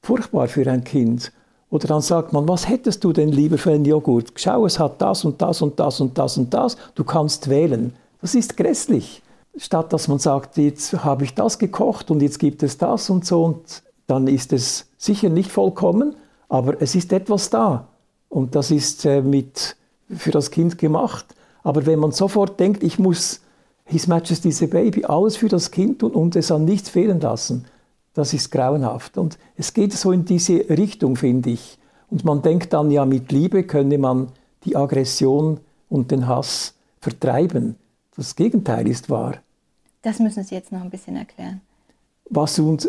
furchtbar 0.02 0.48
für 0.48 0.68
ein 0.68 0.82
Kind. 0.82 1.30
Oder 1.70 1.86
dann 1.86 2.00
sagt 2.00 2.32
man, 2.32 2.48
was 2.48 2.68
hättest 2.68 3.04
du 3.04 3.12
denn 3.12 3.28
lieber 3.28 3.58
für 3.58 3.70
einen 3.70 3.84
Joghurt? 3.84 4.32
Schau, 4.34 4.66
es 4.66 4.80
hat 4.80 5.00
das 5.00 5.24
und 5.24 5.40
das 5.40 5.62
und 5.62 5.78
das 5.78 6.00
und 6.00 6.18
das 6.18 6.36
und 6.36 6.52
das. 6.52 6.76
Du 6.96 7.04
kannst 7.04 7.48
wählen. 7.48 7.94
Das 8.20 8.34
ist 8.34 8.56
grässlich. 8.56 9.22
Statt 9.56 9.92
dass 9.92 10.08
man 10.08 10.18
sagt, 10.18 10.56
jetzt 10.56 11.04
habe 11.04 11.22
ich 11.22 11.36
das 11.36 11.60
gekocht 11.60 12.10
und 12.10 12.22
jetzt 12.22 12.40
gibt 12.40 12.64
es 12.64 12.76
das 12.76 13.08
und 13.08 13.24
so 13.24 13.44
und 13.44 13.84
dann 14.08 14.26
ist 14.26 14.52
es 14.52 14.88
sicher 14.98 15.28
nicht 15.28 15.52
vollkommen, 15.52 16.16
aber 16.48 16.82
es 16.82 16.96
ist 16.96 17.12
etwas 17.12 17.50
da. 17.50 17.86
Und 18.28 18.56
das 18.56 18.72
ist 18.72 19.04
äh, 19.04 19.22
mit, 19.22 19.76
für 20.12 20.32
das 20.32 20.50
Kind 20.50 20.76
gemacht. 20.76 21.24
Aber 21.62 21.86
wenn 21.86 22.00
man 22.00 22.10
sofort 22.10 22.58
denkt, 22.58 22.82
ich 22.82 22.98
muss 22.98 23.42
His 23.90 24.06
Majesty's 24.06 24.60
Baby, 24.70 25.04
alles 25.04 25.36
für 25.36 25.48
das 25.48 25.72
Kind 25.72 25.98
tun 25.98 26.12
und 26.12 26.36
es 26.36 26.52
an 26.52 26.64
nichts 26.64 26.88
fehlen 26.88 27.18
lassen, 27.20 27.66
das 28.14 28.32
ist 28.32 28.52
grauenhaft. 28.52 29.18
Und 29.18 29.36
es 29.56 29.74
geht 29.74 29.92
so 29.92 30.12
in 30.12 30.24
diese 30.24 30.68
Richtung, 30.70 31.16
finde 31.16 31.50
ich. 31.50 31.76
Und 32.08 32.24
man 32.24 32.40
denkt 32.40 32.72
dann, 32.72 32.92
ja, 32.92 33.04
mit 33.04 33.32
Liebe 33.32 33.64
könne 33.64 33.98
man 33.98 34.28
die 34.64 34.76
Aggression 34.76 35.58
und 35.88 36.12
den 36.12 36.28
Hass 36.28 36.74
vertreiben. 37.00 37.74
Das 38.16 38.36
Gegenteil 38.36 38.86
ist 38.86 39.10
wahr. 39.10 39.38
Das 40.02 40.20
müssen 40.20 40.44
Sie 40.44 40.54
jetzt 40.54 40.70
noch 40.70 40.82
ein 40.82 40.90
bisschen 40.90 41.16
erklären. 41.16 41.60
Was 42.28 42.60
uns 42.60 42.88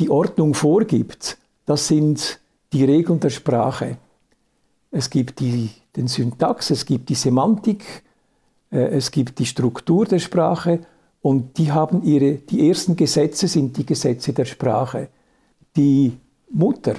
die 0.00 0.08
Ordnung 0.08 0.54
vorgibt, 0.54 1.36
das 1.66 1.88
sind 1.88 2.40
die 2.72 2.84
Regeln 2.84 3.20
der 3.20 3.30
Sprache. 3.30 3.98
Es 4.90 5.10
gibt 5.10 5.40
die, 5.40 5.70
den 5.94 6.08
Syntax, 6.08 6.70
es 6.70 6.86
gibt 6.86 7.10
die 7.10 7.14
Semantik, 7.14 8.02
es 8.78 9.10
gibt 9.10 9.38
die 9.38 9.46
Struktur 9.46 10.06
der 10.06 10.18
Sprache 10.18 10.80
und 11.20 11.58
die 11.58 11.70
haben 11.72 12.02
ihre, 12.02 12.34
die 12.34 12.68
ersten 12.68 12.96
Gesetze 12.96 13.46
sind 13.46 13.76
die 13.76 13.86
Gesetze 13.86 14.32
der 14.32 14.44
Sprache. 14.44 15.08
Die 15.76 16.12
Mutter 16.50 16.94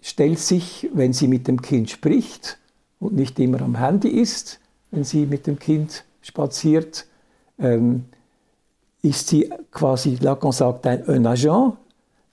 stellt 0.00 0.38
sich, 0.38 0.88
wenn 0.92 1.12
sie 1.12 1.28
mit 1.28 1.48
dem 1.48 1.60
Kind 1.60 1.90
spricht 1.90 2.58
und 3.00 3.14
nicht 3.14 3.38
immer 3.38 3.60
am 3.62 3.76
Handy 3.76 4.08
ist, 4.08 4.60
wenn 4.90 5.04
sie 5.04 5.26
mit 5.26 5.46
dem 5.46 5.58
Kind 5.58 6.04
spaziert, 6.22 7.06
ähm, 7.58 8.04
ist 9.02 9.28
sie 9.28 9.50
quasi, 9.70 10.16
Lacan 10.20 10.52
sagt, 10.52 10.86
ein, 10.86 11.26
agent, 11.26 11.76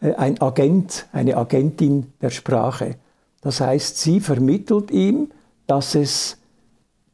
äh, 0.01 0.13
ein 0.13 0.41
Agent, 0.41 1.07
eine 1.11 1.37
Agentin 1.37 2.13
der 2.21 2.29
Sprache. 2.29 2.95
Das 3.41 3.61
heißt, 3.61 3.97
sie 3.97 4.19
vermittelt 4.19 4.91
ihm, 4.91 5.31
dass 5.67 5.95
es 5.95 6.37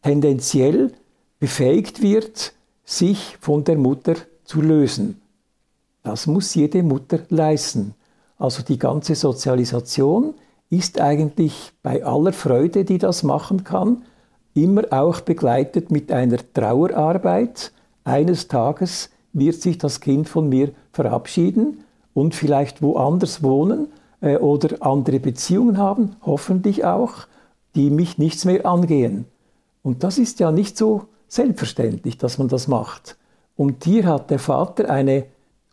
tendenziell 0.02 0.92
befähigt 1.42 2.04
wird, 2.04 2.54
sich 2.86 3.36
von 3.42 3.64
der 3.64 3.76
Mutter 3.76 4.14
zu 4.46 4.62
lösen. 4.62 5.20
Das 6.04 6.28
muss 6.28 6.54
jede 6.54 6.84
Mutter 6.84 7.22
leisten. 7.30 7.96
Also 8.38 8.62
die 8.62 8.78
ganze 8.78 9.16
Sozialisation 9.16 10.36
ist 10.70 11.02
eigentlich 11.02 11.74
bei 11.82 12.06
aller 12.06 12.32
Freude, 12.32 12.86
die 12.86 13.00
das 13.00 13.24
machen 13.24 13.64
kann, 13.64 14.04
immer 14.54 14.84
auch 14.92 15.22
begleitet 15.22 15.90
mit 15.90 16.12
einer 16.12 16.38
Trauerarbeit. 16.54 17.72
Eines 18.04 18.48
Tages 18.48 19.10
wird 19.34 19.56
sich 19.56 19.80
das 19.80 20.00
Kind 20.00 20.30
von 20.30 20.48
mir 20.48 20.70
verabschieden 20.92 21.84
und 22.14 22.36
vielleicht 22.36 22.84
woanders 22.84 23.42
wohnen 23.42 23.88
äh, 24.22 24.38
oder 24.38 24.86
andere 24.86 25.20
Beziehungen 25.20 25.80
haben, 25.80 26.16
hoffentlich 26.22 26.86
auch, 26.86 27.26
die 27.74 27.90
mich 27.90 28.20
nichts 28.20 28.46
mehr 28.46 28.68
angehen. 28.68 29.26
Und 29.82 30.04
das 30.04 30.20
ist 30.20 30.40
ja 30.40 30.52
nicht 30.52 30.78
so 30.78 31.06
selbstverständlich, 31.32 32.18
dass 32.18 32.38
man 32.38 32.50
das 32.50 32.68
macht. 32.68 33.16
Und 33.56 33.86
hier 33.86 34.06
hat 34.06 34.30
der 34.32 34.40
Vater 34.40 34.90
eine 34.90 35.26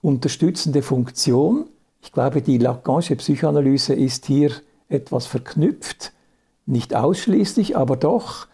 unterstützende 0.03 0.83
Funktion. 0.83 1.67
Ich 2.01 2.13
glaube, 2.13 2.43
die 2.43 2.59
Lacanische 2.59 3.17
Psychoanalyse 3.17 3.93
ist 3.95 4.27
hier 4.27 4.53
etwas 4.89 5.27
verknüpft, 5.27 6.13
nicht 6.65 6.95
ausschließlich, 6.95 7.77
aber 7.77 7.97
doch, 7.97 8.47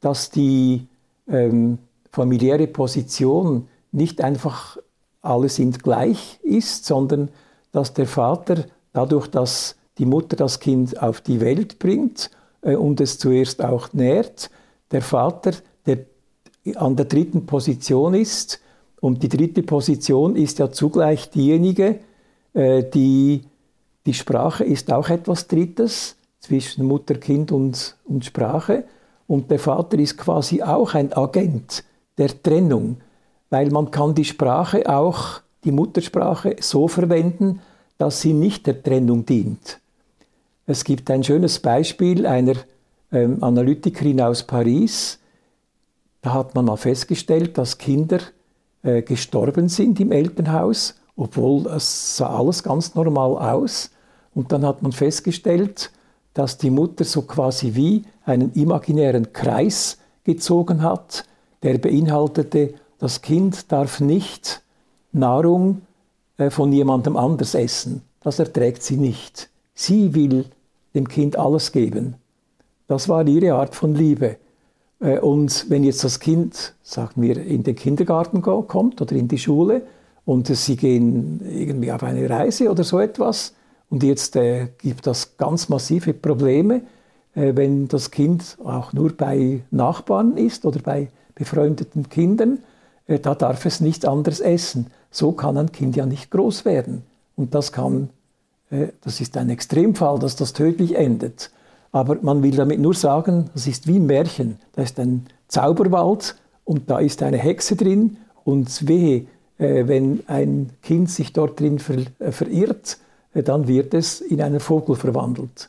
dass 0.00 0.30
die 0.30 0.86
ähm, 1.28 1.78
familiäre 2.12 2.68
Position 2.68 3.68
nicht 3.90 4.20
einfach 4.20 4.78
alle 5.20 5.48
sind 5.48 5.82
gleich 5.82 6.38
ist, 6.44 6.84
sondern 6.84 7.30
dass 7.72 7.92
der 7.92 8.06
Vater 8.06 8.66
dadurch, 8.92 9.26
dass 9.26 9.76
die 9.98 10.06
Mutter 10.06 10.36
das 10.36 10.60
Kind 10.60 11.02
auf 11.02 11.20
die 11.20 11.40
Welt 11.40 11.80
bringt 11.80 12.30
äh, 12.60 12.76
und 12.76 13.00
es 13.00 13.18
zuerst 13.18 13.64
auch 13.64 13.92
nährt, 13.92 14.50
der 14.92 15.02
Vater 15.02 15.52
an 16.76 16.96
der 16.96 17.06
dritten 17.06 17.46
Position 17.46 18.14
ist. 18.14 18.60
Und 19.00 19.22
die 19.22 19.28
dritte 19.28 19.62
Position 19.62 20.36
ist 20.36 20.58
ja 20.58 20.70
zugleich 20.70 21.30
diejenige, 21.30 21.98
äh, 22.54 22.84
die 22.84 23.42
die 24.06 24.14
Sprache 24.14 24.64
ist 24.64 24.92
auch 24.92 25.08
etwas 25.08 25.46
Drittes 25.46 26.16
zwischen 26.40 26.84
Mutter, 26.84 27.14
Kind 27.14 27.52
und, 27.52 27.96
und 28.04 28.24
Sprache. 28.24 28.84
Und 29.28 29.50
der 29.50 29.60
Vater 29.60 29.98
ist 29.98 30.18
quasi 30.18 30.62
auch 30.62 30.94
ein 30.94 31.12
Agent 31.12 31.84
der 32.18 32.42
Trennung, 32.42 32.96
weil 33.50 33.70
man 33.70 33.90
kann 33.90 34.14
die 34.14 34.24
Sprache 34.24 34.88
auch, 34.88 35.40
die 35.64 35.70
Muttersprache, 35.70 36.56
so 36.60 36.88
verwenden, 36.88 37.60
dass 37.98 38.20
sie 38.20 38.32
nicht 38.32 38.66
der 38.66 38.82
Trennung 38.82 39.24
dient. 39.24 39.78
Es 40.66 40.82
gibt 40.82 41.10
ein 41.10 41.22
schönes 41.22 41.60
Beispiel 41.60 42.26
einer 42.26 42.54
ähm, 43.12 43.42
Analytikerin 43.42 44.20
aus 44.20 44.42
Paris, 44.42 45.20
da 46.22 46.32
hat 46.32 46.54
man 46.54 46.64
mal 46.64 46.76
festgestellt, 46.76 47.58
dass 47.58 47.78
Kinder 47.78 48.20
äh, 48.82 49.02
gestorben 49.02 49.68
sind 49.68 50.00
im 50.00 50.12
Elternhaus, 50.12 50.94
obwohl 51.16 51.66
es 51.66 52.16
sah 52.16 52.38
alles 52.38 52.62
ganz 52.62 52.94
normal 52.94 53.36
aus. 53.36 53.90
Und 54.34 54.52
dann 54.52 54.64
hat 54.64 54.82
man 54.82 54.92
festgestellt, 54.92 55.90
dass 56.32 56.56
die 56.56 56.70
Mutter 56.70 57.04
so 57.04 57.22
quasi 57.22 57.74
wie 57.74 58.04
einen 58.24 58.52
imaginären 58.54 59.32
Kreis 59.32 59.98
gezogen 60.24 60.82
hat, 60.82 61.24
der 61.62 61.78
beinhaltete, 61.78 62.74
das 62.98 63.20
Kind 63.20 63.70
darf 63.70 64.00
nicht 64.00 64.62
Nahrung 65.10 65.82
äh, 66.38 66.50
von 66.50 66.72
jemandem 66.72 67.16
anders 67.16 67.54
essen. 67.54 68.02
Das 68.20 68.38
erträgt 68.38 68.82
sie 68.82 68.96
nicht. 68.96 69.50
Sie 69.74 70.14
will 70.14 70.46
dem 70.94 71.08
Kind 71.08 71.36
alles 71.36 71.72
geben. 71.72 72.14
Das 72.86 73.08
war 73.08 73.26
ihre 73.26 73.54
Art 73.54 73.74
von 73.74 73.94
Liebe. 73.94 74.36
Äh, 75.02 75.18
und 75.18 75.66
wenn 75.68 75.84
jetzt 75.84 76.04
das 76.04 76.20
Kind, 76.20 76.74
sagen 76.82 77.20
wir, 77.20 77.36
in 77.36 77.62
den 77.62 77.76
Kindergarten 77.76 78.40
kommt 78.40 79.00
oder 79.00 79.12
in 79.14 79.28
die 79.28 79.38
Schule 79.38 79.82
und 80.24 80.46
sie 80.46 80.76
gehen 80.76 81.40
irgendwie 81.44 81.92
auf 81.92 82.02
eine 82.02 82.30
Reise 82.30 82.70
oder 82.70 82.84
so 82.84 83.00
etwas 83.00 83.54
und 83.90 84.02
jetzt 84.02 84.36
äh, 84.36 84.68
gibt 84.78 85.06
das 85.06 85.36
ganz 85.36 85.68
massive 85.68 86.14
Probleme, 86.14 86.82
äh, 87.34 87.52
wenn 87.54 87.88
das 87.88 88.10
Kind 88.10 88.56
auch 88.64 88.92
nur 88.92 89.12
bei 89.12 89.62
Nachbarn 89.70 90.36
ist 90.36 90.64
oder 90.64 90.80
bei 90.80 91.08
befreundeten 91.34 92.08
Kindern, 92.08 92.58
äh, 93.06 93.18
da 93.18 93.34
darf 93.34 93.66
es 93.66 93.80
nichts 93.80 94.04
anderes 94.04 94.40
essen. 94.40 94.86
So 95.10 95.32
kann 95.32 95.58
ein 95.58 95.72
Kind 95.72 95.96
ja 95.96 96.06
nicht 96.06 96.30
groß 96.30 96.64
werden. 96.64 97.02
Und 97.36 97.54
das 97.54 97.72
kann, 97.72 98.10
äh, 98.70 98.88
das 99.02 99.20
ist 99.20 99.36
ein 99.36 99.50
Extremfall, 99.50 100.18
dass 100.18 100.36
das 100.36 100.52
tödlich 100.52 100.94
endet. 100.96 101.50
Aber 101.92 102.16
man 102.22 102.42
will 102.42 102.56
damit 102.56 102.80
nur 102.80 102.94
sagen, 102.94 103.50
das 103.52 103.66
ist 103.66 103.86
wie 103.86 103.96
ein 103.96 104.06
Märchen. 104.06 104.58
Da 104.72 104.82
ist 104.82 104.98
ein 104.98 105.26
Zauberwald 105.46 106.36
und 106.64 106.90
da 106.90 106.98
ist 106.98 107.22
eine 107.22 107.36
Hexe 107.36 107.76
drin 107.76 108.16
und 108.44 108.88
wehe, 108.88 109.26
wenn 109.58 110.22
ein 110.26 110.70
Kind 110.82 111.10
sich 111.10 111.32
dort 111.32 111.60
drin 111.60 111.78
verirrt, 111.78 112.98
dann 113.34 113.68
wird 113.68 113.94
es 113.94 114.20
in 114.20 114.42
einen 114.42 114.58
Vogel 114.60 114.96
verwandelt. 114.96 115.68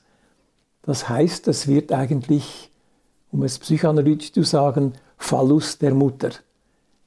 Das 0.82 1.08
heißt, 1.10 1.48
es 1.48 1.68
wird 1.68 1.92
eigentlich, 1.92 2.72
um 3.32 3.44
es 3.44 3.60
psychoanalytisch 3.60 4.34
zu 4.34 4.44
sagen, 4.44 4.94
Phallus 5.18 5.78
der 5.78 5.94
Mutter. 5.94 6.32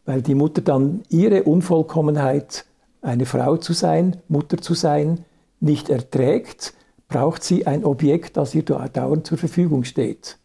Weil 0.05 0.23
die 0.23 0.35
Mutter 0.35 0.63
dann 0.63 1.03
ihre 1.09 1.43
Unvollkommenheit, 1.43 2.65
eine 3.03 3.27
Frau 3.27 3.57
zu 3.57 3.73
sein, 3.73 4.19
Mutter 4.29 4.59
zu 4.59 4.75
sein, 4.75 5.25
nicht 5.61 5.89
erträgt, 5.89 6.75
braucht 7.09 7.45
sie 7.45 7.67
ein 7.67 7.85
Objekt, 7.85 8.37
das 8.37 8.55
ihr 8.55 8.63
dauernd 8.63 9.27
zur 9.27 9.39
Verfügung 9.39 9.85
steht. 9.85 10.39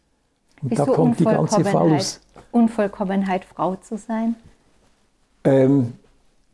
Und 0.62 0.70
Bist 0.70 0.80
da 0.80 0.84
kommt 0.86 1.18
die 1.18 1.24
ganze 1.24 1.64
Phallus. 1.64 2.20
Unvollkommenheit, 2.52 3.44
Frau 3.44 3.76
zu 3.76 3.96
sein? 3.96 4.36
Ähm, 5.44 5.94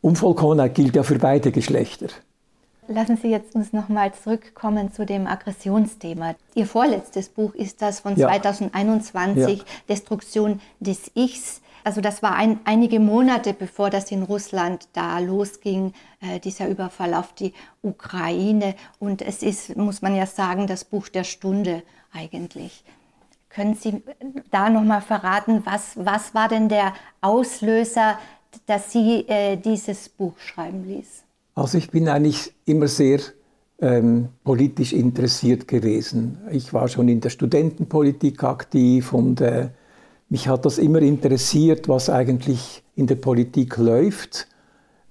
Unvollkommenheit 0.00 0.74
gilt 0.74 0.96
ja 0.96 1.02
für 1.02 1.18
beide 1.18 1.52
Geschlechter. 1.52 2.08
Lassen 2.90 3.18
Sie 3.18 3.28
jetzt 3.28 3.54
uns 3.54 3.74
nochmal 3.74 4.14
zurückkommen 4.14 4.92
zu 4.92 5.04
dem 5.04 5.26
Aggressionsthema. 5.26 6.36
Ihr 6.54 6.66
vorletztes 6.66 7.28
Buch 7.28 7.54
ist 7.54 7.82
das 7.82 8.00
von 8.00 8.16
ja. 8.16 8.28
2021, 8.28 9.58
ja. 9.58 9.64
Destruktion 9.90 10.60
des 10.80 11.10
Ichs. 11.14 11.60
Also 11.88 12.02
das 12.02 12.22
war 12.22 12.34
ein, 12.34 12.60
einige 12.64 13.00
Monate 13.00 13.54
bevor 13.54 13.88
das 13.88 14.12
in 14.12 14.22
Russland 14.22 14.88
da 14.92 15.20
losging, 15.20 15.94
äh, 16.20 16.38
dieser 16.38 16.68
Überfall 16.68 17.14
auf 17.14 17.32
die 17.32 17.54
Ukraine. 17.80 18.74
Und 18.98 19.22
es 19.22 19.42
ist, 19.42 19.74
muss 19.74 20.02
man 20.02 20.14
ja 20.14 20.26
sagen, 20.26 20.66
das 20.66 20.84
Buch 20.84 21.08
der 21.08 21.24
Stunde 21.24 21.82
eigentlich. 22.12 22.84
Können 23.48 23.74
Sie 23.74 24.02
da 24.50 24.68
nochmal 24.68 25.00
verraten, 25.00 25.62
was, 25.64 25.92
was 25.96 26.34
war 26.34 26.48
denn 26.48 26.68
der 26.68 26.92
Auslöser, 27.22 28.18
dass 28.66 28.92
Sie 28.92 29.26
äh, 29.26 29.56
dieses 29.56 30.10
Buch 30.10 30.38
schreiben 30.40 30.84
ließ? 30.84 31.22
Also 31.54 31.78
ich 31.78 31.90
bin 31.90 32.06
eigentlich 32.10 32.52
immer 32.66 32.88
sehr 32.88 33.20
ähm, 33.80 34.28
politisch 34.44 34.92
interessiert 34.92 35.66
gewesen. 35.66 36.36
Ich 36.50 36.74
war 36.74 36.88
schon 36.88 37.08
in 37.08 37.22
der 37.22 37.30
Studentenpolitik 37.30 38.44
aktiv 38.44 39.14
und 39.14 39.40
äh, 39.40 39.70
mich 40.28 40.48
hat 40.48 40.64
das 40.64 40.78
immer 40.78 41.00
interessiert, 41.00 41.88
was 41.88 42.10
eigentlich 42.10 42.82
in 42.96 43.06
der 43.06 43.16
Politik 43.16 43.76
läuft. 43.76 44.48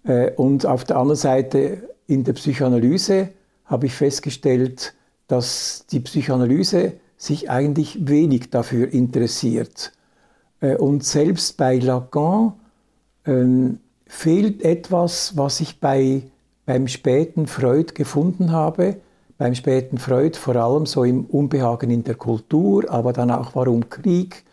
Äh, 0.04 0.32
und 0.32 0.66
auf 0.66 0.84
der 0.84 0.98
anderen 0.98 1.18
Seite 1.18 1.90
in 2.08 2.24
der 2.24 2.34
Psychoanalyse 2.34 3.30
habe 3.66 3.88
ich 3.88 3.94
festgestellt, 3.94 4.94
dass 5.28 5.86
die 5.92 6.00
Psychoanalyse 6.00 6.94
sich 7.18 7.50
eigentlich 7.50 8.08
wenig 8.08 8.50
dafür 8.50 8.94
interessiert. 8.94 9.92
Äh, 10.62 10.76
und 10.76 11.04
selbst 11.04 11.58
bei 11.58 11.78
Lacan 11.78 12.54
ähm, 13.26 13.80
fehlt 14.06 14.64
etwas, 14.64 15.36
was 15.36 15.60
ich 15.60 15.80
bei 15.80 16.24
beim 16.66 16.88
späten 16.88 17.48
Freud 17.48 17.94
gefunden 17.96 18.52
habe. 18.52 18.98
Beim 19.38 19.56
späten 19.56 19.98
Freud 19.98 20.38
vor 20.38 20.56
allem 20.58 20.86
so 20.86 21.04
im 21.04 21.26
Unbehagen 21.26 21.90
in 21.90 22.04
der 22.04 22.16
Kultur, 22.16 22.90
aber 22.90 23.14
dann 23.14 23.32
auch 23.32 23.56
warum 23.56 23.90
Krieg. 23.90 24.44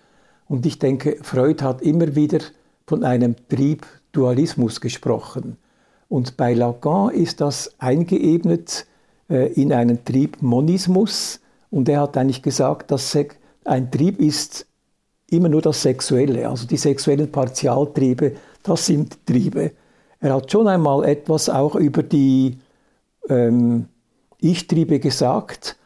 Und 0.49 0.66
ich 0.66 0.78
denke, 0.78 1.18
Freud 1.22 1.62
hat 1.62 1.82
immer 1.82 2.14
wieder 2.14 2.40
von 2.86 3.05
einem 3.05 3.34
Triebdualismus 3.49 4.80
gesprochen. 4.80 5.57
Und 6.09 6.36
bei 6.36 6.55
Lacan 6.55 7.11
ist 7.11 7.40
das 7.40 7.74
eingeebnet 7.78 8.86
äh, 9.30 9.53
in 9.55 9.72
einen 9.72 10.05
Triebmonismus. 10.05 11.40
Und 11.70 11.88
er 11.88 12.03
hat 12.03 12.16
eigentlich 12.16 12.42
gesagt, 12.42 12.90
dass 12.90 13.16
ein 13.64 13.90
Trieb 13.90 14.20
ist 14.20 14.66
immer 15.30 15.49
nur 15.49 15.62
das 15.62 15.82
Sexuelle. 15.82 16.49
Also 16.49 16.66
die 16.66 16.76
sexuellen 16.76 17.32
Partialtriebe, 17.32 18.36
das 18.62 18.86
sind 18.86 19.26
Triebe. 19.26 19.72
Er 20.20 20.34
hat 20.34 20.51
schon 20.51 20.68
einmal 20.68 21.05
etwas 21.05 21.49
auch 21.49 21.74
über 21.74 22.03
die 22.03 22.59
ähm, 23.28 23.86
Ich-Triebe 24.40 25.01
gesagt. 25.01 25.76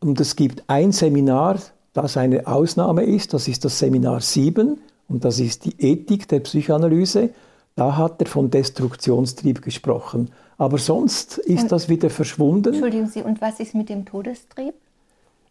Und 0.00 0.20
es 0.20 0.36
gibt 0.36 0.64
ein 0.66 0.92
Seminar, 0.92 1.58
das 1.92 2.16
eine 2.16 2.46
Ausnahme 2.46 3.04
ist, 3.04 3.34
das 3.34 3.48
ist 3.48 3.64
das 3.64 3.78
Seminar 3.78 4.20
7 4.20 4.78
und 5.08 5.24
das 5.24 5.40
ist 5.40 5.64
die 5.64 5.74
Ethik 5.78 6.28
der 6.28 6.40
Psychoanalyse. 6.40 7.30
Da 7.76 7.96
hat 7.96 8.20
er 8.20 8.26
von 8.26 8.50
Destruktionstrieb 8.50 9.62
gesprochen. 9.62 10.30
Aber 10.58 10.78
sonst 10.78 11.38
ist 11.38 11.62
und, 11.62 11.72
das 11.72 11.88
wieder 11.88 12.10
verschwunden. 12.10 12.74
Entschuldigen 12.74 13.06
Sie, 13.06 13.22
und 13.22 13.40
was 13.40 13.60
ist 13.60 13.74
mit 13.74 13.88
dem 13.88 14.04
Todestrieb? 14.04 14.74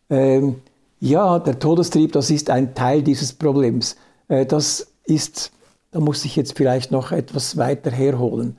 Ähm, 0.09 0.55
ja, 0.99 1.39
der 1.39 1.57
Todestrieb, 1.57 2.11
das 2.11 2.29
ist 2.29 2.49
ein 2.49 2.75
Teil 2.75 3.01
dieses 3.01 3.33
Problems. 3.33 3.95
Äh, 4.27 4.45
das 4.45 4.87
ist 5.05 5.51
da 5.91 5.99
muss 5.99 6.25
ich 6.25 6.35
jetzt 6.35 6.55
vielleicht 6.55 6.91
noch 6.91 7.11
etwas 7.11 7.57
weiter 7.57 7.89
herholen. 7.91 8.57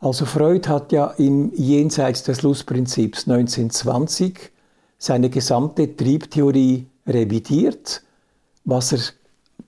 Also 0.00 0.26
Freud 0.26 0.68
hat 0.68 0.90
ja 0.90 1.06
im 1.16 1.52
Jenseits 1.54 2.24
des 2.24 2.42
Lustprinzips 2.42 3.28
1920 3.28 4.50
seine 4.98 5.30
gesamte 5.30 5.96
Triebtheorie 5.96 6.86
revidiert. 7.06 8.02
Was 8.64 8.92
er 8.92 9.00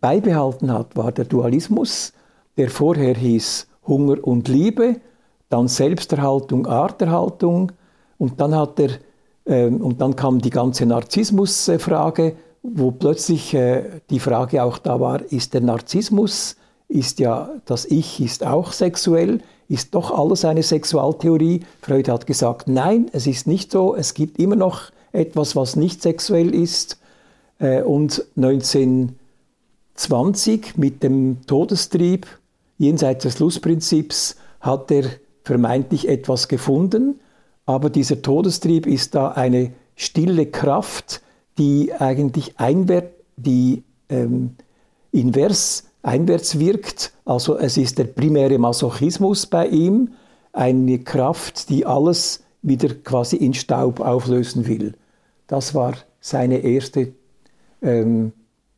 beibehalten 0.00 0.72
hat, 0.72 0.96
war 0.96 1.12
der 1.12 1.24
Dualismus, 1.24 2.12
der 2.56 2.70
vorher 2.70 3.14
hieß 3.14 3.66
Hunger 3.86 4.16
und 4.22 4.48
Liebe, 4.48 4.96
dann 5.48 5.68
Selbsterhaltung, 5.68 6.66
Arterhaltung 6.66 7.72
und 8.18 8.40
dann 8.40 8.54
hat 8.54 8.78
er 8.80 8.90
äh, 9.44 9.66
und 9.66 10.00
dann 10.00 10.16
kam 10.16 10.40
die 10.40 10.50
ganze 10.50 10.86
Narzissmusfrage, 10.86 12.36
wo 12.62 12.90
plötzlich 12.90 13.54
äh, 13.54 14.00
die 14.10 14.20
Frage 14.20 14.62
auch 14.62 14.78
da 14.78 15.00
war, 15.00 15.20
ist 15.30 15.54
der 15.54 15.60
Narzissmus 15.60 16.56
ist 16.88 17.18
ja, 17.18 17.50
das 17.64 17.86
Ich 17.86 18.20
ist 18.20 18.46
auch 18.46 18.72
sexuell, 18.72 19.40
ist 19.68 19.94
doch 19.94 20.10
alles 20.16 20.44
eine 20.44 20.62
Sexualtheorie. 20.62 21.60
Freud 21.80 22.10
hat 22.10 22.26
gesagt, 22.26 22.68
nein, 22.68 23.08
es 23.12 23.26
ist 23.26 23.46
nicht 23.46 23.72
so, 23.72 23.96
es 23.96 24.14
gibt 24.14 24.38
immer 24.38 24.56
noch 24.56 24.90
etwas, 25.12 25.56
was 25.56 25.76
nicht 25.76 26.02
sexuell 26.02 26.54
ist. 26.54 26.98
Äh, 27.58 27.82
und 27.82 28.24
1920 28.36 30.76
mit 30.76 31.02
dem 31.02 31.38
Todestrieb, 31.46 32.26
jenseits 32.78 33.24
des 33.24 33.38
Lustprinzips, 33.38 34.36
hat 34.60 34.90
er 34.90 35.04
vermeintlich 35.44 36.08
etwas 36.08 36.48
gefunden, 36.48 37.20
aber 37.66 37.90
dieser 37.90 38.22
Todestrieb 38.22 38.86
ist 38.86 39.14
da 39.14 39.28
eine 39.28 39.72
stille 39.96 40.46
Kraft, 40.46 41.22
die 41.58 41.92
eigentlich 41.92 42.58
einwärts, 42.58 43.12
die 43.36 43.84
ähm, 44.08 44.56
invers 45.12 45.84
einwärts 46.02 46.58
wirkt. 46.58 47.12
Also 47.24 47.58
es 47.58 47.76
ist 47.76 47.98
der 47.98 48.04
primäre 48.04 48.58
Masochismus 48.58 49.46
bei 49.46 49.68
ihm, 49.68 50.12
eine 50.52 50.98
Kraft, 51.00 51.68
die 51.68 51.86
alles 51.86 52.42
wieder 52.62 52.94
quasi 52.94 53.36
in 53.36 53.54
Staub 53.54 54.00
auflösen 54.00 54.66
will. 54.66 54.94
Das 55.46 55.74
war 55.74 55.94
seine 56.20 56.58
erste, 56.58 57.12
ähm, 57.84 58.32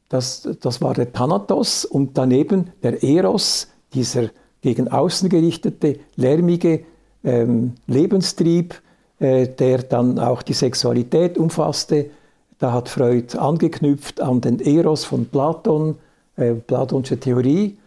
das, 0.08 0.48
das 0.60 0.80
war 0.82 0.94
der 0.94 1.12
Thanatos 1.12 1.84
und 1.84 2.16
daneben 2.18 2.70
der 2.82 3.02
Eros, 3.02 3.68
dieser 3.94 4.30
gegen 4.60 4.88
außen 4.88 5.28
gerichtete, 5.28 5.98
lärmige 6.16 6.80
ähm, 7.24 7.74
Lebenstrieb, 7.86 8.80
äh, 9.18 9.48
der 9.48 9.82
dann 9.82 10.18
auch 10.18 10.42
die 10.42 10.52
Sexualität 10.52 11.38
umfasste. 11.38 12.10
Da 12.58 12.72
hat 12.72 12.88
Freud 12.88 13.36
angeknüpft 13.38 14.20
an 14.20 14.40
den 14.40 14.60
Eros 14.60 15.04
von 15.04 15.26
Platon, 15.26 15.96
äh, 16.36 16.54
Platonische 16.54 17.18
Theorie, 17.18 17.78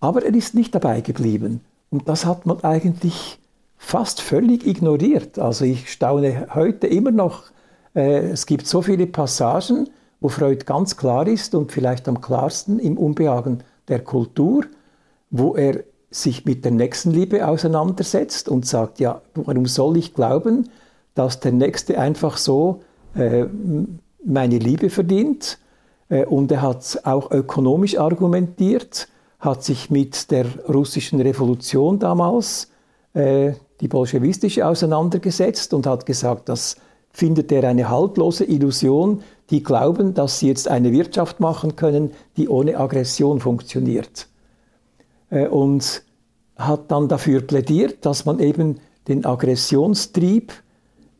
aber 0.00 0.24
er 0.24 0.34
ist 0.34 0.54
nicht 0.54 0.74
dabei 0.74 1.00
geblieben. 1.00 1.60
Und 1.90 2.08
das 2.08 2.24
hat 2.24 2.46
man 2.46 2.62
eigentlich 2.62 3.38
fast 3.78 4.20
völlig 4.20 4.66
ignoriert. 4.66 5.38
Also 5.38 5.64
ich 5.64 5.90
staune 5.90 6.48
heute 6.54 6.86
immer 6.86 7.10
noch, 7.10 7.44
äh, 7.94 8.30
es 8.30 8.46
gibt 8.46 8.66
so 8.66 8.82
viele 8.82 9.06
Passagen, 9.06 9.88
wo 10.24 10.30
Freud 10.30 10.64
ganz 10.64 10.96
klar 10.96 11.26
ist 11.28 11.54
und 11.54 11.70
vielleicht 11.70 12.08
am 12.08 12.22
klarsten 12.22 12.78
im 12.78 12.96
Unbehagen 12.96 13.62
der 13.88 14.00
Kultur, 14.00 14.64
wo 15.28 15.54
er 15.54 15.84
sich 16.10 16.46
mit 16.46 16.64
der 16.64 16.72
Nächstenliebe 16.72 17.46
auseinandersetzt 17.46 18.48
und 18.48 18.64
sagt, 18.64 19.00
ja, 19.00 19.20
warum 19.34 19.66
soll 19.66 19.98
ich 19.98 20.14
glauben, 20.14 20.70
dass 21.14 21.40
der 21.40 21.52
Nächste 21.52 21.98
einfach 21.98 22.38
so 22.38 22.80
äh, 23.14 23.44
meine 24.24 24.56
Liebe 24.56 24.88
verdient? 24.88 25.58
Äh, 26.08 26.24
und 26.24 26.50
er 26.50 26.62
hat 26.62 27.00
auch 27.04 27.30
ökonomisch 27.30 27.98
argumentiert, 27.98 29.08
hat 29.40 29.62
sich 29.62 29.90
mit 29.90 30.30
der 30.30 30.46
russischen 30.66 31.20
Revolution 31.20 31.98
damals, 31.98 32.70
äh, 33.12 33.52
die 33.82 33.88
bolschewistische, 33.88 34.66
auseinandergesetzt 34.66 35.74
und 35.74 35.86
hat 35.86 36.06
gesagt, 36.06 36.48
das 36.48 36.76
findet 37.14 37.52
er 37.52 37.64
eine 37.64 37.88
haltlose 37.88 38.44
Illusion, 38.44 39.22
die 39.50 39.62
glauben, 39.62 40.14
dass 40.14 40.40
sie 40.40 40.48
jetzt 40.48 40.68
eine 40.68 40.92
Wirtschaft 40.92 41.40
machen 41.40 41.76
können, 41.76 42.10
die 42.36 42.48
ohne 42.48 42.76
Aggression 42.76 43.40
funktioniert. 43.40 44.26
Äh, 45.30 45.46
und 45.46 46.02
hat 46.56 46.90
dann 46.90 47.08
dafür 47.08 47.40
plädiert, 47.40 48.04
dass 48.04 48.26
man 48.26 48.40
eben 48.40 48.80
den 49.08 49.24
Aggressionstrieb 49.24 50.52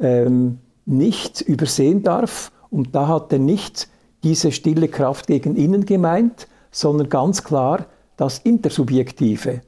ähm, 0.01 0.59
nicht 0.84 1.40
übersehen 1.40 2.03
darf. 2.03 2.51
Und 2.70 2.95
da 2.95 3.09
hat 3.09 3.32
er 3.32 3.38
nicht 3.38 3.88
diese 4.24 4.53
stille 4.53 4.88
Kraft 4.88 5.28
gegen 5.28 5.55
innen 5.55 5.86
gemeint, 5.86 6.49
sondern 6.70 7.09
ganz 7.09 7.45
klar 7.45 7.86
das 8.16 8.38
Intersubjektive. 8.38 9.61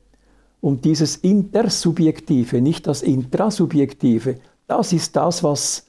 Und 0.61 0.85
dieses 0.85 1.17
Intersubjektive, 1.17 2.61
nicht 2.61 2.87
das 2.87 3.03
Intrasubjektive, 3.03 4.37
das 4.67 4.93
ist 4.93 5.15
das, 5.15 5.45
was 5.45 5.86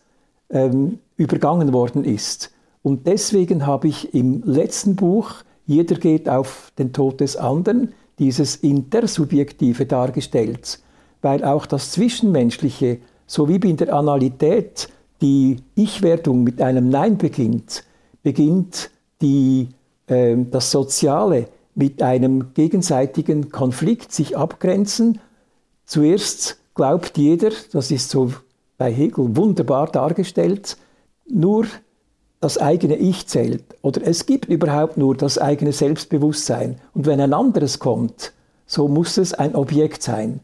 ähm, 0.50 1.00
übergangen 1.16 1.74
worden 1.74 2.04
ist. 2.04 2.52
Und 2.84 3.08
deswegen 3.08 3.66
habe 3.66 3.88
ich 3.88 4.14
im 4.14 4.44
letzten 4.44 4.96
Buch, 4.96 5.44
Jeder 5.68 5.96
geht 5.98 6.30
auf 6.30 6.72
den 6.80 6.94
Tod 6.94 7.20
des 7.20 7.36
anderen, 7.36 7.94
dieses 8.20 8.56
Intersubjektive 8.56 9.86
dargestellt, 9.86 10.80
weil 11.22 11.44
auch 11.44 11.66
das 11.66 11.92
Zwischenmenschliche, 11.92 13.00
so 13.28 13.50
wie 13.50 13.56
in 13.56 13.76
der 13.76 13.94
Analität 13.94 14.88
die 15.22 15.58
Ich-Wertung 15.76 16.44
mit 16.44 16.62
einem 16.62 16.90
Nein 16.90 17.18
beginnt, 17.18 17.84
beginnt 18.24 18.90
die, 19.22 19.68
äh, 20.08 20.38
das 20.50 20.72
Soziale 20.72 21.48
mit 21.76 22.02
einem 22.02 22.54
gegenseitigen 22.54 23.50
Konflikt 23.50 24.14
sich 24.14 24.38
abgrenzen. 24.38 25.20
Zuerst 25.86 26.60
glaubt 26.76 27.18
jeder, 27.18 27.52
das 27.74 27.92
ist 27.92 28.10
so 28.10 28.32
bei 28.78 28.92
Hegel 28.92 29.36
wunderbar 29.36 29.88
dargestellt, 29.88 30.78
nur 31.28 31.66
das 32.40 32.58
eigene 32.58 32.96
Ich 32.96 33.28
zählt 33.28 33.64
oder 33.82 34.06
es 34.06 34.26
gibt 34.26 34.46
überhaupt 34.46 34.98
nur 34.98 35.16
das 35.16 35.38
eigene 35.38 35.72
Selbstbewusstsein. 35.72 36.80
Und 36.94 37.06
wenn 37.06 37.20
ein 37.20 37.34
anderes 37.34 37.80
kommt, 37.80 38.34
so 38.68 38.88
muss 38.88 39.18
es 39.18 39.34
ein 39.34 39.56
Objekt 39.56 40.04
sein. 40.04 40.42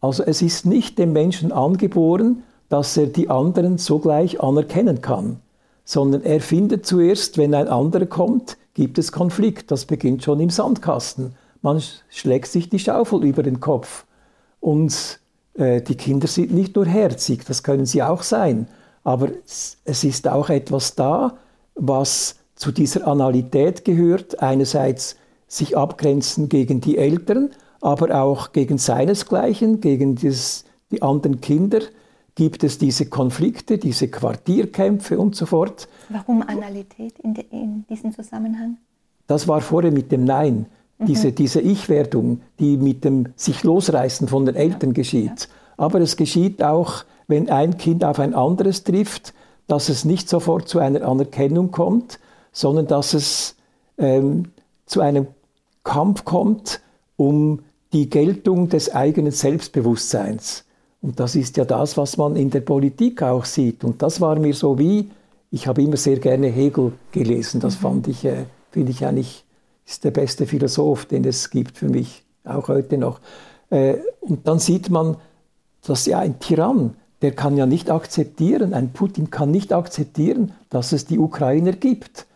Also 0.00 0.24
es 0.24 0.42
ist 0.42 0.66
nicht 0.66 0.98
dem 0.98 1.12
Menschen 1.12 1.52
angeboren, 1.52 2.42
dass 2.68 2.96
er 2.96 3.06
die 3.06 3.30
anderen 3.30 3.78
sogleich 3.78 4.40
anerkennen 4.40 5.00
kann, 5.00 5.38
sondern 5.84 6.22
er 6.22 6.40
findet 6.40 6.86
zuerst, 6.86 7.38
wenn 7.38 7.54
ein 7.54 7.68
anderer 7.68 8.06
kommt, 8.06 8.56
gibt 8.74 8.98
es 8.98 9.12
Konflikt. 9.12 9.70
Das 9.70 9.84
beginnt 9.84 10.24
schon 10.24 10.40
im 10.40 10.50
Sandkasten. 10.50 11.34
Man 11.60 11.80
schlägt 12.08 12.48
sich 12.48 12.68
die 12.68 12.78
Schaufel 12.78 13.24
über 13.24 13.42
den 13.42 13.60
Kopf. 13.60 14.06
Und 14.58 15.20
die 15.54 15.94
Kinder 15.96 16.26
sind 16.26 16.52
nicht 16.52 16.76
nur 16.76 16.86
herzig, 16.86 17.44
das 17.44 17.62
können 17.62 17.84
sie 17.84 18.02
auch 18.02 18.22
sein, 18.22 18.68
aber 19.04 19.28
es 19.44 20.04
ist 20.04 20.26
auch 20.28 20.48
etwas 20.48 20.94
da, 20.94 21.36
was 21.74 22.36
zu 22.54 22.72
dieser 22.72 23.06
Analität 23.06 23.84
gehört. 23.84 24.40
Einerseits 24.40 25.16
sich 25.46 25.76
abgrenzen 25.76 26.48
gegen 26.48 26.80
die 26.80 26.96
Eltern, 26.96 27.50
aber 27.80 28.22
auch 28.22 28.52
gegen 28.52 28.78
seinesgleichen, 28.78 29.80
gegen 29.80 30.14
das, 30.16 30.64
die 30.90 31.02
anderen 31.02 31.40
Kinder 31.40 31.80
gibt 32.34 32.64
es 32.64 32.78
diese 32.78 33.06
Konflikte, 33.06 33.76
diese 33.76 34.08
Quartierkämpfe 34.08 35.18
und 35.18 35.36
so 35.36 35.46
fort. 35.46 35.88
Warum 36.08 36.42
Analität 36.42 37.18
in, 37.18 37.34
de, 37.34 37.44
in 37.50 37.84
diesem 37.88 38.12
Zusammenhang? 38.12 38.78
Das 39.26 39.48
war 39.48 39.60
vorher 39.60 39.92
mit 39.92 40.10
dem 40.12 40.24
Nein. 40.24 40.66
Mhm. 41.02 41.06
Diese, 41.06 41.32
diese 41.32 41.60
Ich-Werdung, 41.60 42.40
die 42.58 42.76
mit 42.76 43.04
dem 43.04 43.28
sich 43.36 43.62
losreißen 43.62 44.28
von 44.28 44.46
den 44.46 44.54
Eltern 44.54 44.94
geschieht. 44.94 45.48
Aber 45.76 46.00
es 46.00 46.16
geschieht 46.16 46.62
auch 46.62 47.04
wenn 47.32 47.48
ein 47.48 47.78
Kind 47.78 48.04
auf 48.04 48.18
ein 48.18 48.34
anderes 48.34 48.84
trifft, 48.84 49.32
dass 49.66 49.88
es 49.88 50.04
nicht 50.04 50.28
sofort 50.28 50.68
zu 50.68 50.78
einer 50.78 51.02
Anerkennung 51.02 51.70
kommt, 51.70 52.18
sondern 52.52 52.86
dass 52.86 53.14
es 53.14 53.56
ähm, 53.96 54.50
zu 54.86 55.00
einem 55.00 55.26
Kampf 55.84 56.24
kommt 56.24 56.80
um 57.16 57.60
die 57.92 58.10
Geltung 58.10 58.68
des 58.68 58.94
eigenen 58.94 59.32
Selbstbewusstseins. 59.32 60.64
Und 61.00 61.20
das 61.20 61.36
ist 61.36 61.56
ja 61.56 61.64
das, 61.64 61.96
was 61.96 62.16
man 62.16 62.36
in 62.36 62.50
der 62.50 62.60
Politik 62.60 63.22
auch 63.22 63.44
sieht. 63.44 63.84
Und 63.84 64.02
das 64.02 64.20
war 64.20 64.38
mir 64.38 64.54
so 64.54 64.78
wie, 64.78 65.10
ich 65.50 65.66
habe 65.66 65.82
immer 65.82 65.96
sehr 65.96 66.18
gerne 66.18 66.48
Hegel 66.48 66.92
gelesen. 67.12 67.60
Das 67.60 67.76
mhm. 67.76 67.80
fand 67.80 68.08
ich, 68.08 68.24
äh, 68.24 68.44
finde 68.70 68.92
ich 68.92 69.04
eigentlich, 69.04 69.44
ist 69.92 70.04
der 70.04 70.10
beste 70.10 70.46
Philosoph, 70.46 71.04
den 71.04 71.24
es 71.24 71.50
gibt 71.50 71.76
für 71.76 71.88
mich, 71.88 72.24
auch 72.44 72.68
heute 72.68 72.96
noch. 72.96 73.20
Äh, 73.70 73.96
und 74.20 74.48
dann 74.48 74.58
sieht 74.58 74.88
man, 74.88 75.16
dass 75.82 76.06
ja 76.06 76.18
ein 76.18 76.40
Tyrann, 76.40 76.94
der 77.20 77.32
kann 77.32 77.56
ja 77.56 77.66
nicht 77.66 77.90
akzeptieren, 77.90 78.72
ein 78.72 78.92
Putin 78.92 79.30
kann 79.30 79.50
nicht 79.50 79.72
akzeptieren, 79.72 80.52
dass 80.70 80.92
es 80.92 81.04
die 81.04 81.18
Ukrainer 81.18 81.72
gibt. 81.72 82.26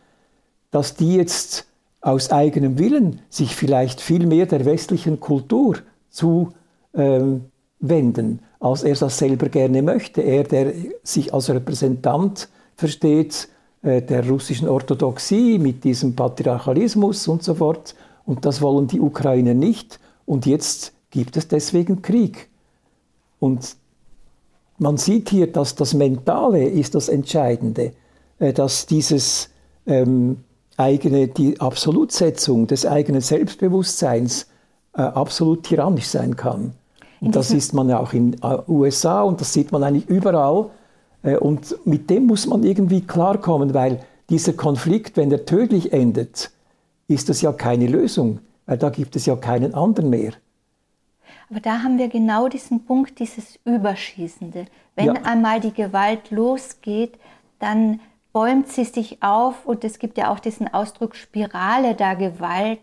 Dass 0.71 0.95
die 0.95 1.17
jetzt 1.17 1.67
aus 2.03 2.31
eigenem 2.31 2.79
Willen 2.79 3.21
sich 3.31 3.57
vielleicht 3.57 4.01
viel 4.01 4.27
mehr 4.27 4.47
der 4.47 4.65
westlichen 4.65 5.19
Kultur 5.19 5.79
zuwenden, 6.11 7.51
ähm, 7.83 8.39
als 8.61 8.83
er 8.83 8.95
das 8.95 9.17
selber 9.19 9.49
gerne 9.49 9.81
möchte. 9.81 10.21
Er, 10.21 10.45
der 10.45 10.75
sich 11.03 11.33
als 11.33 11.49
Repräsentant 11.49 12.49
versteht 12.77 13.49
der 13.87 14.29
russischen 14.29 14.69
Orthodoxie 14.69 15.59
mit 15.59 15.85
diesem 15.85 16.17
Patriarchalismus 16.17 17.29
und 17.29 17.43
so 17.43 17.55
fort. 17.55 17.95
Und 18.25 18.45
das 18.45 18.61
wollen 18.61 18.89
die 18.89 19.01
Ukrainer 19.01 19.55
nicht. 19.55 20.01
Und 20.25 20.45
jetzt 20.47 20.93
gibt 21.11 21.37
es 21.37 21.49
deswegen 21.49 22.03
Krieg. 22.03 22.49
Und 23.39 23.77
man 24.79 24.97
sieht 24.97 25.31
hier, 25.31 25.51
dass 25.51 25.75
das 25.75 25.95
Mentale 25.95 26.69
ist 26.69 26.95
das 26.95 27.09
Entscheidende, 27.09 27.93
äh, 28.39 28.53
dass 28.53 28.87
dieses 28.87 29.51
ähm, 29.87 30.39
eigene, 30.77 31.29
die 31.29 31.61
Absolutsetzung 31.61 32.67
des 32.67 32.85
eigenen 32.85 33.21
Selbstbewusstseins 33.21 34.49
äh, 34.95 35.03
absolut 35.03 35.63
tyrannisch 35.63 36.09
sein 36.09 36.37
kann. 36.37 36.75
Und 37.21 37.35
das 37.35 37.49
sieht 37.49 37.73
man 37.73 37.89
ja 37.89 37.99
auch 37.99 38.13
in 38.13 38.33
den 38.33 38.43
äh, 38.43 38.59
USA 38.69 39.23
und 39.23 39.41
das 39.41 39.53
sieht 39.53 39.73
man 39.73 39.83
eigentlich 39.83 40.09
überall. 40.09 40.71
Äh, 41.27 41.37
und 41.37 41.77
mit 41.85 42.09
dem 42.09 42.27
muss 42.27 42.47
man 42.47 42.63
irgendwie 42.63 43.03
klarkommen, 43.03 43.75
weil 43.75 44.01
dieser 44.31 44.55
Konflikt, 44.55 45.17
wenn 45.17 45.31
er 45.31 45.45
tödlich 45.45 45.93
endet, 45.93 46.51
ist 47.09 47.29
das 47.29 47.43
ja 47.43 47.53
keine 47.53 47.87
Lösung, 47.87 48.41
weil 48.65 48.79
da 48.79 48.91
gibt 48.91 49.17
es 49.17 49.27
ja 49.27 49.37
keinen 49.37 49.75
anderen 49.75 50.11
mehr. 50.11 50.33
Aber 51.51 51.61
da 51.61 51.83
haben 51.83 51.99
wir 51.99 52.09
genau 52.09 52.49
diesen 52.49 52.85
Punkt, 52.85 53.21
dieses 53.21 53.59
Überschießende. 53.65 54.67
Wenn 54.97 55.07
ja. 55.07 55.13
einmal 55.23 55.61
die 55.61 55.73
Gewalt 55.73 56.31
losgeht, 56.31 57.15
dann 57.61 58.01
bäumt 58.33 58.69
sie 58.69 58.85
sich 58.85 59.23
auf 59.23 59.65
und 59.65 59.85
es 59.85 59.99
gibt 59.99 60.19
ja 60.19 60.33
auch 60.33 60.41
diesen 60.41 60.73
Ausdruck 60.73 61.15
Spirale 61.15 61.95
der 61.95 62.17
Gewalt, 62.17 62.81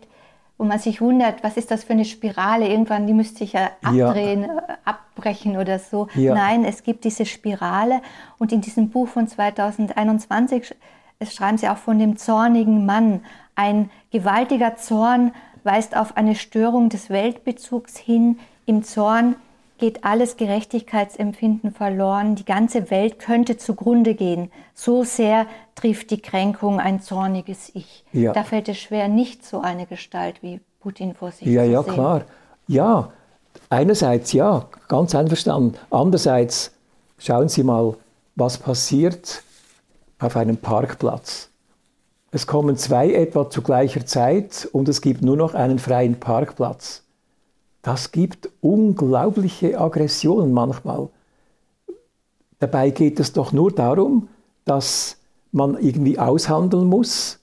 wo 0.56 0.64
man 0.64 0.78
sich 0.78 1.00
wundert, 1.00 1.42
was 1.42 1.56
ist 1.56 1.70
das 1.70 1.84
für 1.84 1.94
eine 1.94 2.04
Spirale? 2.04 2.68
Irgendwann, 2.68 3.06
die 3.06 3.12
müsste 3.12 3.38
sich 3.38 3.54
ja 3.54 3.70
abdrehen, 3.82 4.42
ja. 4.42 4.58
Äh, 4.58 4.76
abbrechen 4.84 5.56
oder 5.56 5.78
so. 5.78 6.08
Ja. 6.14 6.34
Nein, 6.34 6.64
es 6.64 6.82
gibt 6.82 7.04
diese 7.04 7.26
Spirale 7.26 8.00
und 8.38 8.52
in 8.52 8.60
diesem 8.60 8.90
Buch 8.90 9.08
von 9.08 9.26
2021 9.26 10.74
es 11.18 11.34
schreiben 11.34 11.58
sie 11.58 11.68
auch 11.68 11.78
von 11.78 11.98
dem 11.98 12.16
zornigen 12.16 12.86
Mann. 12.86 13.20
Ein 13.54 13.90
gewaltiger 14.10 14.76
Zorn 14.76 15.32
weist 15.62 15.96
auf 15.96 16.16
eine 16.16 16.34
Störung 16.34 16.88
des 16.88 17.08
Weltbezugs 17.08 17.96
hin, 17.96 18.38
im 18.66 18.82
Zorn 18.82 19.36
geht 19.78 20.04
alles 20.04 20.36
Gerechtigkeitsempfinden 20.36 21.72
verloren, 21.72 22.36
die 22.36 22.44
ganze 22.44 22.90
Welt 22.90 23.18
könnte 23.18 23.56
zugrunde 23.56 24.14
gehen. 24.14 24.50
So 24.74 25.04
sehr 25.04 25.46
trifft 25.74 26.10
die 26.10 26.20
Kränkung 26.20 26.80
ein 26.80 27.00
zorniges 27.00 27.70
Ich. 27.74 28.04
Ja. 28.12 28.32
Da 28.32 28.44
fällt 28.44 28.68
es 28.68 28.78
schwer, 28.78 29.08
nicht 29.08 29.44
so 29.44 29.60
eine 29.60 29.86
Gestalt 29.86 30.42
wie 30.42 30.60
Putin 30.80 31.14
vor 31.14 31.32
sich 31.32 31.48
ja, 31.48 31.64
zu 31.64 31.70
ja, 31.70 31.82
sehen. 31.82 31.88
Ja, 31.88 31.94
klar. 31.94 32.22
Ja, 32.66 33.12
einerseits 33.68 34.32
ja, 34.32 34.66
ganz 34.88 35.14
einverstanden. 35.14 35.76
Andererseits 35.90 36.72
schauen 37.18 37.48
Sie 37.48 37.62
mal, 37.62 37.96
was 38.36 38.58
passiert 38.58 39.42
auf 40.18 40.36
einem 40.36 40.56
Parkplatz. 40.56 41.50
Es 42.30 42.46
kommen 42.46 42.76
zwei 42.76 43.12
etwa 43.12 43.48
zu 43.48 43.62
gleicher 43.62 44.06
Zeit 44.06 44.68
und 44.72 44.88
es 44.88 45.00
gibt 45.00 45.22
nur 45.22 45.36
noch 45.36 45.54
einen 45.54 45.78
freien 45.78 46.18
Parkplatz 46.18 47.03
das 47.84 48.12
gibt 48.12 48.48
unglaubliche 48.62 49.78
Aggressionen 49.78 50.52
manchmal. 50.52 51.10
Dabei 52.58 52.88
geht 52.88 53.20
es 53.20 53.34
doch 53.34 53.52
nur 53.52 53.70
darum, 53.72 54.28
dass 54.64 55.18
man 55.52 55.78
irgendwie 55.78 56.18
aushandeln 56.18 56.86
muss, 56.86 57.40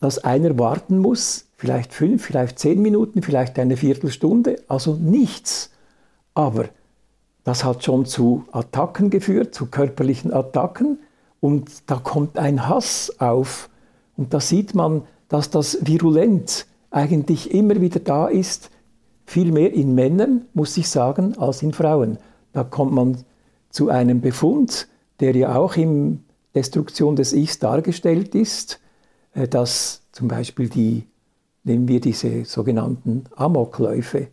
dass 0.00 0.18
einer 0.18 0.58
warten 0.58 0.98
muss, 0.98 1.46
vielleicht 1.56 1.94
fünf, 1.94 2.22
vielleicht 2.22 2.58
zehn 2.58 2.82
Minuten, 2.82 3.22
vielleicht 3.22 3.58
eine 3.58 3.78
Viertelstunde, 3.78 4.62
also 4.68 4.96
nichts. 4.96 5.70
Aber 6.34 6.66
das 7.42 7.64
hat 7.64 7.84
schon 7.84 8.04
zu 8.04 8.44
Attacken 8.52 9.08
geführt, 9.08 9.54
zu 9.54 9.66
körperlichen 9.66 10.30
Attacken 10.32 10.98
und 11.40 11.90
da 11.90 11.96
kommt 11.96 12.36
ein 12.36 12.68
Hass 12.68 13.14
auf 13.18 13.70
und 14.18 14.34
da 14.34 14.40
sieht 14.40 14.74
man, 14.74 15.04
dass 15.30 15.48
das 15.48 15.78
virulent 15.80 16.66
eigentlich 16.90 17.54
immer 17.54 17.80
wieder 17.80 18.00
da 18.00 18.26
ist, 18.26 18.68
viel 19.24 19.52
mehr 19.52 19.72
in 19.72 19.94
Männern, 19.94 20.46
muss 20.54 20.76
ich 20.76 20.88
sagen, 20.88 21.36
als 21.38 21.62
in 21.62 21.72
Frauen. 21.72 22.18
Da 22.52 22.64
kommt 22.64 22.92
man 22.92 23.18
zu 23.70 23.88
einem 23.88 24.20
Befund, 24.20 24.88
der 25.20 25.34
ja 25.36 25.56
auch 25.56 25.76
in 25.76 26.24
Destruktion 26.54 27.16
des 27.16 27.32
Ichs 27.32 27.58
dargestellt 27.58 28.34
ist, 28.34 28.80
äh, 29.34 29.48
dass 29.48 30.02
zum 30.12 30.28
Beispiel 30.28 30.68
die, 30.68 31.04
nehmen 31.64 31.88
wir 31.88 32.00
diese 32.00 32.44
sogenannten 32.44 33.24
Amokläufe, 33.36 34.28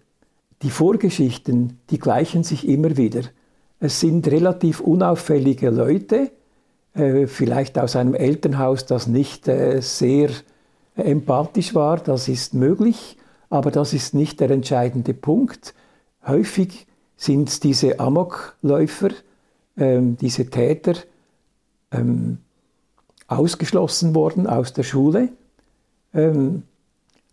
die 0.61 0.69
Vorgeschichten, 0.69 1.79
die 1.89 1.99
gleichen 1.99 2.43
sich 2.43 2.67
immer 2.67 2.97
wieder. 2.97 3.21
Es 3.79 4.01
sind 4.01 4.27
relativ 4.27 4.81
unauffällige 4.81 5.69
Leute, 5.69 6.31
äh, 6.93 7.27
vielleicht 7.27 7.79
aus 7.79 7.95
einem 7.95 8.13
Elternhaus, 8.13 8.85
das 8.85 9.07
nicht 9.07 9.47
äh, 9.47 9.81
sehr 9.81 10.29
empathisch 10.95 11.73
war, 11.75 11.97
das 11.97 12.27
ist 12.27 12.53
möglich, 12.53 13.15
aber 13.49 13.71
das 13.71 13.93
ist 13.93 14.13
nicht 14.13 14.39
der 14.39 14.51
entscheidende 14.51 15.13
Punkt. 15.13 15.73
Häufig 16.25 16.87
sind 17.15 17.63
diese 17.63 17.99
Amokläufer, 17.99 19.09
ähm, 19.77 20.17
diese 20.17 20.49
Täter, 20.49 20.93
ähm, 21.91 22.37
ausgeschlossen 23.27 24.15
worden 24.15 24.47
aus 24.47 24.73
der 24.73 24.83
Schule, 24.83 25.29
ähm, 26.13 26.63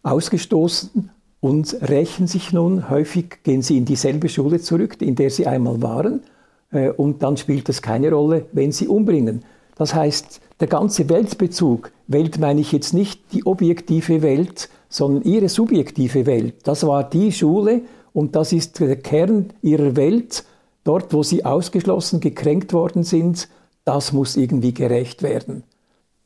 ausgestoßen 0.02 1.10
und 1.40 1.76
rächen 1.82 2.26
sich 2.26 2.52
nun. 2.52 2.90
Häufig 2.90 3.42
gehen 3.42 3.62
sie 3.62 3.78
in 3.78 3.84
dieselbe 3.84 4.28
Schule 4.28 4.60
zurück, 4.60 5.00
in 5.00 5.14
der 5.14 5.30
sie 5.30 5.46
einmal 5.46 5.82
waren, 5.82 6.22
äh, 6.70 6.90
und 6.90 7.22
dann 7.22 7.36
spielt 7.36 7.68
es 7.68 7.82
keine 7.82 8.10
Rolle, 8.12 8.46
wenn 8.52 8.72
sie 8.72 8.88
umbringen. 8.88 9.44
Das 9.77 9.95
heißt, 9.95 10.41
der 10.59 10.66
ganze 10.66 11.09
Weltbezug, 11.09 11.93
Welt 12.09 12.39
meine 12.39 12.61
ich 12.61 12.72
jetzt 12.72 12.95
nicht 12.95 13.33
die 13.33 13.47
objektive 13.47 14.22
Welt, 14.22 14.68
sondern 14.89 15.22
ihre 15.22 15.49
subjektive 15.49 16.27
Welt. 16.27 16.55
Das 16.64 16.87
war 16.87 17.05
die 17.05 17.31
Schule 17.31 17.83
und 18.12 18.35
das 18.35 18.53
ist 18.53 18.81
der 18.81 18.97
Kern 18.97 19.53
ihrer 19.62 19.95
Welt. 19.97 20.45
Dort, 20.85 21.12
wo 21.12 21.22
sie 21.22 21.45
ausgeschlossen, 21.45 22.20
gekränkt 22.20 22.72
worden 22.72 23.03
sind, 23.03 23.49
das 23.85 24.12
muss 24.12 24.37
irgendwie 24.37 24.72
gerecht 24.72 25.22
werden. 25.22 25.64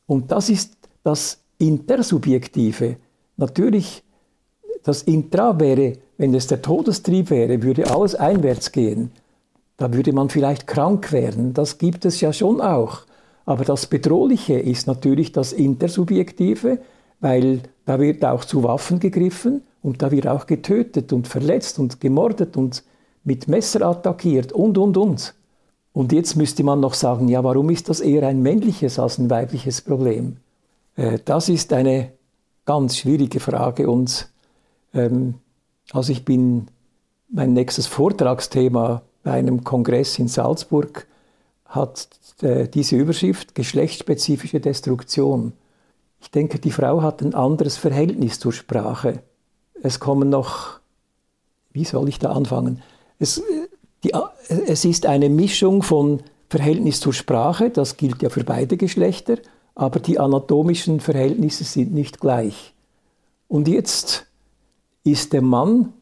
Und 0.07 0.31
das 0.31 0.49
ist 0.49 0.77
das 1.03 1.39
Intersubjektive. 1.57 2.95
Natürlich, 3.37 4.03
das 4.83 5.03
Intra 5.03 5.59
wäre, 5.59 5.93
wenn 6.17 6.33
es 6.33 6.47
der 6.47 6.61
Todestrieb 6.61 7.29
wäre, 7.29 7.63
würde 7.63 7.89
alles 7.91 8.15
einwärts 8.15 8.71
gehen. 8.71 9.11
Da 9.77 9.93
würde 9.93 10.13
man 10.13 10.29
vielleicht 10.29 10.67
krank 10.67 11.11
werden. 11.11 11.53
Das 11.53 11.77
gibt 11.77 12.05
es 12.05 12.21
ja 12.21 12.31
schon 12.31 12.61
auch. 12.61 13.01
Aber 13.45 13.65
das 13.65 13.87
Bedrohliche 13.87 14.59
ist 14.59 14.87
natürlich 14.87 15.31
das 15.31 15.53
Intersubjektive, 15.53 16.79
weil 17.19 17.61
da 17.85 17.99
wird 17.99 18.23
auch 18.25 18.45
zu 18.45 18.63
Waffen 18.63 18.99
gegriffen 18.99 19.63
und 19.81 20.01
da 20.01 20.11
wird 20.11 20.27
auch 20.27 20.45
getötet 20.45 21.11
und 21.13 21.27
verletzt 21.27 21.79
und 21.79 21.99
gemordet 21.99 22.57
und 22.57 22.83
mit 23.23 23.47
Messer 23.47 23.81
attackiert 23.81 24.51
und, 24.51 24.77
und, 24.77 24.97
und. 24.97 25.33
Und 25.93 26.13
jetzt 26.13 26.35
müsste 26.35 26.63
man 26.63 26.79
noch 26.79 26.93
sagen, 26.93 27.27
ja, 27.27 27.43
warum 27.43 27.69
ist 27.69 27.89
das 27.89 27.99
eher 27.99 28.27
ein 28.27 28.41
männliches 28.41 28.97
als 28.97 29.17
ein 29.17 29.29
weibliches 29.29 29.81
Problem? 29.81 30.37
Äh, 30.95 31.19
das 31.25 31.49
ist 31.49 31.73
eine 31.73 32.11
ganz 32.65 32.97
schwierige 32.97 33.39
Frage 33.39 33.89
und 33.89 34.29
ähm, 34.93 35.35
also 35.91 36.11
ich 36.11 36.23
bin 36.23 36.67
mein 37.29 37.53
nächstes 37.53 37.87
Vortragsthema 37.87 39.01
bei 39.23 39.31
einem 39.31 39.63
Kongress 39.63 40.19
in 40.19 40.27
Salzburg 40.27 41.07
hat 41.65 42.09
diese 42.41 42.95
Überschrift 42.95 43.55
geschlechtsspezifische 43.55 44.59
Destruktion. 44.59 45.53
Ich 46.21 46.31
denke, 46.31 46.59
die 46.59 46.71
Frau 46.71 47.01
hat 47.01 47.21
ein 47.21 47.33
anderes 47.33 47.77
Verhältnis 47.77 48.39
zur 48.39 48.53
Sprache. 48.53 49.23
Es 49.81 49.99
kommen 49.99 50.29
noch, 50.29 50.79
wie 51.71 51.85
soll 51.85 52.09
ich 52.09 52.19
da 52.19 52.31
anfangen? 52.31 52.81
Es, 53.19 53.41
die, 54.03 54.13
es 54.47 54.85
ist 54.85 55.05
eine 55.05 55.29
Mischung 55.29 55.83
von 55.83 56.21
Verhältnis 56.49 56.99
zur 56.99 57.13
Sprache, 57.13 57.69
das 57.69 57.97
gilt 57.97 58.21
ja 58.21 58.29
für 58.29 58.43
beide 58.43 58.77
Geschlechter, 58.77 59.37
aber 59.73 59.99
die 59.99 60.19
anatomischen 60.19 60.99
Verhältnisse 60.99 61.63
sind 61.63 61.93
nicht 61.93 62.19
gleich. 62.19 62.73
Und 63.47 63.67
jetzt 63.67 64.27
ist 65.03 65.33
der 65.33 65.41
Mann 65.41 65.93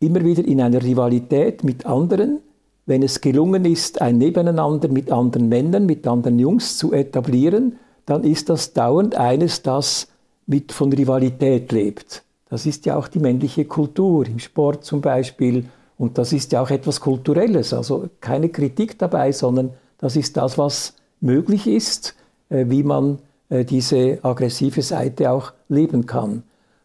immer 0.00 0.24
wieder 0.24 0.44
in 0.44 0.60
einer 0.60 0.82
Rivalität 0.82 1.64
mit 1.64 1.86
anderen, 1.86 2.40
wenn 2.88 3.02
es 3.02 3.20
gelungen 3.20 3.66
ist, 3.66 4.00
ein 4.00 4.16
Nebeneinander 4.16 4.88
mit 4.88 5.12
anderen 5.12 5.50
Männern, 5.50 5.84
mit 5.84 6.06
anderen 6.06 6.38
Jungs 6.38 6.78
zu 6.78 6.94
etablieren, 6.94 7.76
dann 8.06 8.24
ist 8.24 8.48
das 8.48 8.72
dauernd 8.72 9.14
eines, 9.14 9.60
das 9.60 10.08
mit 10.46 10.72
von 10.72 10.90
Rivalität 10.90 11.70
lebt. 11.70 12.22
Das 12.48 12.64
ist 12.64 12.86
ja 12.86 12.96
auch 12.96 13.08
die 13.08 13.18
männliche 13.18 13.66
Kultur, 13.66 14.26
im 14.26 14.38
Sport 14.38 14.86
zum 14.86 15.02
Beispiel. 15.02 15.66
Und 15.98 16.16
das 16.16 16.32
ist 16.32 16.50
ja 16.52 16.62
auch 16.62 16.70
etwas 16.70 16.98
Kulturelles. 17.00 17.74
Also 17.74 18.08
keine 18.22 18.48
Kritik 18.48 18.98
dabei, 18.98 19.32
sondern 19.32 19.68
das 19.98 20.16
ist 20.16 20.38
das, 20.38 20.56
was 20.56 20.94
möglich 21.20 21.66
ist, 21.66 22.14
äh, 22.48 22.64
wie 22.68 22.84
man 22.84 23.18
äh, 23.50 23.66
diese 23.66 24.18
aggressive 24.22 24.80
Seite 24.80 25.30
auch 25.30 25.52
leben 25.68 26.06
kann. 26.06 26.42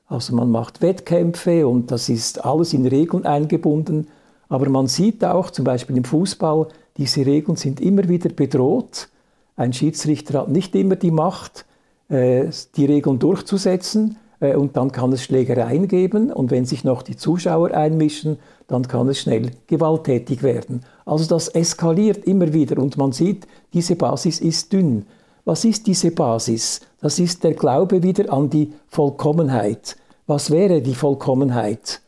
Also 0.07 0.35
man 0.35 0.51
macht 0.51 0.81
Wettkämpfe 0.81 1.65
und 1.65 1.91
das 1.91 2.09
ist 2.09 2.43
alles 2.43 2.73
in 2.73 2.85
Regeln 2.85 3.25
eingebunden. 3.25 4.07
Aber 4.53 4.69
man 4.69 4.85
sieht 4.85 5.25
auch, 5.25 5.49
zum 5.49 5.65
Beispiel 5.65 5.97
im 5.97 6.03
Fußball, 6.03 6.67
diese 6.97 7.25
Regeln 7.25 7.55
sind 7.55 7.81
immer 7.81 8.07
wieder 8.07 8.29
bedroht. 8.29 9.09
Ein 9.55 9.73
Schiedsrichter 9.73 10.41
hat 10.41 10.49
nicht 10.49 10.75
immer 10.75 10.95
die 10.95 11.09
Macht, 11.09 11.65
äh, 12.07 12.45
die 12.75 12.85
Regeln 12.85 13.17
durchzusetzen 13.17 14.17
äh, 14.39 14.53
und 14.53 14.77
dann 14.77 14.91
kann 14.91 15.11
es 15.11 15.23
Schlägereien 15.23 15.87
geben 15.87 16.31
und 16.31 16.51
wenn 16.51 16.65
sich 16.65 16.83
noch 16.83 17.01
die 17.01 17.17
Zuschauer 17.17 17.71
einmischen, 17.71 18.37
dann 18.67 18.87
kann 18.87 19.09
es 19.09 19.21
schnell 19.21 19.49
gewalttätig 19.65 20.43
werden. 20.43 20.85
Also 21.03 21.25
das 21.25 21.47
eskaliert 21.47 22.23
immer 22.25 22.53
wieder 22.53 22.79
und 22.79 22.95
man 22.95 23.11
sieht, 23.11 23.47
diese 23.73 23.95
Basis 23.95 24.39
ist 24.39 24.71
dünn. 24.71 25.07
Was 25.45 25.65
ist 25.65 25.87
diese 25.87 26.11
Basis? 26.11 26.81
Das 27.01 27.17
ist 27.17 27.43
der 27.43 27.55
Glaube 27.55 28.03
wieder 28.03 28.31
an 28.31 28.51
die 28.51 28.71
Vollkommenheit. 28.87 29.97
Was 30.27 30.51
wäre 30.51 30.83
die 30.83 30.93
Vollkommenheit? 30.93 32.01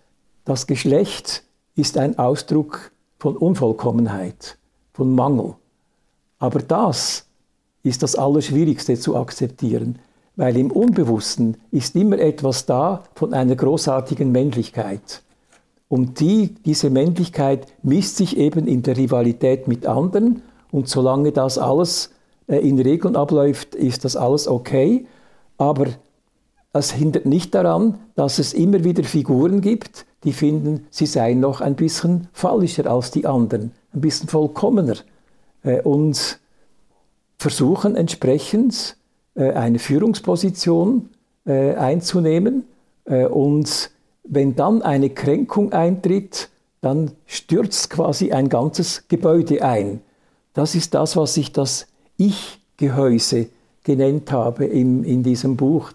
Das 0.45 0.67
Geschlecht 0.67 1.41
ist 1.75 1.97
ein 1.97 2.17
Ausdruck 2.17 2.91
von 3.19 3.37
Unvollkommenheit, 3.37 4.57
von 4.93 5.13
Mangel. 5.13 5.55
Aber 6.39 6.59
das 6.59 7.25
ist 7.83 8.03
das 8.03 8.15
Allerschwierigste 8.15 8.97
zu 8.97 9.15
akzeptieren, 9.15 9.99
weil 10.35 10.57
im 10.57 10.71
Unbewussten 10.71 11.57
ist 11.71 11.95
immer 11.95 12.19
etwas 12.19 12.65
da 12.65 13.03
von 13.13 13.33
einer 13.33 13.55
großartigen 13.55 14.31
Männlichkeit. 14.31 15.21
Und 15.87 16.19
die, 16.19 16.55
diese 16.65 16.89
Männlichkeit 16.89 17.67
misst 17.83 18.17
sich 18.17 18.37
eben 18.37 18.67
in 18.67 18.81
der 18.83 18.97
Rivalität 18.97 19.67
mit 19.67 19.85
anderen 19.85 20.41
und 20.71 20.89
solange 20.89 21.31
das 21.31 21.57
alles 21.57 22.11
äh, 22.47 22.57
in 22.57 22.79
Regeln 22.79 23.15
abläuft, 23.15 23.75
ist 23.75 24.03
das 24.03 24.15
alles 24.15 24.47
okay. 24.47 25.05
Aber 25.57 25.87
es 26.73 26.91
hindert 26.91 27.25
nicht 27.25 27.55
daran, 27.55 27.99
dass 28.15 28.39
es 28.39 28.53
immer 28.53 28.83
wieder 28.83 29.03
Figuren 29.03 29.61
gibt, 29.61 30.05
die 30.25 30.33
finden, 30.33 30.87
sie 30.89 31.05
seien 31.05 31.39
noch 31.39 31.61
ein 31.61 31.75
bisschen 31.75 32.27
fallischer 32.33 32.87
als 32.87 33.11
die 33.11 33.25
anderen, 33.25 33.71
ein 33.93 34.01
bisschen 34.01 34.27
vollkommener 34.27 34.95
äh, 35.63 35.81
und 35.81 36.39
versuchen 37.37 37.95
entsprechend 37.95 38.97
äh, 39.35 39.51
eine 39.51 39.79
Führungsposition 39.79 41.09
äh, 41.45 41.75
einzunehmen. 41.75 42.65
und 43.05 43.91
wenn 44.23 44.55
dann 44.55 44.81
eine 44.81 45.11
Kränkung 45.11 45.73
eintritt, 45.73 46.49
dann 46.81 47.11
stürzt 47.27 47.91
quasi 47.91 48.31
ein 48.31 48.49
ganzes 48.49 49.07
Gebäude 49.07 49.63
ein. 49.63 50.01
Das 50.53 50.73
ist 50.73 50.95
das, 50.95 51.15
was 51.15 51.37
ich 51.37 51.51
das 51.51 51.85
Ich-Gehäuse 52.17 53.49
genannt 53.83 54.31
habe 54.31 54.65
im, 54.65 55.03
in 55.03 55.21
diesem 55.21 55.55
Buch, 55.55 55.91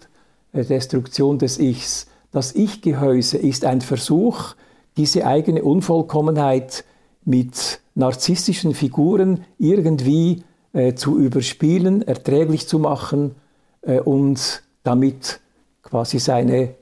Destruktion 0.53 1.37
des 1.37 1.59
Ichs. 1.59 2.07
Das 2.31 2.53
Ich-Gehäuse 2.55 3.37
ist 3.37 3.65
ein 3.65 3.81
Versuch, 3.81 4.55
diese 4.97 5.25
eigene 5.25 5.63
Unvollkommenheit 5.63 6.85
mit 7.25 7.81
narzisstischen 7.93 8.73
Figuren 8.73 9.45
irgendwie 9.57 10.43
äh, 10.73 10.93
zu 10.95 11.17
überspielen, 11.17 12.01
erträglich 12.01 12.67
zu 12.67 12.79
machen 12.79 13.35
äh, 13.81 13.99
und 13.99 14.63
damit 14.83 15.41
quasi 15.83 16.19
seine 16.19 16.75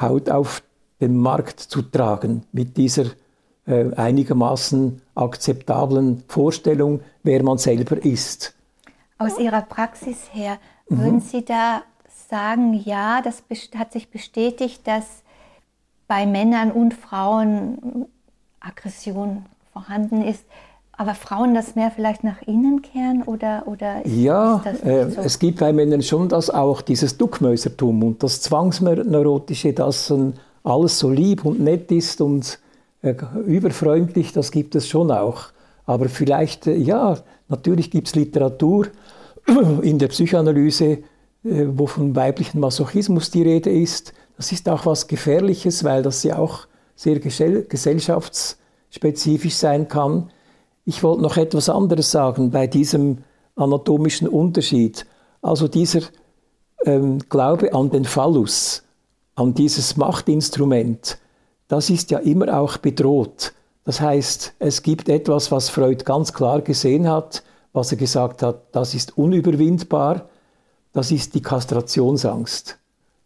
Haut 0.00 0.30
auf 0.30 0.62
den 1.00 1.16
Markt 1.16 1.60
zu 1.60 1.82
tragen 1.82 2.44
mit 2.52 2.76
dieser 2.76 3.06
äh, 3.66 3.92
einigermaßen 3.94 5.02
akzeptablen 5.14 6.22
Vorstellung, 6.28 7.00
wer 7.22 7.42
man 7.42 7.58
selber 7.58 8.02
ist. 8.04 8.54
Aus 9.18 9.38
Ihrer 9.38 9.62
Praxis 9.62 10.28
her, 10.32 10.58
mhm. 10.88 10.98
würden 10.98 11.20
Sie 11.20 11.44
da 11.44 11.82
sagen, 12.34 12.82
ja, 12.84 13.22
das 13.22 13.44
hat 13.78 13.92
sich 13.92 14.10
bestätigt, 14.10 14.80
dass 14.88 15.22
bei 16.08 16.26
Männern 16.26 16.72
und 16.72 16.92
Frauen 16.92 18.06
Aggression 18.58 19.44
vorhanden 19.72 20.20
ist, 20.20 20.44
aber 20.96 21.14
Frauen 21.14 21.54
das 21.54 21.76
mehr 21.76 21.92
vielleicht 21.92 22.24
nach 22.24 22.42
innen 22.42 22.82
kehren 22.82 23.22
oder, 23.22 23.62
oder 23.66 24.04
ist, 24.04 24.16
ja, 24.16 24.56
ist 24.56 24.66
das 24.66 24.82
äh, 24.82 25.10
so? 25.10 25.20
es 25.20 25.38
gibt 25.38 25.60
bei 25.60 25.72
Männern 25.72 26.02
schon 26.02 26.28
das 26.28 26.50
auch, 26.50 26.82
dieses 26.82 27.16
Duckmäusertum 27.18 28.02
und 28.02 28.22
das 28.24 28.40
Zwangsneurotische, 28.40 29.72
dass 29.72 30.12
alles 30.64 30.98
so 30.98 31.10
lieb 31.10 31.44
und 31.44 31.60
nett 31.60 31.92
ist 31.92 32.20
und 32.20 32.58
äh, 33.02 33.14
überfreundlich, 33.46 34.32
das 34.32 34.50
gibt 34.50 34.74
es 34.74 34.88
schon 34.88 35.12
auch. 35.12 35.52
Aber 35.86 36.08
vielleicht, 36.08 36.66
äh, 36.66 36.74
ja, 36.74 37.16
natürlich 37.48 37.92
gibt 37.92 38.08
es 38.08 38.16
Literatur 38.16 38.88
in 39.82 40.00
der 40.00 40.08
Psychoanalyse, 40.08 40.84
äh, 40.84 41.02
wo 41.44 41.86
von 41.86 42.16
weiblichen 42.16 42.58
Masochismus 42.58 43.30
die 43.30 43.42
Rede 43.42 43.70
ist. 43.70 44.14
Das 44.36 44.50
ist 44.50 44.68
auch 44.68 44.84
was 44.86 45.06
Gefährliches, 45.06 45.84
weil 45.84 46.02
das 46.02 46.22
ja 46.22 46.38
auch 46.38 46.66
sehr 46.96 47.20
gesellschaftsspezifisch 47.20 49.54
sein 49.54 49.86
kann. 49.88 50.30
Ich 50.86 51.02
wollte 51.02 51.22
noch 51.22 51.36
etwas 51.36 51.68
anderes 51.68 52.10
sagen 52.10 52.50
bei 52.50 52.66
diesem 52.66 53.18
anatomischen 53.56 54.26
Unterschied. 54.26 55.04
Also 55.42 55.68
dieser 55.68 56.00
ähm, 56.84 57.18
Glaube 57.28 57.74
an 57.74 57.90
den 57.90 58.06
Phallus, 58.06 58.82
an 59.34 59.52
dieses 59.54 59.96
Machtinstrument, 59.96 61.18
das 61.68 61.90
ist 61.90 62.10
ja 62.10 62.18
immer 62.18 62.58
auch 62.58 62.78
bedroht. 62.78 63.52
Das 63.84 64.00
heißt, 64.00 64.54
es 64.58 64.82
gibt 64.82 65.10
etwas, 65.10 65.52
was 65.52 65.68
Freud 65.68 66.04
ganz 66.04 66.32
klar 66.32 66.62
gesehen 66.62 67.08
hat, 67.08 67.44
was 67.72 67.92
er 67.92 67.98
gesagt 67.98 68.42
hat, 68.42 68.62
das 68.72 68.94
ist 68.94 69.16
unüberwindbar, 69.18 70.28
das 70.94 71.10
ist 71.10 71.34
die 71.34 71.42
Kastrationsangst. 71.42 72.78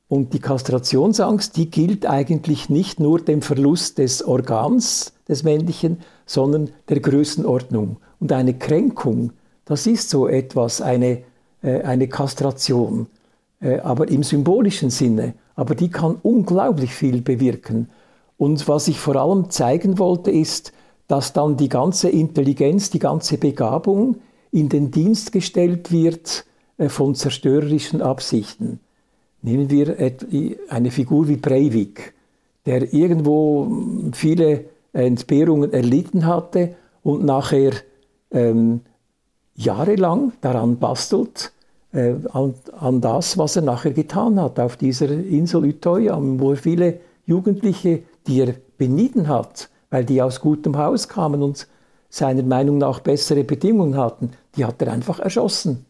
Und 0.09 0.33
die 0.33 0.41
Kastrationsangst, 0.41 1.57
die 1.57 1.71
gilt 1.71 2.07
eigentlich 2.07 2.71
nicht 2.71 2.99
nur 2.99 3.21
dem 3.21 3.43
Verlust 3.43 3.99
des 3.99 4.25
Organs, 4.27 5.13
des 5.29 5.43
männlichen, 5.43 5.99
sondern 6.25 6.71
der 6.89 7.01
Größenordnung. 7.01 7.99
Und 8.19 8.33
eine 8.33 8.55
Kränkung, 8.55 9.33
das 9.67 9.87
ist 9.87 10.09
so 10.09 10.27
etwas, 10.27 10.81
eine, 10.81 11.23
äh, 11.63 11.83
eine 11.83 12.09
Kastration, 12.09 13.07
äh, 13.61 13.81
aber 13.81 14.09
im 14.09 14.23
symbolischen 14.23 14.89
Sinne. 14.89 15.35
Aber 15.55 15.75
die 15.75 15.91
kann 15.91 16.17
unglaublich 16.23 16.95
viel 16.95 17.21
bewirken. 17.21 17.91
Und 18.39 18.67
was 18.67 18.89
ich 18.89 18.99
vor 18.99 19.17
allem 19.17 19.51
zeigen 19.51 19.99
wollte, 19.99 20.31
ist, 20.31 20.73
dass 21.07 21.35
dann 21.35 21.59
die 21.59 21.69
ganze 21.69 22.09
Intelligenz, 22.09 22.89
die 22.89 22.99
ganze 22.99 23.37
Begabung 23.37 24.17
in 24.53 24.71
den 24.71 24.91
Dienst 24.91 25.33
gestellt 25.33 25.93
wird 25.93 26.47
von 26.87 27.15
zerstörerischen 27.15 28.03
Absichten. 28.03 28.81
Nehmen 29.43 29.71
wir 29.71 29.97
eine 30.69 30.91
Figur 30.91 31.29
wie 31.29 31.37
Breivik, 31.37 32.15
der 32.67 32.93
irgendwo 32.93 33.71
viele 34.13 34.65
Entbehrungen 34.93 35.73
erlitten 35.73 36.27
hatte 36.27 36.75
und 37.03 37.25
nachher 37.25 37.73
ähm, 38.31 38.81
jahrelang 39.55 40.33
daran 40.41 40.79
bastelt, 40.79 41.53
äh, 41.93 42.15
an, 42.33 42.55
an, 42.79 43.01
das, 43.01 43.39
was 43.39 43.57
er 43.57 43.63
nachher 43.63 43.93
getan 43.93 44.41
hat 44.41 44.61
auf 44.61 44.77
dieser 44.77 45.11
Insel 45.11 45.65
Utøya, 45.65 46.19
wo 46.21 46.51
er 46.51 46.57
viele 46.57 47.01
Jugendliche, 47.27 48.03
die 48.27 48.41
er 48.41 48.55
benieden 48.77 49.29
hat, 49.29 49.71
weil 49.91 50.05
die 50.05 50.21
aus 50.21 50.41
gutem 50.41 50.77
Haus 50.77 51.09
kamen 51.09 51.43
und 51.43 51.67
seiner 52.11 52.43
Meinung 52.43 52.79
nach 52.79 53.01
bessere 53.01 53.45
Bedingungen 53.45 53.97
hatten, 53.97 54.31
die 54.57 54.65
hat 54.65 54.81
er 54.83 54.93
einfach 54.93 55.19
erschossen. 55.19 55.85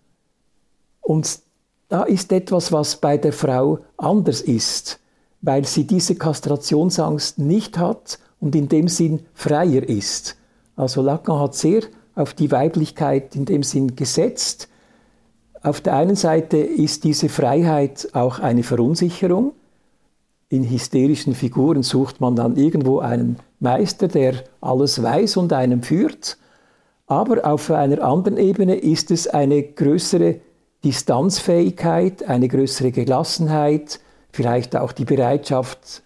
Und 1.09 1.40
da 1.88 2.02
ist 2.02 2.32
etwas, 2.32 2.70
was 2.70 2.96
bei 2.96 3.16
der 3.16 3.32
Frau 3.32 3.78
anders 3.96 4.42
ist, 4.42 5.00
weil 5.40 5.64
sie 5.64 5.84
diese 5.84 6.16
Kastrationsangst 6.16 7.38
nicht 7.38 7.78
hat 7.78 8.18
und 8.40 8.54
in 8.54 8.68
dem 8.68 8.88
Sinn 8.88 9.20
freier 9.32 9.88
ist. 9.88 10.36
Also 10.76 11.00
Lacan 11.00 11.40
hat 11.40 11.54
sehr 11.54 11.80
auf 12.14 12.34
die 12.34 12.50
Weiblichkeit 12.50 13.34
in 13.34 13.46
dem 13.46 13.62
Sinn 13.62 13.96
gesetzt. 13.96 14.68
Auf 15.62 15.80
der 15.80 15.94
einen 15.94 16.14
Seite 16.14 16.59
ist 16.59 17.04
diese 17.04 17.30
Freiheit 17.30 18.11
auch 18.12 18.38
eine 18.38 18.62
Verunsicherung. 18.62 19.52
In 20.50 20.68
hysterischen 20.68 21.34
Figuren 21.34 21.82
sucht 21.82 22.20
man 22.20 22.36
dann 22.36 22.56
irgendwo 22.56 22.98
einen 22.98 23.38
Meister, 23.61 24.09
der 24.09 24.34
alles 24.61 25.02
weiß 25.02 25.38
und 25.38 25.54
einen 25.54 25.82
führt. 25.82 26.36
Aber 27.06 27.46
auf 27.50 27.70
einer 27.70 28.02
anderen 28.04 28.36
Ebene 28.36 28.76
ist 28.76 29.11
es 29.11 29.26
eine 29.26 29.62
größere 29.62 30.40
Distanzfähigkeit, 30.84 32.22
eine 32.22 32.48
größere 32.48 32.92
Gelassenheit, 32.92 34.00
vielleicht 34.30 34.76
auch 34.76 34.92
die 34.92 35.04
Bereitschaft, 35.04 36.02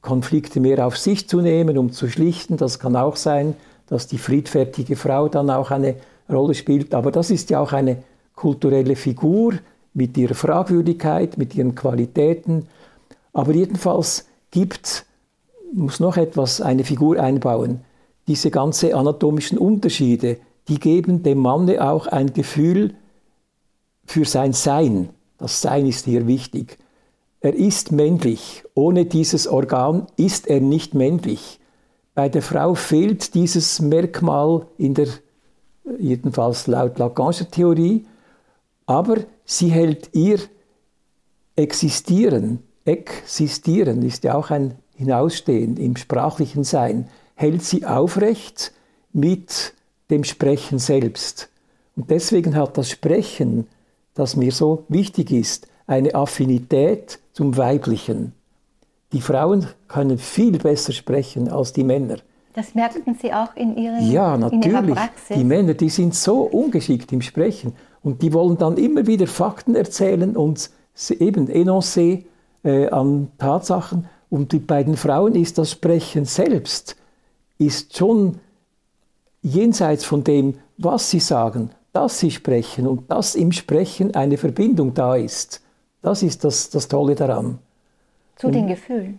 Konflikte 0.00 0.60
mehr 0.60 0.86
auf 0.86 0.96
sich 0.96 1.28
zu 1.28 1.40
nehmen, 1.40 1.76
um 1.76 1.92
zu 1.92 2.08
schlichten. 2.08 2.56
Das 2.56 2.78
kann 2.78 2.96
auch 2.96 3.16
sein, 3.16 3.54
dass 3.88 4.06
die 4.06 4.18
friedfertige 4.18 4.96
Frau 4.96 5.28
dann 5.28 5.50
auch 5.50 5.70
eine 5.70 5.96
Rolle 6.30 6.54
spielt. 6.54 6.94
Aber 6.94 7.10
das 7.10 7.30
ist 7.30 7.50
ja 7.50 7.60
auch 7.60 7.72
eine 7.72 7.98
kulturelle 8.34 8.96
Figur 8.96 9.54
mit 9.94 10.16
ihrer 10.16 10.34
Fragwürdigkeit, 10.34 11.38
mit 11.38 11.54
ihren 11.54 11.74
Qualitäten. 11.74 12.68
Aber 13.32 13.52
jedenfalls 13.52 14.26
gibt, 14.50 15.04
muss 15.72 16.00
noch 16.00 16.16
etwas, 16.16 16.60
eine 16.60 16.84
Figur 16.84 17.18
einbauen. 17.18 17.80
Diese 18.28 18.50
ganzen 18.50 18.94
anatomischen 18.94 19.58
Unterschiede, 19.58 20.38
die 20.68 20.78
geben 20.78 21.22
dem 21.22 21.38
Manne 21.38 21.86
auch 21.86 22.06
ein 22.06 22.32
Gefühl 22.32 22.94
für 24.06 24.24
sein 24.24 24.52
Sein. 24.52 25.10
Das 25.38 25.60
Sein 25.60 25.86
ist 25.86 26.04
hier 26.04 26.26
wichtig. 26.26 26.78
Er 27.40 27.54
ist 27.54 27.92
männlich. 27.92 28.64
Ohne 28.74 29.04
dieses 29.04 29.46
Organ 29.46 30.06
ist 30.16 30.48
er 30.48 30.60
nicht 30.60 30.94
männlich. 30.94 31.60
Bei 32.14 32.28
der 32.28 32.42
Frau 32.42 32.74
fehlt 32.74 33.34
dieses 33.34 33.80
Merkmal 33.80 34.66
in 34.78 34.94
der, 34.94 35.08
jedenfalls 35.98 36.66
laut 36.66 36.98
Lacanischer 36.98 37.50
Theorie, 37.50 38.06
aber 38.86 39.18
sie 39.44 39.68
hält 39.68 40.10
ihr 40.14 40.38
Existieren, 41.56 42.62
Existieren 42.84 44.02
ist 44.02 44.24
ja 44.24 44.34
auch 44.34 44.50
ein 44.50 44.74
Hinausstehen 44.94 45.78
im 45.78 45.96
sprachlichen 45.96 46.64
Sein, 46.64 47.08
hält 47.34 47.62
sie 47.62 47.84
aufrecht 47.86 48.72
mit 49.12 49.72
dem 50.10 50.22
Sprechen 50.22 50.78
selbst. 50.78 51.48
Und 51.96 52.10
deswegen 52.10 52.54
hat 52.56 52.76
das 52.76 52.90
Sprechen, 52.90 53.66
das 54.16 54.34
mir 54.34 54.50
so 54.50 54.84
wichtig 54.88 55.30
ist, 55.30 55.68
eine 55.86 56.14
Affinität 56.14 57.20
zum 57.32 57.56
Weiblichen. 57.56 58.32
Die 59.12 59.20
Frauen 59.20 59.68
können 59.86 60.18
viel 60.18 60.58
besser 60.58 60.92
sprechen 60.92 61.48
als 61.48 61.72
die 61.72 61.84
Männer. 61.84 62.16
Das 62.54 62.74
merkten 62.74 63.16
Sie 63.20 63.32
auch 63.32 63.54
in, 63.54 63.76
ihren, 63.76 64.10
ja, 64.10 64.36
natürlich. 64.36 64.64
in 64.64 64.70
Ihrer 64.72 64.82
Praxis? 64.82 65.36
Die 65.36 65.44
Männer, 65.44 65.74
die 65.74 65.90
sind 65.90 66.14
so 66.14 66.40
ungeschickt 66.40 67.12
im 67.12 67.22
Sprechen 67.22 67.74
und 68.02 68.22
die 68.22 68.32
wollen 68.32 68.58
dann 68.58 68.76
immer 68.78 69.06
wieder 69.06 69.28
Fakten 69.28 69.76
erzählen 69.76 70.36
und 70.36 70.70
eben 71.10 71.46
Enoncé 71.48 72.24
äh, 72.64 72.88
an 72.88 73.28
Tatsachen. 73.38 74.08
Und 74.30 74.50
die, 74.52 74.58
bei 74.58 74.82
den 74.82 74.96
Frauen 74.96 75.36
ist 75.36 75.58
das 75.58 75.70
Sprechen 75.70 76.24
selbst 76.24 76.96
ist 77.58 77.96
schon 77.96 78.38
jenseits 79.42 80.04
von 80.04 80.24
dem, 80.24 80.58
was 80.78 81.10
sie 81.10 81.20
sagen, 81.20 81.70
dass 81.96 82.18
sie 82.18 82.30
sprechen 82.30 82.86
und 82.86 83.10
dass 83.10 83.34
im 83.34 83.52
Sprechen 83.52 84.14
eine 84.14 84.36
Verbindung 84.36 84.92
da 84.92 85.16
ist. 85.16 85.62
Das 86.02 86.22
ist 86.22 86.44
das, 86.44 86.68
das 86.68 86.88
Tolle 86.88 87.14
daran. 87.14 87.58
Zu 88.36 88.48
und, 88.48 88.52
den 88.52 88.66
Gefühlen. 88.66 89.18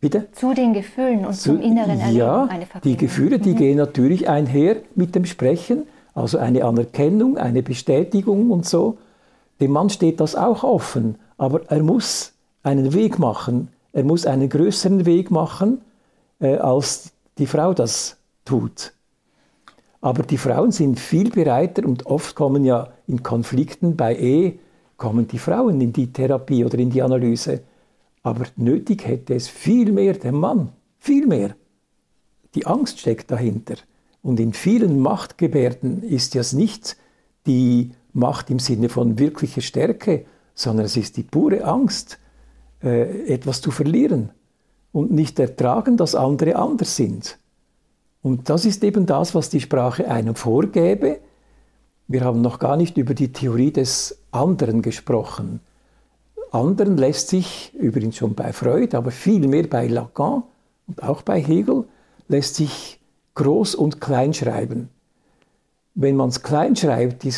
Bitte? 0.00 0.26
Zu 0.32 0.52
den 0.52 0.72
Gefühlen 0.72 1.24
und 1.24 1.34
Zu, 1.34 1.52
zum 1.52 1.62
inneren 1.62 2.00
Erleben. 2.00 2.16
Ja, 2.16 2.48
die 2.82 2.96
Gefühle, 2.96 3.38
die 3.38 3.52
mhm. 3.52 3.56
gehen 3.56 3.76
natürlich 3.76 4.28
einher 4.28 4.78
mit 4.96 5.14
dem 5.14 5.24
Sprechen, 5.24 5.86
also 6.12 6.38
eine 6.38 6.64
Anerkennung, 6.64 7.38
eine 7.38 7.62
Bestätigung 7.62 8.50
und 8.50 8.66
so. 8.66 8.98
Dem 9.60 9.70
Mann 9.70 9.88
steht 9.88 10.18
das 10.18 10.34
auch 10.34 10.64
offen, 10.64 11.14
aber 11.38 11.70
er 11.70 11.82
muss 11.84 12.32
einen 12.64 12.92
Weg 12.92 13.20
machen, 13.20 13.68
er 13.92 14.02
muss 14.02 14.26
einen 14.26 14.48
größeren 14.48 15.06
Weg 15.06 15.30
machen, 15.30 15.80
äh, 16.40 16.56
als 16.56 17.12
die 17.38 17.46
Frau 17.46 17.72
das 17.72 18.16
tut. 18.44 18.94
Aber 20.00 20.22
die 20.22 20.38
Frauen 20.38 20.72
sind 20.72 20.98
viel 20.98 21.30
bereiter 21.30 21.86
und 21.86 22.06
oft 22.06 22.34
kommen 22.34 22.64
ja 22.64 22.88
in 23.06 23.22
Konflikten 23.22 23.96
bei 23.96 24.16
Ehe 24.16 24.58
kommen 24.96 25.26
die 25.28 25.38
Frauen 25.38 25.80
in 25.80 25.92
die 25.92 26.12
Therapie 26.12 26.64
oder 26.64 26.78
in 26.78 26.90
die 26.90 27.02
Analyse. 27.02 27.62
Aber 28.22 28.44
nötig 28.56 29.06
hätte 29.06 29.34
es 29.34 29.48
viel 29.48 29.92
mehr 29.92 30.14
der 30.14 30.32
Mann, 30.32 30.70
viel 30.98 31.26
mehr. 31.26 31.56
Die 32.54 32.66
Angst 32.66 33.00
steckt 33.00 33.30
dahinter. 33.30 33.76
Und 34.22 34.38
in 34.38 34.52
vielen 34.52 35.00
Machtgebärden 35.00 36.02
ist 36.02 36.36
es 36.36 36.52
nicht 36.52 36.96
die 37.46 37.92
Macht 38.12 38.50
im 38.50 38.58
Sinne 38.58 38.88
von 38.88 39.18
wirklicher 39.18 39.62
Stärke, 39.62 40.26
sondern 40.54 40.86
es 40.86 40.96
ist 40.96 41.16
die 41.16 41.22
pure 41.22 41.64
Angst, 41.64 42.18
äh, 42.82 43.32
etwas 43.32 43.60
zu 43.60 43.70
verlieren 43.70 44.30
und 44.92 45.10
nicht 45.10 45.38
ertragen, 45.38 45.96
dass 45.96 46.14
andere 46.14 46.56
anders 46.56 46.96
sind. 46.96 47.38
Und 48.22 48.48
das 48.50 48.64
ist 48.64 48.84
eben 48.84 49.06
das, 49.06 49.34
was 49.34 49.48
die 49.48 49.60
Sprache 49.60 50.08
einem 50.08 50.34
vorgäbe, 50.34 51.20
Wir 52.12 52.24
haben 52.24 52.40
noch 52.40 52.58
gar 52.58 52.76
nicht 52.76 52.98
über 52.98 53.14
die 53.14 53.32
Theorie 53.32 53.70
des 53.70 54.18
anderen 54.32 54.82
gesprochen. 54.82 55.60
Anderen 56.50 56.96
lässt 56.96 57.28
sich, 57.28 57.72
übrigens 57.74 58.16
schon 58.16 58.34
bei 58.34 58.52
Freud, 58.52 58.96
aber 58.96 59.12
viel 59.12 59.46
mehr 59.46 59.68
bei 59.68 59.86
Lacan 59.86 60.42
und 60.88 61.04
auch 61.04 61.22
bei 61.22 61.40
Hegel, 61.40 61.84
lässt 62.26 62.56
sich 62.56 62.98
groß 63.36 63.76
und 63.76 64.00
klein 64.00 64.34
schreiben. 64.34 64.88
Wenn 65.94 66.16
man 66.16 66.30
es 66.30 66.42
klein 66.42 66.74
schreibt, 66.74 67.24
ich 67.24 67.36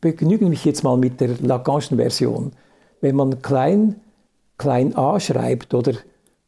begnüge 0.00 0.46
mich 0.46 0.64
jetzt 0.64 0.84
mal 0.84 0.96
mit 0.96 1.20
der 1.20 1.30
Lacanischen 1.40 1.96
Version, 1.96 2.52
wenn 3.00 3.16
man 3.16 3.42
klein, 3.42 3.96
klein 4.56 4.94
a 4.96 5.18
schreibt 5.18 5.74
oder 5.74 5.94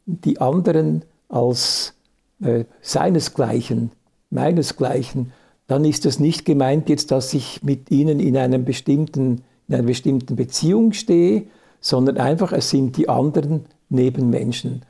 die 0.06 0.40
anderen 0.40 1.04
als 1.28 1.94
äh, 2.42 2.64
seinesgleichen, 2.80 3.92
meinesgleichen, 4.30 5.32
dann 5.66 5.84
ist 5.84 6.06
es 6.06 6.18
nicht 6.18 6.44
gemeint 6.44 6.88
jetzt, 6.88 7.10
dass 7.10 7.32
ich 7.34 7.62
mit 7.62 7.90
ihnen 7.90 8.20
in, 8.20 8.36
einem 8.36 8.64
bestimmten, 8.64 9.42
in 9.68 9.74
einer 9.74 9.84
bestimmten 9.84 10.36
Beziehung 10.36 10.92
stehe, 10.92 11.44
sondern 11.80 12.18
einfach, 12.18 12.52
es 12.52 12.70
sind 12.70 12.96
die 12.96 13.08
anderen 13.08 13.66
Nebenmenschen. 13.88 14.82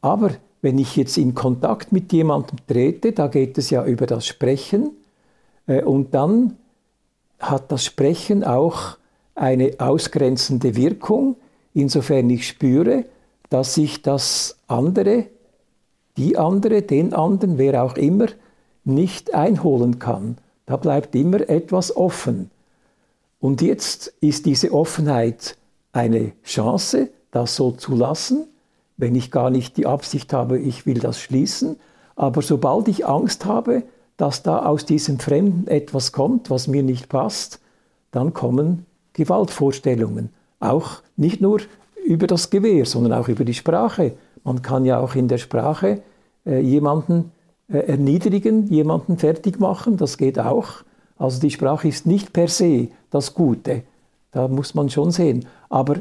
Aber 0.00 0.30
wenn 0.62 0.78
ich 0.78 0.96
jetzt 0.96 1.18
in 1.18 1.34
Kontakt 1.34 1.92
mit 1.92 2.12
jemandem 2.12 2.58
trete, 2.66 3.12
da 3.12 3.26
geht 3.28 3.58
es 3.58 3.70
ja 3.70 3.84
über 3.84 4.06
das 4.06 4.26
Sprechen 4.26 4.90
äh, 5.66 5.82
und 5.82 6.14
dann 6.14 6.56
hat 7.38 7.70
das 7.70 7.84
Sprechen 7.84 8.44
auch 8.44 8.96
eine 9.34 9.72
ausgrenzende 9.78 10.76
Wirkung, 10.76 11.36
insofern 11.74 12.30
ich 12.30 12.46
spüre, 12.46 13.04
dass 13.50 13.76
ich 13.76 14.02
das 14.02 14.58
andere, 14.66 15.26
die 16.16 16.36
andere, 16.36 16.82
den 16.82 17.12
anderen, 17.12 17.58
wer 17.58 17.82
auch 17.82 17.96
immer, 17.96 18.26
nicht 18.84 19.34
einholen 19.34 19.98
kann. 19.98 20.38
Da 20.66 20.76
bleibt 20.76 21.14
immer 21.14 21.48
etwas 21.48 21.96
offen. 21.96 22.50
Und 23.40 23.60
jetzt 23.60 24.14
ist 24.20 24.46
diese 24.46 24.72
Offenheit 24.72 25.56
eine 25.92 26.32
Chance, 26.44 27.10
das 27.30 27.56
so 27.56 27.72
zu 27.72 27.94
lassen, 27.94 28.46
wenn 28.96 29.14
ich 29.14 29.30
gar 29.30 29.50
nicht 29.50 29.76
die 29.76 29.86
Absicht 29.86 30.32
habe, 30.32 30.58
ich 30.58 30.86
will 30.86 31.00
das 31.00 31.20
schließen. 31.20 31.76
Aber 32.16 32.42
sobald 32.42 32.88
ich 32.88 33.06
Angst 33.06 33.44
habe, 33.44 33.82
dass 34.16 34.42
da 34.42 34.64
aus 34.64 34.86
diesem 34.86 35.18
Fremden 35.18 35.66
etwas 35.66 36.12
kommt, 36.12 36.48
was 36.48 36.68
mir 36.68 36.82
nicht 36.82 37.08
passt, 37.08 37.60
dann 38.12 38.32
kommen 38.32 38.86
Gewaltvorstellungen. 39.12 40.30
Auch 40.60 41.02
nicht 41.16 41.40
nur 41.40 41.60
über 42.06 42.26
das 42.26 42.50
Gewehr, 42.50 42.86
sondern 42.86 43.12
auch 43.12 43.28
über 43.28 43.44
die 43.44 43.54
Sprache. 43.54 44.12
Man 44.44 44.62
kann 44.62 44.84
ja 44.84 45.00
auch 45.00 45.14
in 45.14 45.28
der 45.28 45.38
Sprache 45.38 46.02
äh, 46.46 46.60
jemanden 46.60 47.32
äh, 47.68 47.78
erniedrigen, 47.78 48.66
jemanden 48.68 49.18
fertig 49.18 49.58
machen, 49.58 49.96
das 49.96 50.18
geht 50.18 50.38
auch. 50.38 50.84
Also 51.16 51.40
die 51.40 51.50
Sprache 51.50 51.88
ist 51.88 52.06
nicht 52.06 52.32
per 52.32 52.48
se 52.48 52.88
das 53.10 53.34
Gute. 53.34 53.82
Da 54.30 54.48
muss 54.48 54.74
man 54.74 54.90
schon 54.90 55.10
sehen. 55.10 55.46
Aber 55.70 55.96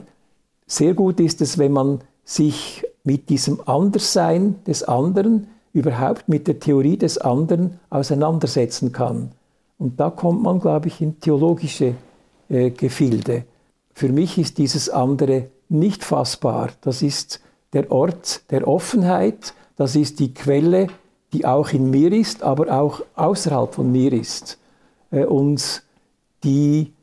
sehr 0.68 0.94
gut 0.94 1.20
ist 1.20 1.42
es, 1.42 1.58
wenn 1.58 1.72
man 1.72 2.02
sich 2.26 2.84
mit 3.04 3.30
diesem 3.30 3.62
Anderssein 3.66 4.56
des 4.66 4.84
anderen, 4.84 5.48
überhaupt 5.74 6.30
mit 6.30 6.48
der 6.48 6.60
Theorie 6.60 6.98
des 6.98 7.18
anderen 7.18 7.80
auseinandersetzen 7.90 8.92
kann. 8.92 9.32
Und 9.80 10.00
da 10.00 10.10
kommt 10.10 10.44
man, 10.44 10.60
glaube 10.60 10.88
ich, 10.88 11.02
in 11.02 11.20
theologische 11.20 11.96
äh, 12.50 12.70
Gefilde. 12.70 13.46
Für 13.94 14.10
mich 14.10 14.38
ist 14.38 14.58
dieses 14.58 14.90
andere 14.90 15.48
nicht 15.70 16.04
fassbar. 16.04 16.70
Das 16.82 17.02
ist 17.02 17.42
der 17.74 17.92
Ort 17.92 18.50
der 18.52 18.68
Offenheit, 18.68 19.54
das 19.76 19.96
ist 19.96 20.20
die 20.20 20.34
Quelle, 20.34 20.88
die 21.34 21.46
auch 21.46 21.70
in 21.70 21.90
mir 21.90 22.12
ist, 22.14 22.44
aber 22.44 22.80
auch 22.80 23.02
außerhalb 23.16 23.74
von 23.74 23.92
mir 23.92 24.14
ist. 24.14 24.60
Äh, 25.12 25.26
und 25.26 25.84
die, 26.44 26.94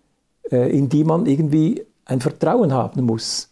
äh, 0.50 0.70
in 0.76 0.88
die 0.88 1.04
man 1.04 1.26
irgendwie 1.26 1.84
ein 2.04 2.20
Vertrauen 2.20 2.72
haben 2.72 3.04
muss. 3.04 3.50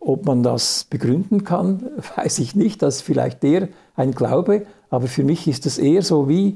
Ob 0.00 0.24
man 0.24 0.42
das 0.42 0.84
begründen 0.84 1.44
kann, 1.44 1.90
weiß 2.16 2.38
ich 2.38 2.54
nicht. 2.54 2.82
Das 2.82 2.96
ist 2.96 3.02
vielleicht 3.02 3.42
eher 3.44 3.68
ein 3.96 4.12
Glaube, 4.12 4.66
aber 4.88 5.08
für 5.08 5.24
mich 5.24 5.46
ist 5.46 5.66
es 5.66 5.78
eher 5.78 6.02
so 6.02 6.28
wie 6.28 6.54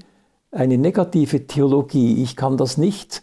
eine 0.51 0.79
negative 0.79 1.47
Theologie. 1.47 2.23
Ich 2.23 2.37
kann 2.37 2.57
das 2.57 2.79
nicht 2.79 3.23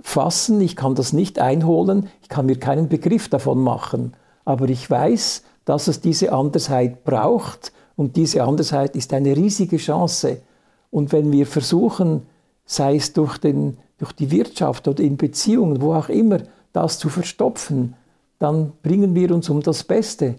fassen, 0.00 0.60
ich 0.60 0.74
kann 0.74 0.94
das 0.94 1.12
nicht 1.12 1.38
einholen, 1.38 2.08
ich 2.20 2.28
kann 2.28 2.46
mir 2.46 2.58
keinen 2.58 2.88
Begriff 2.88 3.28
davon 3.28 3.62
machen. 3.62 4.14
Aber 4.44 4.68
ich 4.68 4.90
weiß, 4.90 5.44
dass 5.64 5.88
es 5.88 6.00
diese 6.00 6.32
Andersheit 6.32 7.04
braucht 7.04 7.72
und 7.96 8.16
diese 8.16 8.42
Andersheit 8.42 8.96
ist 8.96 9.12
eine 9.12 9.36
riesige 9.36 9.76
Chance. 9.76 10.42
Und 10.90 11.12
wenn 11.12 11.32
wir 11.32 11.46
versuchen, 11.46 12.26
sei 12.64 12.96
es 12.96 13.12
durch, 13.12 13.38
den, 13.38 13.78
durch 13.98 14.12
die 14.12 14.30
Wirtschaft 14.30 14.88
oder 14.88 15.02
in 15.02 15.16
Beziehungen, 15.16 15.80
wo 15.80 15.94
auch 15.94 16.08
immer, 16.08 16.38
das 16.72 16.98
zu 16.98 17.08
verstopfen, 17.08 17.94
dann 18.38 18.72
bringen 18.82 19.14
wir 19.14 19.32
uns 19.32 19.48
um 19.48 19.62
das 19.62 19.84
Beste. 19.84 20.36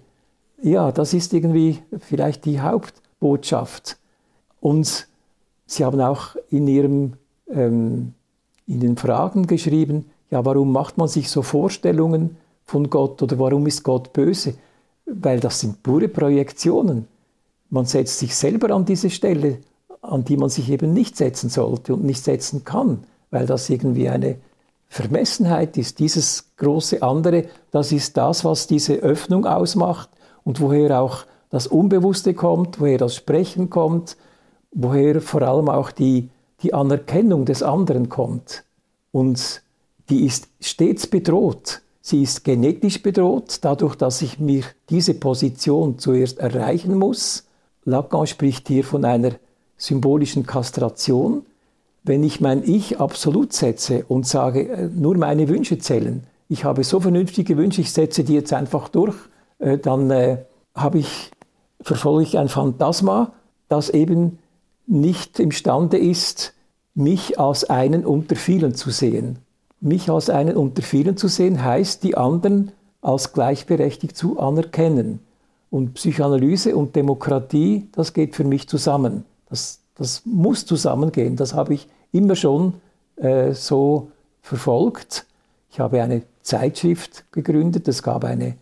Ja, 0.61 0.91
das 0.91 1.13
ist 1.13 1.33
irgendwie 1.33 1.79
vielleicht 1.99 2.45
die 2.45 2.59
Hauptbotschaft. 2.59 3.97
Und 4.59 5.07
Sie 5.67 5.83
haben 5.83 5.99
auch 6.01 6.35
in 6.49 6.67
Ihrem 6.67 7.13
ähm, 7.49 8.13
in 8.67 8.79
den 8.79 8.97
Fragen 8.97 9.47
geschrieben, 9.47 10.05
ja, 10.31 10.43
warum 10.43 10.71
macht 10.71 10.97
man 10.97 11.07
sich 11.07 11.29
so 11.29 11.41
Vorstellungen 11.41 12.37
von 12.65 12.89
Gott 12.89 13.21
oder 13.21 13.37
warum 13.39 13.67
ist 13.67 13.83
Gott 13.83 14.11
böse? 14.11 14.55
Weil 15.05 15.39
das 15.39 15.59
sind 15.59 15.83
pure 15.83 16.07
Projektionen. 16.07 17.07
Man 17.69 17.85
setzt 17.85 18.19
sich 18.19 18.35
selber 18.35 18.73
an 18.73 18.85
diese 18.85 19.09
Stelle, 19.09 19.59
an 20.01 20.23
die 20.23 20.37
man 20.37 20.49
sich 20.49 20.69
eben 20.69 20.93
nicht 20.93 21.17
setzen 21.17 21.49
sollte 21.49 21.93
und 21.93 22.03
nicht 22.03 22.23
setzen 22.23 22.63
kann, 22.63 23.03
weil 23.31 23.45
das 23.45 23.69
irgendwie 23.69 24.09
eine 24.09 24.37
Vermessenheit 24.87 25.77
ist. 25.77 25.99
Dieses 25.99 26.51
große 26.57 27.01
andere, 27.01 27.45
das 27.71 27.91
ist 27.91 28.17
das, 28.17 28.45
was 28.45 28.67
diese 28.67 28.95
Öffnung 28.95 29.45
ausmacht 29.45 30.09
und 30.43 30.61
woher 30.61 31.01
auch 31.01 31.25
das 31.49 31.67
Unbewusste 31.67 32.33
kommt, 32.33 32.79
woher 32.79 32.97
das 32.97 33.15
Sprechen 33.15 33.69
kommt, 33.69 34.17
woher 34.71 35.21
vor 35.21 35.41
allem 35.41 35.69
auch 35.69 35.91
die 35.91 36.29
die 36.61 36.73
Anerkennung 36.73 37.45
des 37.45 37.63
anderen 37.63 38.09
kommt. 38.09 38.63
Und 39.11 39.61
die 40.09 40.25
ist 40.25 40.47
stets 40.59 41.07
bedroht. 41.07 41.81
Sie 42.07 42.21
ist 42.21 42.43
genetisch 42.43 43.01
bedroht, 43.01 43.57
dadurch, 43.61 43.95
dass 43.95 44.21
ich 44.21 44.37
mir 44.37 44.61
diese 44.91 45.15
Position 45.15 45.97
zuerst 45.97 46.37
erreichen 46.37 46.99
muss. 46.99 47.47
Lacan 47.83 48.27
spricht 48.27 48.67
hier 48.67 48.83
von 48.83 49.03
einer 49.03 49.31
symbolischen 49.75 50.45
Kastration. 50.45 51.47
Wenn 52.03 52.23
ich 52.23 52.39
mein 52.39 52.61
Ich 52.63 52.99
absolut 52.99 53.53
setze 53.53 54.05
und 54.07 54.27
sage, 54.27 54.69
äh, 54.69 54.87
nur 54.93 55.17
meine 55.17 55.49
Wünsche 55.49 55.79
zählen, 55.79 56.21
ich 56.47 56.63
habe 56.63 56.83
so 56.83 56.99
vernünftige 56.99 57.57
Wünsche, 57.57 57.81
ich 57.81 57.91
setze 57.91 58.23
die 58.23 58.35
jetzt 58.35 58.53
einfach 58.53 58.87
durch, 58.89 59.15
äh, 59.57 59.79
dann 59.79 60.11
äh, 60.11 60.37
habe 60.75 60.99
ich, 60.99 61.31
verfolge 61.81 62.21
ich 62.21 62.37
ein 62.37 62.49
Phantasma, 62.49 63.33
das 63.67 63.89
eben 63.89 64.37
nicht 64.85 65.39
imstande 65.39 65.97
ist, 65.97 66.53
mich 66.93 67.39
als 67.39 67.63
einen 67.63 68.05
unter 68.05 68.35
vielen 68.35 68.75
zu 68.75 68.91
sehen. 68.91 69.39
Mich 69.81 70.09
als 70.09 70.29
einen 70.29 70.57
unter 70.57 70.81
vielen 70.81 71.17
zu 71.17 71.27
sehen 71.27 71.63
heißt, 71.63 72.03
die 72.03 72.17
anderen 72.17 72.71
als 73.01 73.33
gleichberechtigt 73.33 74.17
zu 74.17 74.39
anerkennen. 74.39 75.19
Und 75.69 75.93
Psychoanalyse 75.95 76.75
und 76.75 76.95
Demokratie, 76.95 77.87
das 77.91 78.13
geht 78.13 78.35
für 78.35 78.43
mich 78.43 78.67
zusammen. 78.67 79.25
Das, 79.49 79.79
das 79.95 80.23
muss 80.25 80.65
zusammengehen. 80.65 81.35
Das 81.35 81.53
habe 81.53 81.73
ich 81.73 81.87
immer 82.11 82.35
schon 82.35 82.75
äh, 83.17 83.53
so 83.53 84.09
verfolgt. 84.41 85.25
Ich 85.71 85.79
habe 85.79 86.01
eine 86.01 86.23
Zeitschrift 86.41 87.25
gegründet, 87.31 87.87
es 87.87 88.01
gab 88.01 88.23
eine 88.23 88.55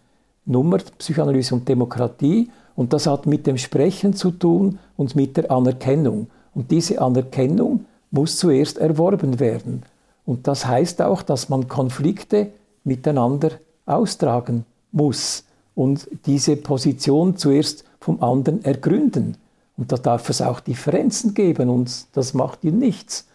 Nummer 0.46 0.80
Psychoanalyse 0.98 1.54
und 1.56 1.68
Demokratie 1.68 2.50
und 2.76 2.94
das 2.94 3.08
hat 3.08 3.26
mit 3.28 3.46
dem 3.48 3.58
Sprechen 3.58 4.14
zu 4.14 4.32
tun 4.32 4.80
und 4.98 5.16
mit 5.16 5.38
der 5.38 5.52
Anerkennung. 5.52 6.28
Und 6.56 6.72
diese 6.72 7.00
Anerkennung 7.02 7.86
muss 8.12 8.38
zuerst 8.38 8.78
erworben 8.78 9.40
werden. 9.40 9.84
Und 10.26 10.48
das 10.48 10.66
heißt 10.66 11.02
auch, 11.02 11.22
dass 11.22 11.50
man 11.50 11.68
Konflikte 11.68 12.52
miteinander 12.84 13.52
austragen 13.86 14.66
muss 14.92 15.44
und 15.76 16.08
diese 16.26 16.56
Position 16.56 17.38
zuerst 17.38 17.84
vom 18.00 18.22
anderen 18.22 18.64
ergründen. 18.64 19.38
Und 19.76 19.92
da 19.92 19.98
darf 19.98 20.30
es 20.30 20.42
auch 20.42 20.60
Differenzen 20.60 21.34
geben 21.34 21.70
und 21.70 22.06
das 22.16 22.34
macht 22.34 22.64
ihn 22.64 22.78
nichts. 22.78 23.28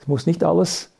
Es 0.00 0.08
muss 0.08 0.26
nicht 0.26 0.42
alles 0.42 0.90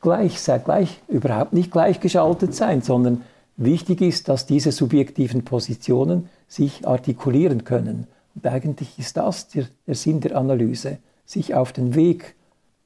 gleich 0.00 0.40
sein, 0.40 0.62
gleich, 0.64 1.00
überhaupt 1.08 1.54
nicht 1.54 1.72
gleichgeschaltet 1.72 2.54
sein, 2.54 2.82
sondern 2.82 3.22
wichtig 3.56 4.00
ist, 4.02 4.28
dass 4.28 4.46
diese 4.46 4.70
subjektiven 4.70 5.44
Positionen 5.44 6.28
sich 6.46 6.86
artikulieren 6.86 7.64
können. 7.64 8.06
Und 8.34 8.46
eigentlich 8.46 8.98
ist 8.98 9.16
das 9.16 9.48
der, 9.48 9.66
der 9.86 9.94
Sinn 9.94 10.20
der 10.20 10.36
Analyse, 10.36 10.98
sich 11.24 11.54
auf 11.54 11.72
den 11.72 11.94
Weg 11.94 12.34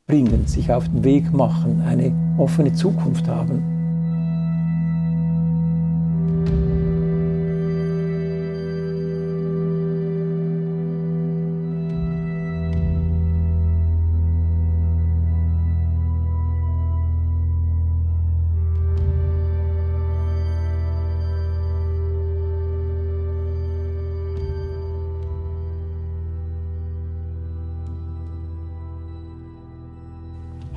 bringen, 0.09 0.47
sich 0.47 0.73
auf 0.73 0.89
den 0.89 1.05
Weg 1.05 1.35
machen, 1.35 1.83
eine 1.83 2.11
offene 2.39 2.73
Zukunft 2.73 3.29
haben. 3.29 3.78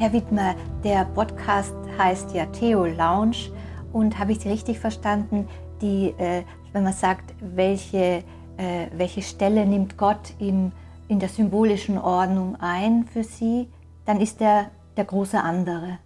Herr 0.02 0.14
Wittmer, 0.14 0.56
der 0.84 1.06
Podcast 1.06 1.76
heißt 1.96 2.34
ja 2.34 2.48
Theo 2.48 2.88
Lounge 2.88 3.52
und 3.94 4.18
habe 4.18 4.32
ich 4.32 4.40
Sie 4.40 4.50
richtig 4.50 4.80
verstanden, 4.80 5.48
die, 5.80 6.16
äh, 6.18 6.42
wenn 6.74 6.82
man 6.82 6.94
sagt, 6.94 7.36
welche, 7.40 8.24
äh, 8.58 8.88
welche 8.98 9.22
Stelle 9.22 9.64
nimmt 9.64 10.00
Gott 10.00 10.34
im, 10.40 10.72
in 11.08 11.20
der 11.20 11.30
symbolischen 11.30 12.00
Ordnung 12.00 12.56
ein 12.60 13.06
für 13.14 13.24
Sie, 13.24 13.68
dann 14.08 14.20
ist 14.20 14.42
er 14.42 14.72
der 14.98 15.06
große 15.06 15.40
andere. 15.40 16.00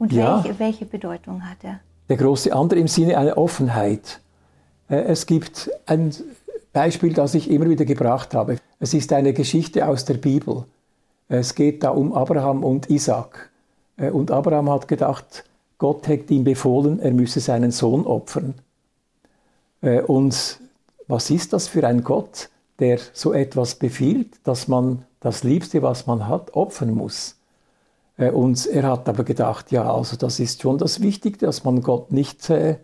Und 0.00 0.12
ja, 0.12 0.42
welche, 0.42 0.58
welche 0.58 0.84
Bedeutung 0.84 1.48
hat 1.48 1.58
er? 1.62 1.78
Der 2.08 2.16
große 2.16 2.52
andere 2.52 2.80
im 2.80 2.88
Sinne 2.88 3.16
einer 3.18 3.38
Offenheit. 3.38 4.20
Äh, 4.88 4.96
es 4.96 5.26
gibt 5.26 5.70
ein 5.86 6.12
Beispiel, 6.72 7.12
das 7.12 7.36
ich 7.36 7.48
immer 7.48 7.68
wieder 7.68 7.84
gebracht 7.84 8.34
habe. 8.34 8.56
Es 8.80 8.94
ist 8.94 9.12
eine 9.12 9.32
Geschichte 9.32 9.86
aus 9.86 10.04
der 10.06 10.14
Bibel. 10.14 10.64
Es 11.32 11.54
geht 11.54 11.82
da 11.82 11.90
um 11.90 12.12
Abraham 12.12 12.62
und 12.62 12.90
Isaac. 12.90 13.50
Äh, 13.96 14.10
und 14.10 14.30
Abraham 14.30 14.68
hat 14.70 14.86
gedacht, 14.86 15.44
Gott 15.78 16.06
hätte 16.06 16.34
ihm 16.34 16.44
befohlen, 16.44 17.00
er 17.00 17.12
müsse 17.12 17.40
seinen 17.40 17.70
Sohn 17.70 18.06
opfern. 18.06 18.54
Äh, 19.80 20.02
und 20.02 20.60
was 21.08 21.30
ist 21.30 21.54
das 21.54 21.68
für 21.68 21.86
ein 21.86 22.04
Gott, 22.04 22.50
der 22.78 22.98
so 23.14 23.32
etwas 23.32 23.76
befiehlt, 23.76 24.46
dass 24.46 24.68
man 24.68 25.06
das 25.20 25.42
Liebste, 25.42 25.80
was 25.82 26.06
man 26.06 26.28
hat, 26.28 26.54
opfern 26.54 26.94
muss? 26.94 27.36
Äh, 28.18 28.30
und 28.30 28.66
er 28.66 28.82
hat 28.82 29.08
aber 29.08 29.24
gedacht, 29.24 29.72
ja, 29.72 29.90
also 29.90 30.16
das 30.16 30.38
ist 30.38 30.60
schon 30.60 30.76
das 30.76 31.00
Wichtige, 31.00 31.38
dass 31.38 31.64
man 31.64 31.80
Gott 31.80 32.12
nicht, 32.12 32.50
äh, 32.50 32.76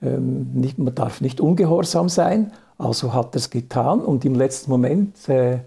nicht 0.00 0.78
man 0.78 0.94
darf 0.94 1.20
nicht 1.20 1.40
ungehorsam 1.40 2.08
sein. 2.08 2.52
Also 2.78 3.12
hat 3.12 3.34
er 3.34 3.38
es 3.38 3.50
getan 3.50 4.00
und 4.00 4.24
im 4.24 4.36
letzten 4.36 4.70
Moment 4.70 5.28
äh, 5.28 5.58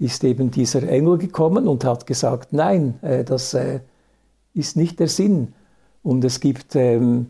ist 0.00 0.24
eben 0.24 0.50
dieser 0.50 0.82
Engel 0.88 1.18
gekommen 1.18 1.68
und 1.68 1.84
hat 1.84 2.06
gesagt, 2.06 2.52
nein, 2.52 2.98
äh, 3.02 3.22
das 3.22 3.54
äh, 3.54 3.80
ist 4.54 4.76
nicht 4.76 4.98
der 4.98 5.08
Sinn. 5.08 5.52
Und 6.02 6.24
es 6.24 6.40
gibt 6.40 6.74
ähm, 6.74 7.26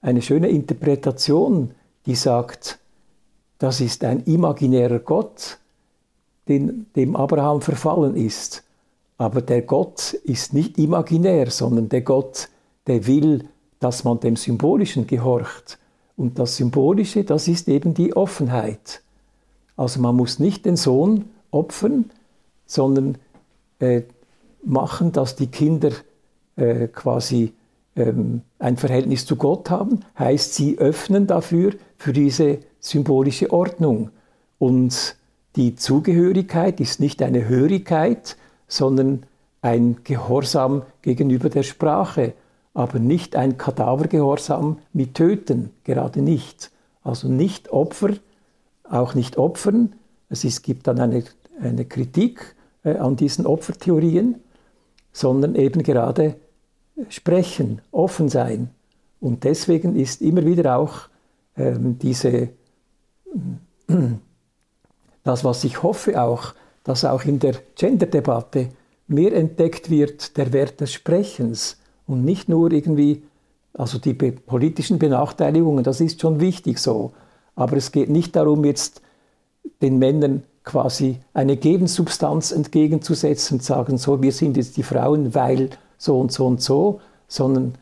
eine 0.00 0.22
schöne 0.22 0.48
Interpretation, 0.48 1.72
die 2.06 2.14
sagt, 2.14 2.78
das 3.58 3.80
ist 3.80 4.04
ein 4.04 4.20
imaginärer 4.24 5.00
Gott, 5.00 5.58
den, 6.48 6.86
dem 6.94 7.16
Abraham 7.16 7.60
verfallen 7.60 8.16
ist. 8.16 8.62
Aber 9.18 9.42
der 9.42 9.62
Gott 9.62 10.14
ist 10.24 10.54
nicht 10.54 10.78
imaginär, 10.78 11.50
sondern 11.50 11.88
der 11.88 12.02
Gott, 12.02 12.48
der 12.86 13.06
will, 13.06 13.48
dass 13.80 14.04
man 14.04 14.20
dem 14.20 14.36
Symbolischen 14.36 15.08
gehorcht. 15.08 15.78
Und 16.16 16.38
das 16.38 16.56
Symbolische, 16.56 17.24
das 17.24 17.48
ist 17.48 17.68
eben 17.68 17.94
die 17.94 18.14
Offenheit. 18.14 19.02
Also 19.76 20.00
man 20.00 20.14
muss 20.14 20.38
nicht 20.38 20.66
den 20.66 20.76
Sohn 20.76 21.24
opfern, 21.52 22.10
sondern 22.66 23.18
äh, 23.78 24.02
machen, 24.64 25.12
dass 25.12 25.36
die 25.36 25.46
Kinder 25.46 25.92
äh, 26.56 26.88
quasi 26.88 27.52
ähm, 27.94 28.42
ein 28.58 28.76
Verhältnis 28.76 29.26
zu 29.26 29.36
Gott 29.36 29.70
haben, 29.70 30.00
heißt, 30.18 30.54
sie 30.54 30.78
öffnen 30.78 31.26
dafür, 31.26 31.74
für 31.96 32.12
diese 32.12 32.58
symbolische 32.80 33.52
Ordnung. 33.52 34.10
Und 34.58 35.16
die 35.56 35.76
Zugehörigkeit 35.76 36.80
ist 36.80 36.98
nicht 36.98 37.22
eine 37.22 37.48
Hörigkeit, 37.48 38.36
sondern 38.66 39.24
ein 39.60 39.98
Gehorsam 40.02 40.82
gegenüber 41.02 41.48
der 41.48 41.62
Sprache, 41.62 42.32
aber 42.74 42.98
nicht 42.98 43.36
ein 43.36 43.58
Kadavergehorsam 43.58 44.78
mit 44.92 45.14
Töten, 45.14 45.70
gerade 45.84 46.22
nicht. 46.22 46.70
Also 47.04 47.28
nicht 47.28 47.70
Opfer, 47.70 48.10
auch 48.88 49.14
nicht 49.14 49.36
Opfern. 49.36 49.94
Es 50.28 50.44
ist, 50.44 50.62
gibt 50.62 50.86
dann 50.86 50.98
eine, 50.98 51.22
eine 51.60 51.84
Kritik 51.84 52.54
äh, 52.84 52.96
an 52.96 53.16
diesen 53.16 53.46
Opfertheorien, 53.46 54.36
sondern 55.12 55.54
eben 55.54 55.82
gerade 55.82 56.36
sprechen, 57.08 57.80
offen 57.90 58.28
sein. 58.28 58.70
Und 59.20 59.44
deswegen 59.44 59.96
ist 59.96 60.20
immer 60.22 60.44
wieder 60.44 60.76
auch 60.76 61.08
ähm, 61.56 61.98
diese, 61.98 62.48
das, 65.24 65.44
was 65.44 65.64
ich 65.64 65.82
hoffe 65.82 66.20
auch, 66.20 66.54
dass 66.84 67.04
auch 67.04 67.24
in 67.24 67.38
der 67.38 67.54
Gender-Debatte 67.76 68.68
mehr 69.06 69.34
entdeckt 69.34 69.90
wird, 69.90 70.36
der 70.36 70.52
Wert 70.52 70.80
des 70.80 70.92
Sprechens 70.92 71.78
und 72.06 72.24
nicht 72.24 72.48
nur 72.48 72.72
irgendwie, 72.72 73.22
also 73.74 73.98
die 73.98 74.14
politischen 74.14 74.98
Benachteiligungen, 74.98 75.84
das 75.84 76.00
ist 76.00 76.20
schon 76.20 76.40
wichtig 76.40 76.78
so, 76.78 77.12
aber 77.54 77.76
es 77.76 77.92
geht 77.92 78.10
nicht 78.10 78.34
darum, 78.34 78.64
jetzt 78.64 79.02
den 79.80 79.98
Männern 79.98 80.42
quasi 80.64 81.18
eine 81.34 81.56
Gegenssubstanz 81.56 82.52
entgegenzusetzen 82.52 83.58
und 83.58 83.62
sagen, 83.62 83.98
so, 83.98 84.22
wir 84.22 84.32
sind 84.32 84.56
jetzt 84.56 84.76
die 84.76 84.82
Frauen, 84.82 85.34
weil 85.34 85.70
so 85.98 86.18
und 86.18 86.32
so 86.32 86.46
und 86.46 86.60
so, 86.60 87.00
sondern 87.28 87.74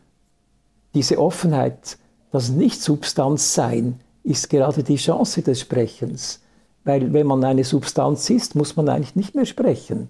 diese 0.93 1.19
Offenheit, 1.19 1.97
das 2.31 2.49
Nicht-Substanz-Sein, 2.49 3.99
ist 4.23 4.49
gerade 4.49 4.83
die 4.83 4.97
Chance 4.97 5.41
des 5.41 5.61
Sprechens. 5.61 6.41
Weil 6.83 7.13
wenn 7.13 7.27
man 7.27 7.43
eine 7.43 7.63
Substanz 7.63 8.29
ist, 8.29 8.55
muss 8.55 8.75
man 8.75 8.89
eigentlich 8.89 9.15
nicht 9.15 9.35
mehr 9.35 9.45
sprechen. 9.45 10.09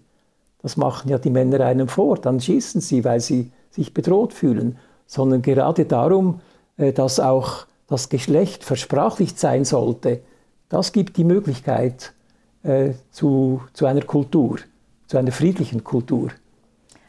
Das 0.62 0.78
machen 0.78 1.10
ja 1.10 1.18
die 1.18 1.30
Männer 1.30 1.62
einem 1.62 1.88
vor, 1.88 2.18
dann 2.18 2.40
schießen 2.40 2.82
sie, 2.82 3.04
weil 3.04 3.20
sie 3.20 3.52
sich 3.72 3.94
bedroht 3.94 4.34
fühlen, 4.34 4.78
sondern 5.08 5.42
gerade 5.42 5.86
darum, 5.86 6.42
äh, 6.78 6.94
dass 6.94 7.20
auch 7.20 7.66
das 7.88 8.10
Geschlecht 8.10 8.64
versprachlicht 8.64 9.40
sein 9.40 9.66
sollte, 9.66 10.22
das 10.70 10.94
gibt 10.94 11.18
die 11.18 11.26
Möglichkeit, 11.26 12.14
äh, 12.64 12.94
zu, 13.12 13.62
zu 13.74 13.86
einer 13.86 14.02
Kultur, 14.02 14.60
zu 15.08 15.18
einer 15.18 15.32
friedlichen 15.32 15.84
Kultur. 15.84 16.30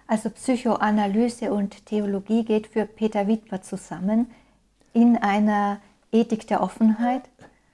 Also 0.06 0.30
Psychoanalyse 0.30 1.52
und 1.52 1.86
Theologie 1.86 2.44
geht 2.44 2.66
für 2.66 2.84
Peter 2.84 3.26
Wittmer 3.26 3.62
zusammen 3.62 4.30
in 4.92 5.16
einer 5.16 5.80
Ethik 6.12 6.46
der 6.46 6.62
Offenheit? 6.62 7.22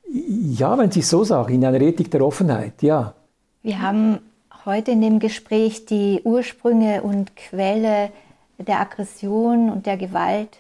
Ja, 0.07 0.79
wenn 0.79 0.91
Sie 0.91 1.01
es 1.01 1.11
so 1.11 1.25
sagen, 1.25 1.55
in 1.55 1.65
einer 1.65 1.81
Ethik 1.81 2.11
der 2.11 2.25
Offenheit, 2.25 2.83
ja. 2.83 3.15
Wir 3.63 3.83
haben 3.83 4.21
heute 4.65 4.93
in 4.93 5.03
dem 5.03 5.19
Gespräch 5.19 5.87
die 5.87 6.21
Ursprünge 6.25 7.03
und 7.03 7.37
Quelle 7.37 8.11
der 8.59 8.81
Aggression 8.81 9.71
und 9.71 9.87
der 9.87 9.97
Gewalt 9.97 10.59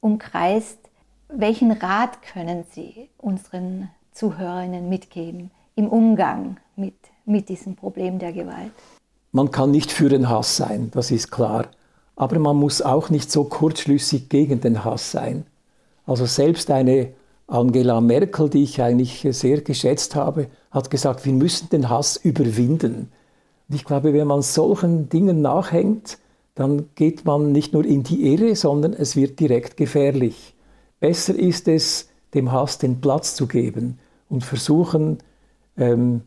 umkreist. 0.00 0.78
Welchen 1.28 1.72
Rat 1.72 2.22
können 2.22 2.64
Sie 2.72 3.08
unseren 3.18 3.88
Zuhörerinnen 4.12 4.88
mitgeben? 4.88 5.50
Im 5.76 5.88
Umgang 5.88 6.56
mit, 6.76 6.94
mit 7.24 7.48
diesem 7.48 7.76
Problem 7.76 8.18
der 8.18 8.32
Gewalt. 8.32 8.72
Man 9.32 9.50
kann 9.50 9.70
nicht 9.70 9.90
für 9.90 10.08
den 10.08 10.28
Hass 10.28 10.56
sein, 10.56 10.90
das 10.92 11.10
ist 11.10 11.30
klar. 11.30 11.66
Aber 12.16 12.38
man 12.38 12.56
muss 12.56 12.80
auch 12.80 13.10
nicht 13.10 13.30
so 13.32 13.44
kurzschlüssig 13.44 14.28
gegen 14.28 14.60
den 14.60 14.84
Hass 14.84 15.10
sein. 15.10 15.44
Also 16.06 16.26
selbst 16.26 16.70
eine 16.70 17.08
Angela 17.46 18.00
Merkel, 18.00 18.48
die 18.48 18.62
ich 18.62 18.80
eigentlich 18.80 19.26
sehr 19.30 19.60
geschätzt 19.62 20.14
habe, 20.14 20.46
hat 20.70 20.90
gesagt, 20.90 21.24
wir 21.24 21.32
müssen 21.32 21.68
den 21.70 21.88
Hass 21.88 22.16
überwinden. 22.16 23.10
Und 23.68 23.74
ich 23.74 23.84
glaube, 23.84 24.12
wenn 24.12 24.26
man 24.26 24.42
solchen 24.42 25.08
Dingen 25.08 25.42
nachhängt, 25.42 26.18
dann 26.54 26.88
geht 26.94 27.24
man 27.24 27.50
nicht 27.52 27.72
nur 27.72 27.84
in 27.84 28.04
die 28.04 28.32
Irre, 28.32 28.54
sondern 28.54 28.92
es 28.92 29.16
wird 29.16 29.40
direkt 29.40 29.76
gefährlich. 29.76 30.54
Besser 31.00 31.34
ist 31.34 31.66
es, 31.66 32.08
dem 32.32 32.52
Hass 32.52 32.78
den 32.78 33.00
Platz 33.00 33.34
zu 33.34 33.46
geben 33.46 33.98
und 34.28 34.44
versuchen, 34.44 35.18
ähm, 35.76 36.22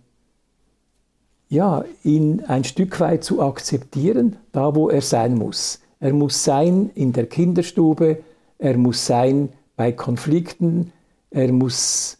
ja, 1.49 1.85
ihn 2.03 2.41
ein 2.41 2.63
Stück 2.63 2.99
weit 2.99 3.23
zu 3.23 3.41
akzeptieren, 3.41 4.37
da 4.51 4.75
wo 4.75 4.89
er 4.89 5.01
sein 5.01 5.35
muss. 5.35 5.79
Er 5.99 6.13
muss 6.13 6.43
sein 6.43 6.91
in 6.93 7.13
der 7.13 7.25
Kinderstube, 7.25 8.23
er 8.59 8.77
muss 8.77 9.05
sein 9.05 9.49
bei 9.75 9.91
Konflikten, 9.91 10.91
er 11.31 11.51
muss 11.51 12.17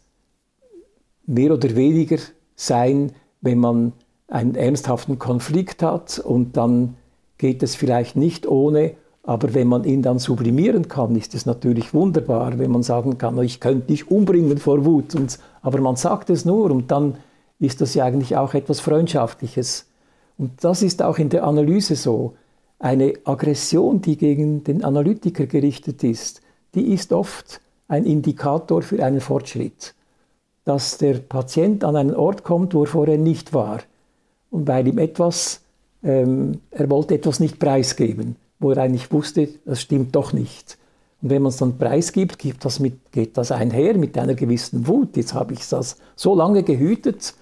mehr 1.26 1.52
oder 1.52 1.76
weniger 1.76 2.18
sein, 2.56 3.12
wenn 3.40 3.58
man 3.58 3.92
einen 4.28 4.54
ernsthaften 4.54 5.18
Konflikt 5.18 5.82
hat 5.82 6.18
und 6.18 6.56
dann 6.56 6.96
geht 7.38 7.62
es 7.62 7.76
vielleicht 7.76 8.16
nicht 8.16 8.46
ohne, 8.46 8.94
aber 9.28 9.52
wenn 9.52 9.66
man 9.66 9.84
ihn 9.84 10.00
dann 10.00 10.18
sublimieren 10.18 10.88
kann, 10.88 11.14
ist 11.14 11.34
es 11.34 11.44
natürlich 11.44 11.92
wunderbar, 11.92 12.58
wenn 12.58 12.70
man 12.70 12.82
sagen 12.82 13.18
kann, 13.18 13.38
ich 13.42 13.60
könnte 13.60 13.88
dich 13.88 14.10
umbringen 14.10 14.56
vor 14.56 14.86
Wut. 14.86 15.14
Und, 15.14 15.38
aber 15.60 15.82
man 15.82 15.96
sagt 15.96 16.30
es 16.30 16.46
nur 16.46 16.70
und 16.70 16.90
dann 16.90 17.18
ist 17.58 17.82
das 17.82 17.92
ja 17.92 18.06
eigentlich 18.06 18.38
auch 18.38 18.54
etwas 18.54 18.80
Freundschaftliches. 18.80 19.84
Und 20.38 20.64
das 20.64 20.80
ist 20.80 21.02
auch 21.02 21.18
in 21.18 21.28
der 21.28 21.44
Analyse 21.44 21.94
so. 21.94 22.36
Eine 22.78 23.12
Aggression, 23.24 24.00
die 24.00 24.16
gegen 24.16 24.64
den 24.64 24.82
Analytiker 24.82 25.44
gerichtet 25.44 26.02
ist, 26.04 26.40
die 26.74 26.90
ist 26.94 27.12
oft 27.12 27.60
ein 27.86 28.06
Indikator 28.06 28.80
für 28.80 29.04
einen 29.04 29.20
Fortschritt. 29.20 29.94
Dass 30.64 30.96
der 30.96 31.18
Patient 31.18 31.84
an 31.84 31.96
einen 31.96 32.14
Ort 32.14 32.44
kommt, 32.44 32.72
wo 32.72 32.84
er 32.84 32.86
vorher 32.86 33.18
nicht 33.18 33.52
war. 33.52 33.80
Und 34.50 34.66
weil 34.66 34.88
ihm 34.88 34.96
etwas, 34.96 35.60
ähm, 36.02 36.62
er 36.70 36.88
wollte 36.88 37.14
etwas 37.14 37.40
nicht 37.40 37.58
preisgeben 37.58 38.36
wo 38.58 38.72
er 38.72 38.78
eigentlich 38.78 39.12
wusste, 39.12 39.48
das 39.64 39.80
stimmt 39.80 40.14
doch 40.14 40.32
nicht. 40.32 40.78
Und 41.20 41.30
wenn 41.30 41.42
man 41.42 41.50
es 41.50 41.56
dann 41.56 41.78
preisgibt, 41.78 42.38
gibt 42.38 42.64
das 42.64 42.80
mit, 42.80 43.12
geht 43.12 43.36
das 43.36 43.50
einher 43.50 43.96
mit 43.96 44.16
einer 44.16 44.34
gewissen 44.34 44.86
Wut. 44.86 45.16
Jetzt 45.16 45.34
habe 45.34 45.52
ich 45.52 45.68
das 45.68 45.96
so 46.14 46.34
lange 46.34 46.62
gehütet 46.62 47.34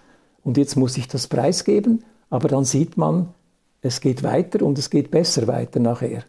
und 0.45 0.57
jetzt 0.57 0.77
muss 0.77 0.97
ich 0.97 1.09
das 1.09 1.27
preisgeben. 1.27 2.05
Aber 2.31 2.49
dann 2.49 2.65
sieht 2.65 2.97
man, 2.97 3.29
es 3.83 4.01
geht 4.01 4.23
weiter 4.23 4.65
und 4.65 4.79
es 4.79 4.91
geht 4.91 5.11
besser 5.11 5.47
weiter 5.47 5.81
nachher. 5.81 6.25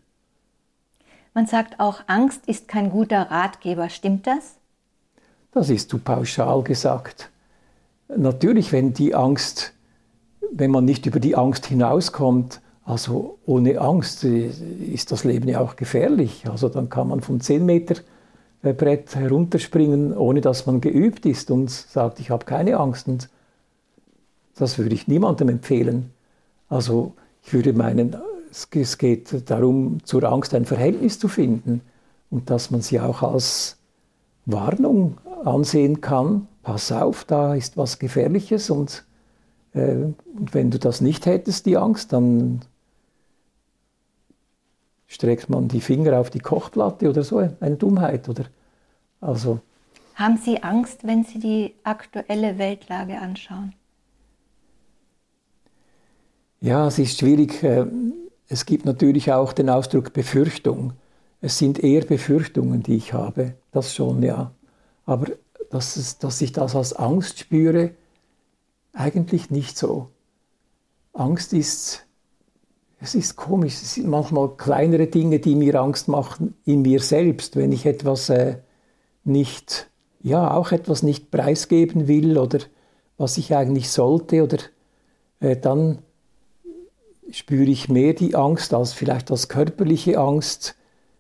Man 1.34 1.48
sagt 1.48 1.80
auch, 1.80 2.02
Angst 2.08 2.48
ist 2.48 2.68
kein 2.68 2.90
guter 2.90 3.32
Ratgeber. 3.32 3.90
Stimmt 3.90 4.28
das? 4.28 4.56
Das 5.52 5.70
ist 5.70 5.90
zu 5.90 6.00
pauschal 6.00 6.64
gesagt. 6.64 7.30
Natürlich, 8.16 8.72
wenn 8.72 8.94
die 8.94 9.16
Angst, 9.16 9.74
wenn 10.52 10.72
man 10.72 10.86
nicht 10.86 11.06
über 11.06 11.20
die 11.20 11.36
Angst 11.36 11.66
hinauskommt, 11.66 12.62
also 12.88 13.38
ohne 13.46 13.82
Angst 13.82 14.24
äh, 14.24 14.48
ist 14.48 15.12
das 15.12 15.26
Leben 15.26 15.50
ja 15.50 15.60
auch 15.60 15.76
gefährlich. 15.76 16.46
Also 16.50 16.70
dann 16.70 16.90
kann 16.90 17.10
man 17.10 17.20
vom 17.20 17.42
10 17.42 17.66
Meter 17.66 17.96
äh, 18.64 18.72
Brett 18.72 19.14
herunterspringen, 19.14 20.16
ohne 20.16 20.40
dass 20.40 20.66
man 20.66 20.80
geübt 20.80 21.26
ist 21.26 21.52
und 21.52 21.70
sagt, 21.70 22.22
ich 22.22 22.30
habe 22.30 22.46
keine 22.46 22.78
Angst. 22.78 23.10
Und 23.10 23.30
das 24.56 24.78
würde 24.78 24.96
ich 24.96 25.06
niemandem 25.06 25.50
empfehlen. 25.50 26.12
Also 26.70 27.12
ich 27.44 27.54
würde 27.54 27.74
meinen, 27.74 28.16
es 28.52 28.98
geht 28.98 29.50
darum, 29.50 29.98
zur 30.06 30.24
Angst 30.24 30.54
ein 30.54 30.64
Verhältnis 30.64 31.20
zu 31.20 31.28
finden 31.28 31.82
und 32.30 32.50
dass 32.50 32.72
man 32.72 32.82
sie 32.82 33.02
auch 33.02 33.22
als 33.22 33.76
Warnung 34.46 35.18
ansehen 35.44 36.00
kann. 36.00 36.48
Pass 36.64 36.94
auf, 36.94 37.26
da 37.26 37.54
ist 37.54 37.76
was 37.76 38.00
Gefährliches 38.00 38.70
und, 38.70 39.04
äh, 39.74 39.92
und 39.92 40.54
wenn 40.54 40.72
du 40.72 40.80
das 40.80 41.02
nicht 41.02 41.26
hättest, 41.26 41.66
die 41.66 41.76
Angst, 41.76 42.14
dann 42.14 42.62
streckt 45.08 45.50
man 45.50 45.68
die 45.68 45.82
Finger 45.82 46.20
auf 46.20 46.30
die 46.30 46.40
Kochplatte 46.40 47.10
oder 47.10 47.24
so, 47.24 47.38
eine 47.38 47.76
Dummheit 47.76 48.30
oder 48.30 48.46
also. 49.22 49.60
Haben 50.16 50.38
Sie 50.38 50.62
Angst, 50.64 51.06
wenn 51.06 51.24
Sie 51.24 51.40
die 51.40 51.74
aktuelle 51.84 52.58
Weltlage 52.58 53.18
anschauen? 53.20 53.74
Ja, 56.60 56.88
es 56.88 56.98
ist 57.00 57.20
schwierig. 57.20 57.64
Äh, 57.64 57.86
es 58.50 58.66
gibt 58.66 58.86
natürlich 58.86 59.32
auch 59.32 59.54
den 59.54 59.70
Ausdruck 59.70 60.14
Befürchtung. 60.14 60.94
Es 61.40 61.58
sind 61.58 61.84
eher 61.84 62.04
Befürchtungen, 62.04 62.82
die 62.82 62.96
ich 62.96 63.14
habe, 63.14 63.56
das 63.72 63.94
schon, 63.94 64.24
ja. 64.24 64.52
Aber 65.06 65.28
dass, 65.70 65.98
es, 65.98 66.18
dass 66.18 66.42
ich 66.42 66.52
das 66.52 66.76
als 66.76 66.94
Angst 66.94 67.40
spüre, 67.40 67.92
eigentlich 68.94 69.52
nicht 69.52 69.78
so. 69.78 70.10
Angst 71.14 71.54
ist, 71.54 72.07
es 73.00 73.16
ist 73.16 73.36
komisch, 73.36 73.76
es 73.76 73.96
sind 73.96 74.08
manchmal 74.08 74.50
kleinere 74.56 75.08
Dinge, 75.08 75.40
die 75.40 75.56
mir 75.56 75.80
Angst 75.80 76.08
machen 76.08 76.56
in 76.66 76.82
mir 76.82 77.00
selbst, 77.00 77.56
wenn 77.56 77.72
ich 77.72 77.86
etwas 77.86 78.30
äh, 78.30 78.58
nicht, 79.24 79.90
ja, 80.22 80.54
auch 80.54 80.72
etwas 80.72 81.04
nicht 81.04 81.30
preisgeben 81.30 82.08
will 82.08 82.38
oder 82.38 82.60
was 83.18 83.38
ich 83.38 83.56
eigentlich 83.56 83.90
sollte 83.90 84.44
oder 84.44 84.58
äh, 85.40 85.56
dann 85.56 86.00
spüre 87.30 87.70
ich 87.70 87.90
mehr 87.90 88.14
die 88.14 88.36
Angst 88.36 88.74
als 88.74 88.94
vielleicht 88.94 89.32
als 89.32 89.50
körperliche 89.50 90.18
Angst, 90.18 90.76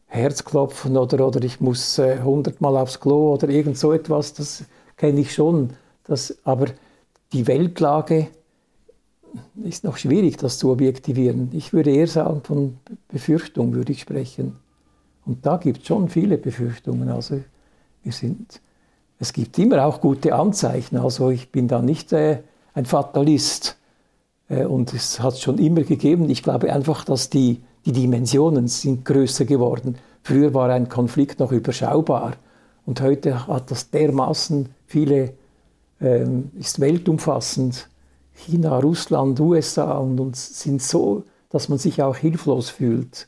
Herzklopfen 0.07 0.95
oder, 0.95 1.27
oder 1.27 1.43
ich 1.43 1.59
muss 1.59 1.99
äh, 1.99 2.21
hundertmal 2.23 2.75
äh, 2.75 2.79
aufs 2.79 2.99
Klo 2.99 3.33
oder 3.33 3.49
irgend 3.49 3.77
so 3.77 3.91
etwas, 3.91 4.33
das 4.33 4.63
kenne 4.95 5.19
ich 5.19 5.33
schon. 5.33 5.71
Das, 6.05 6.37
aber 6.45 6.67
die 7.33 7.45
Weltlage 7.45 8.29
ist 9.63 9.83
noch 9.83 9.97
schwierig, 9.97 10.37
das 10.37 10.57
zu 10.57 10.71
objektivieren. 10.71 11.49
Ich 11.53 11.73
würde 11.73 11.91
eher 11.91 12.07
sagen, 12.07 12.41
von 12.43 12.77
Befürchtung 13.07 13.73
würde 13.73 13.91
ich 13.91 14.01
sprechen. 14.01 14.55
Und 15.25 15.45
da 15.45 15.57
gibt 15.57 15.81
es 15.81 15.87
schon 15.87 16.09
viele 16.09 16.37
Befürchtungen. 16.37 17.09
Also 17.09 17.41
wir 18.03 18.11
sind, 18.11 18.61
es 19.19 19.33
gibt 19.33 19.57
immer 19.59 19.85
auch 19.85 20.01
gute 20.01 20.33
Anzeichen. 20.33 20.97
Also 20.97 21.29
ich 21.29 21.51
bin 21.51 21.67
da 21.67 21.81
nicht 21.81 22.13
äh, 22.13 22.39
ein 22.73 22.85
Fatalist. 22.85 23.77
Äh, 24.49 24.65
und 24.65 24.93
es 24.93 25.19
hat 25.19 25.33
es 25.33 25.41
schon 25.41 25.57
immer 25.57 25.81
gegeben. 25.81 26.29
Ich 26.29 26.43
glaube 26.43 26.71
einfach, 26.71 27.03
dass 27.03 27.29
die, 27.29 27.61
die 27.85 27.91
Dimensionen 27.91 28.67
sind 28.67 29.05
größer 29.05 29.45
geworden. 29.45 29.97
Früher 30.23 30.53
war 30.53 30.69
ein 30.69 30.89
Konflikt 30.89 31.39
noch 31.39 31.51
überschaubar 31.51 32.33
und 32.85 33.01
heute 33.01 33.47
hat 33.47 33.71
das 33.71 33.91
dermaßen 33.91 34.69
viele, 34.85 35.33
ähm, 36.01 36.51
ist 36.59 36.79
weltumfassend. 36.79 37.87
China, 38.38 38.80
Russland, 38.80 39.39
USA 39.39 39.97
und 39.97 40.19
uns 40.19 40.61
sind 40.61 40.81
so, 40.81 41.23
dass 41.49 41.69
man 41.69 41.80
sich 41.80 42.01
auch 42.01 42.15
hilflos 42.15 42.69
fühlt. 42.69 43.27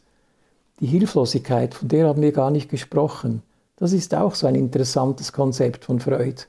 Die 0.79 0.87
Hilflosigkeit, 0.87 1.73
von 1.73 1.87
der 1.87 2.07
haben 2.07 2.21
wir 2.21 2.31
gar 2.31 2.51
nicht 2.51 2.69
gesprochen. 2.69 3.41
Das 3.75 3.91
ist 3.91 4.13
auch 4.13 4.35
so 4.35 4.47
ein 4.47 4.55
interessantes 4.55 5.33
Konzept 5.33 5.85
von 5.85 5.99
Freud. 5.99 6.43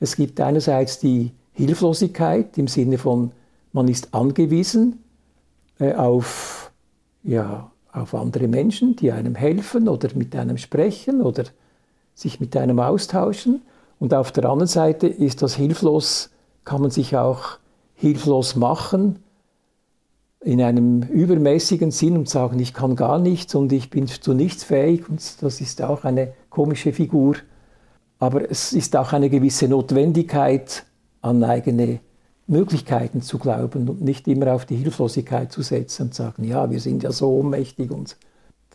Es 0.00 0.16
gibt 0.16 0.40
einerseits 0.40 0.98
die 0.98 1.32
Hilflosigkeit 1.52 2.58
im 2.58 2.68
Sinne 2.68 2.98
von 2.98 3.32
man 3.72 3.88
ist 3.88 4.14
angewiesen 4.14 5.04
äh, 5.78 5.92
auf, 5.92 6.72
ja, 7.22 7.70
auf 7.92 8.14
andere 8.14 8.48
Menschen, 8.48 8.96
die 8.96 9.12
einem 9.12 9.34
helfen 9.34 9.88
oder 9.88 10.08
mit 10.14 10.34
einem 10.34 10.58
sprechen 10.58 11.20
oder 11.20 11.44
sich 12.14 12.40
mit 12.40 12.56
einem 12.56 12.80
austauschen. 12.80 13.62
Und 13.98 14.12
auf 14.14 14.32
der 14.32 14.46
anderen 14.46 14.66
Seite 14.66 15.06
ist 15.06 15.42
das 15.42 15.54
hilflos, 15.54 16.30
kann 16.64 16.80
man 16.80 16.90
sich 16.90 17.16
auch 17.16 17.58
hilflos 17.96 18.54
machen 18.54 19.18
in 20.40 20.62
einem 20.62 21.02
übermäßigen 21.02 21.90
Sinn 21.90 22.16
und 22.16 22.28
sagen, 22.28 22.60
ich 22.60 22.72
kann 22.72 22.94
gar 22.94 23.18
nichts 23.18 23.54
und 23.56 23.72
ich 23.72 23.90
bin 23.90 24.06
zu 24.06 24.32
nichts 24.32 24.62
fähig. 24.62 25.08
Und 25.08 25.42
das 25.42 25.60
ist 25.60 25.82
auch 25.82 26.04
eine 26.04 26.34
komische 26.50 26.92
Figur. 26.92 27.34
Aber 28.18 28.48
es 28.48 28.72
ist 28.72 28.94
auch 28.94 29.12
eine 29.12 29.28
gewisse 29.28 29.66
Notwendigkeit 29.66 30.84
an 31.20 31.42
eigene 31.42 31.98
Möglichkeiten 32.46 33.22
zu 33.22 33.38
glauben 33.38 33.88
und 33.88 34.02
nicht 34.02 34.28
immer 34.28 34.54
auf 34.54 34.66
die 34.66 34.76
Hilflosigkeit 34.76 35.50
zu 35.50 35.62
setzen 35.62 36.02
und 36.02 36.14
sagen, 36.14 36.44
ja, 36.44 36.70
wir 36.70 36.78
sind 36.78 37.02
ja 37.02 37.10
so 37.10 37.28
ohnmächtig 37.28 37.90
und 37.90 38.16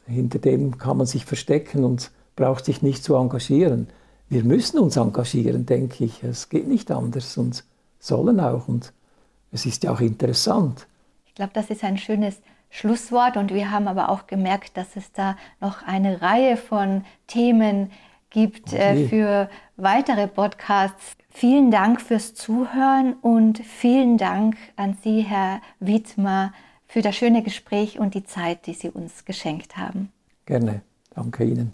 hinter 0.05 0.39
dem 0.39 0.77
kann 0.77 0.97
man 0.97 1.07
sich 1.07 1.25
verstecken 1.25 1.85
und 1.85 2.11
braucht 2.35 2.65
sich 2.65 2.81
nicht 2.81 3.03
zu 3.03 3.15
engagieren. 3.15 3.87
Wir 4.27 4.43
müssen 4.43 4.77
uns 4.79 4.97
engagieren, 4.97 5.65
denke 5.65 6.03
ich. 6.03 6.21
Es 6.23 6.49
geht 6.49 6.67
nicht 6.67 6.91
anders 6.91 7.37
und 7.37 7.63
sollen 7.99 8.39
auch. 8.41 8.67
Und 8.67 8.91
es 9.51 9.65
ist 9.65 9.83
ja 9.83 9.91
auch 9.91 10.01
interessant. 10.01 10.87
Ich 11.25 11.35
glaube, 11.35 11.51
das 11.53 11.69
ist 11.69 11.83
ein 11.83 11.97
schönes 11.97 12.41
Schlusswort 12.69 13.37
und 13.37 13.53
wir 13.53 13.71
haben 13.71 13.87
aber 13.87 14.09
auch 14.09 14.27
gemerkt, 14.27 14.77
dass 14.77 14.95
es 14.95 15.11
da 15.11 15.35
noch 15.59 15.83
eine 15.85 16.21
Reihe 16.21 16.57
von 16.57 17.03
Themen 17.27 17.91
gibt 18.29 18.73
okay. 18.73 19.03
äh, 19.03 19.07
für 19.07 19.49
weitere 19.75 20.27
Podcasts. 20.27 21.15
Vielen 21.29 21.71
Dank 21.71 22.01
fürs 22.01 22.33
Zuhören 22.33 23.13
und 23.21 23.59
vielen 23.59 24.17
Dank 24.17 24.57
an 24.75 24.97
Sie, 25.03 25.21
Herr 25.21 25.61
Wiedmer, 25.79 26.53
für 26.87 27.01
das 27.01 27.15
schöne 27.15 27.43
Gespräch 27.43 27.99
und 27.99 28.15
die 28.15 28.23
Zeit, 28.23 28.65
die 28.67 28.73
Sie 28.73 28.89
uns 28.89 29.25
geschenkt 29.25 29.77
haben. 29.77 30.11
Gerne. 30.45 30.81
Danke 31.13 31.43
Ihnen. 31.43 31.73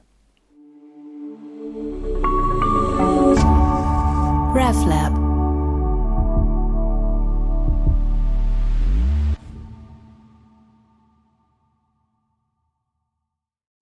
RefLab 4.54 5.27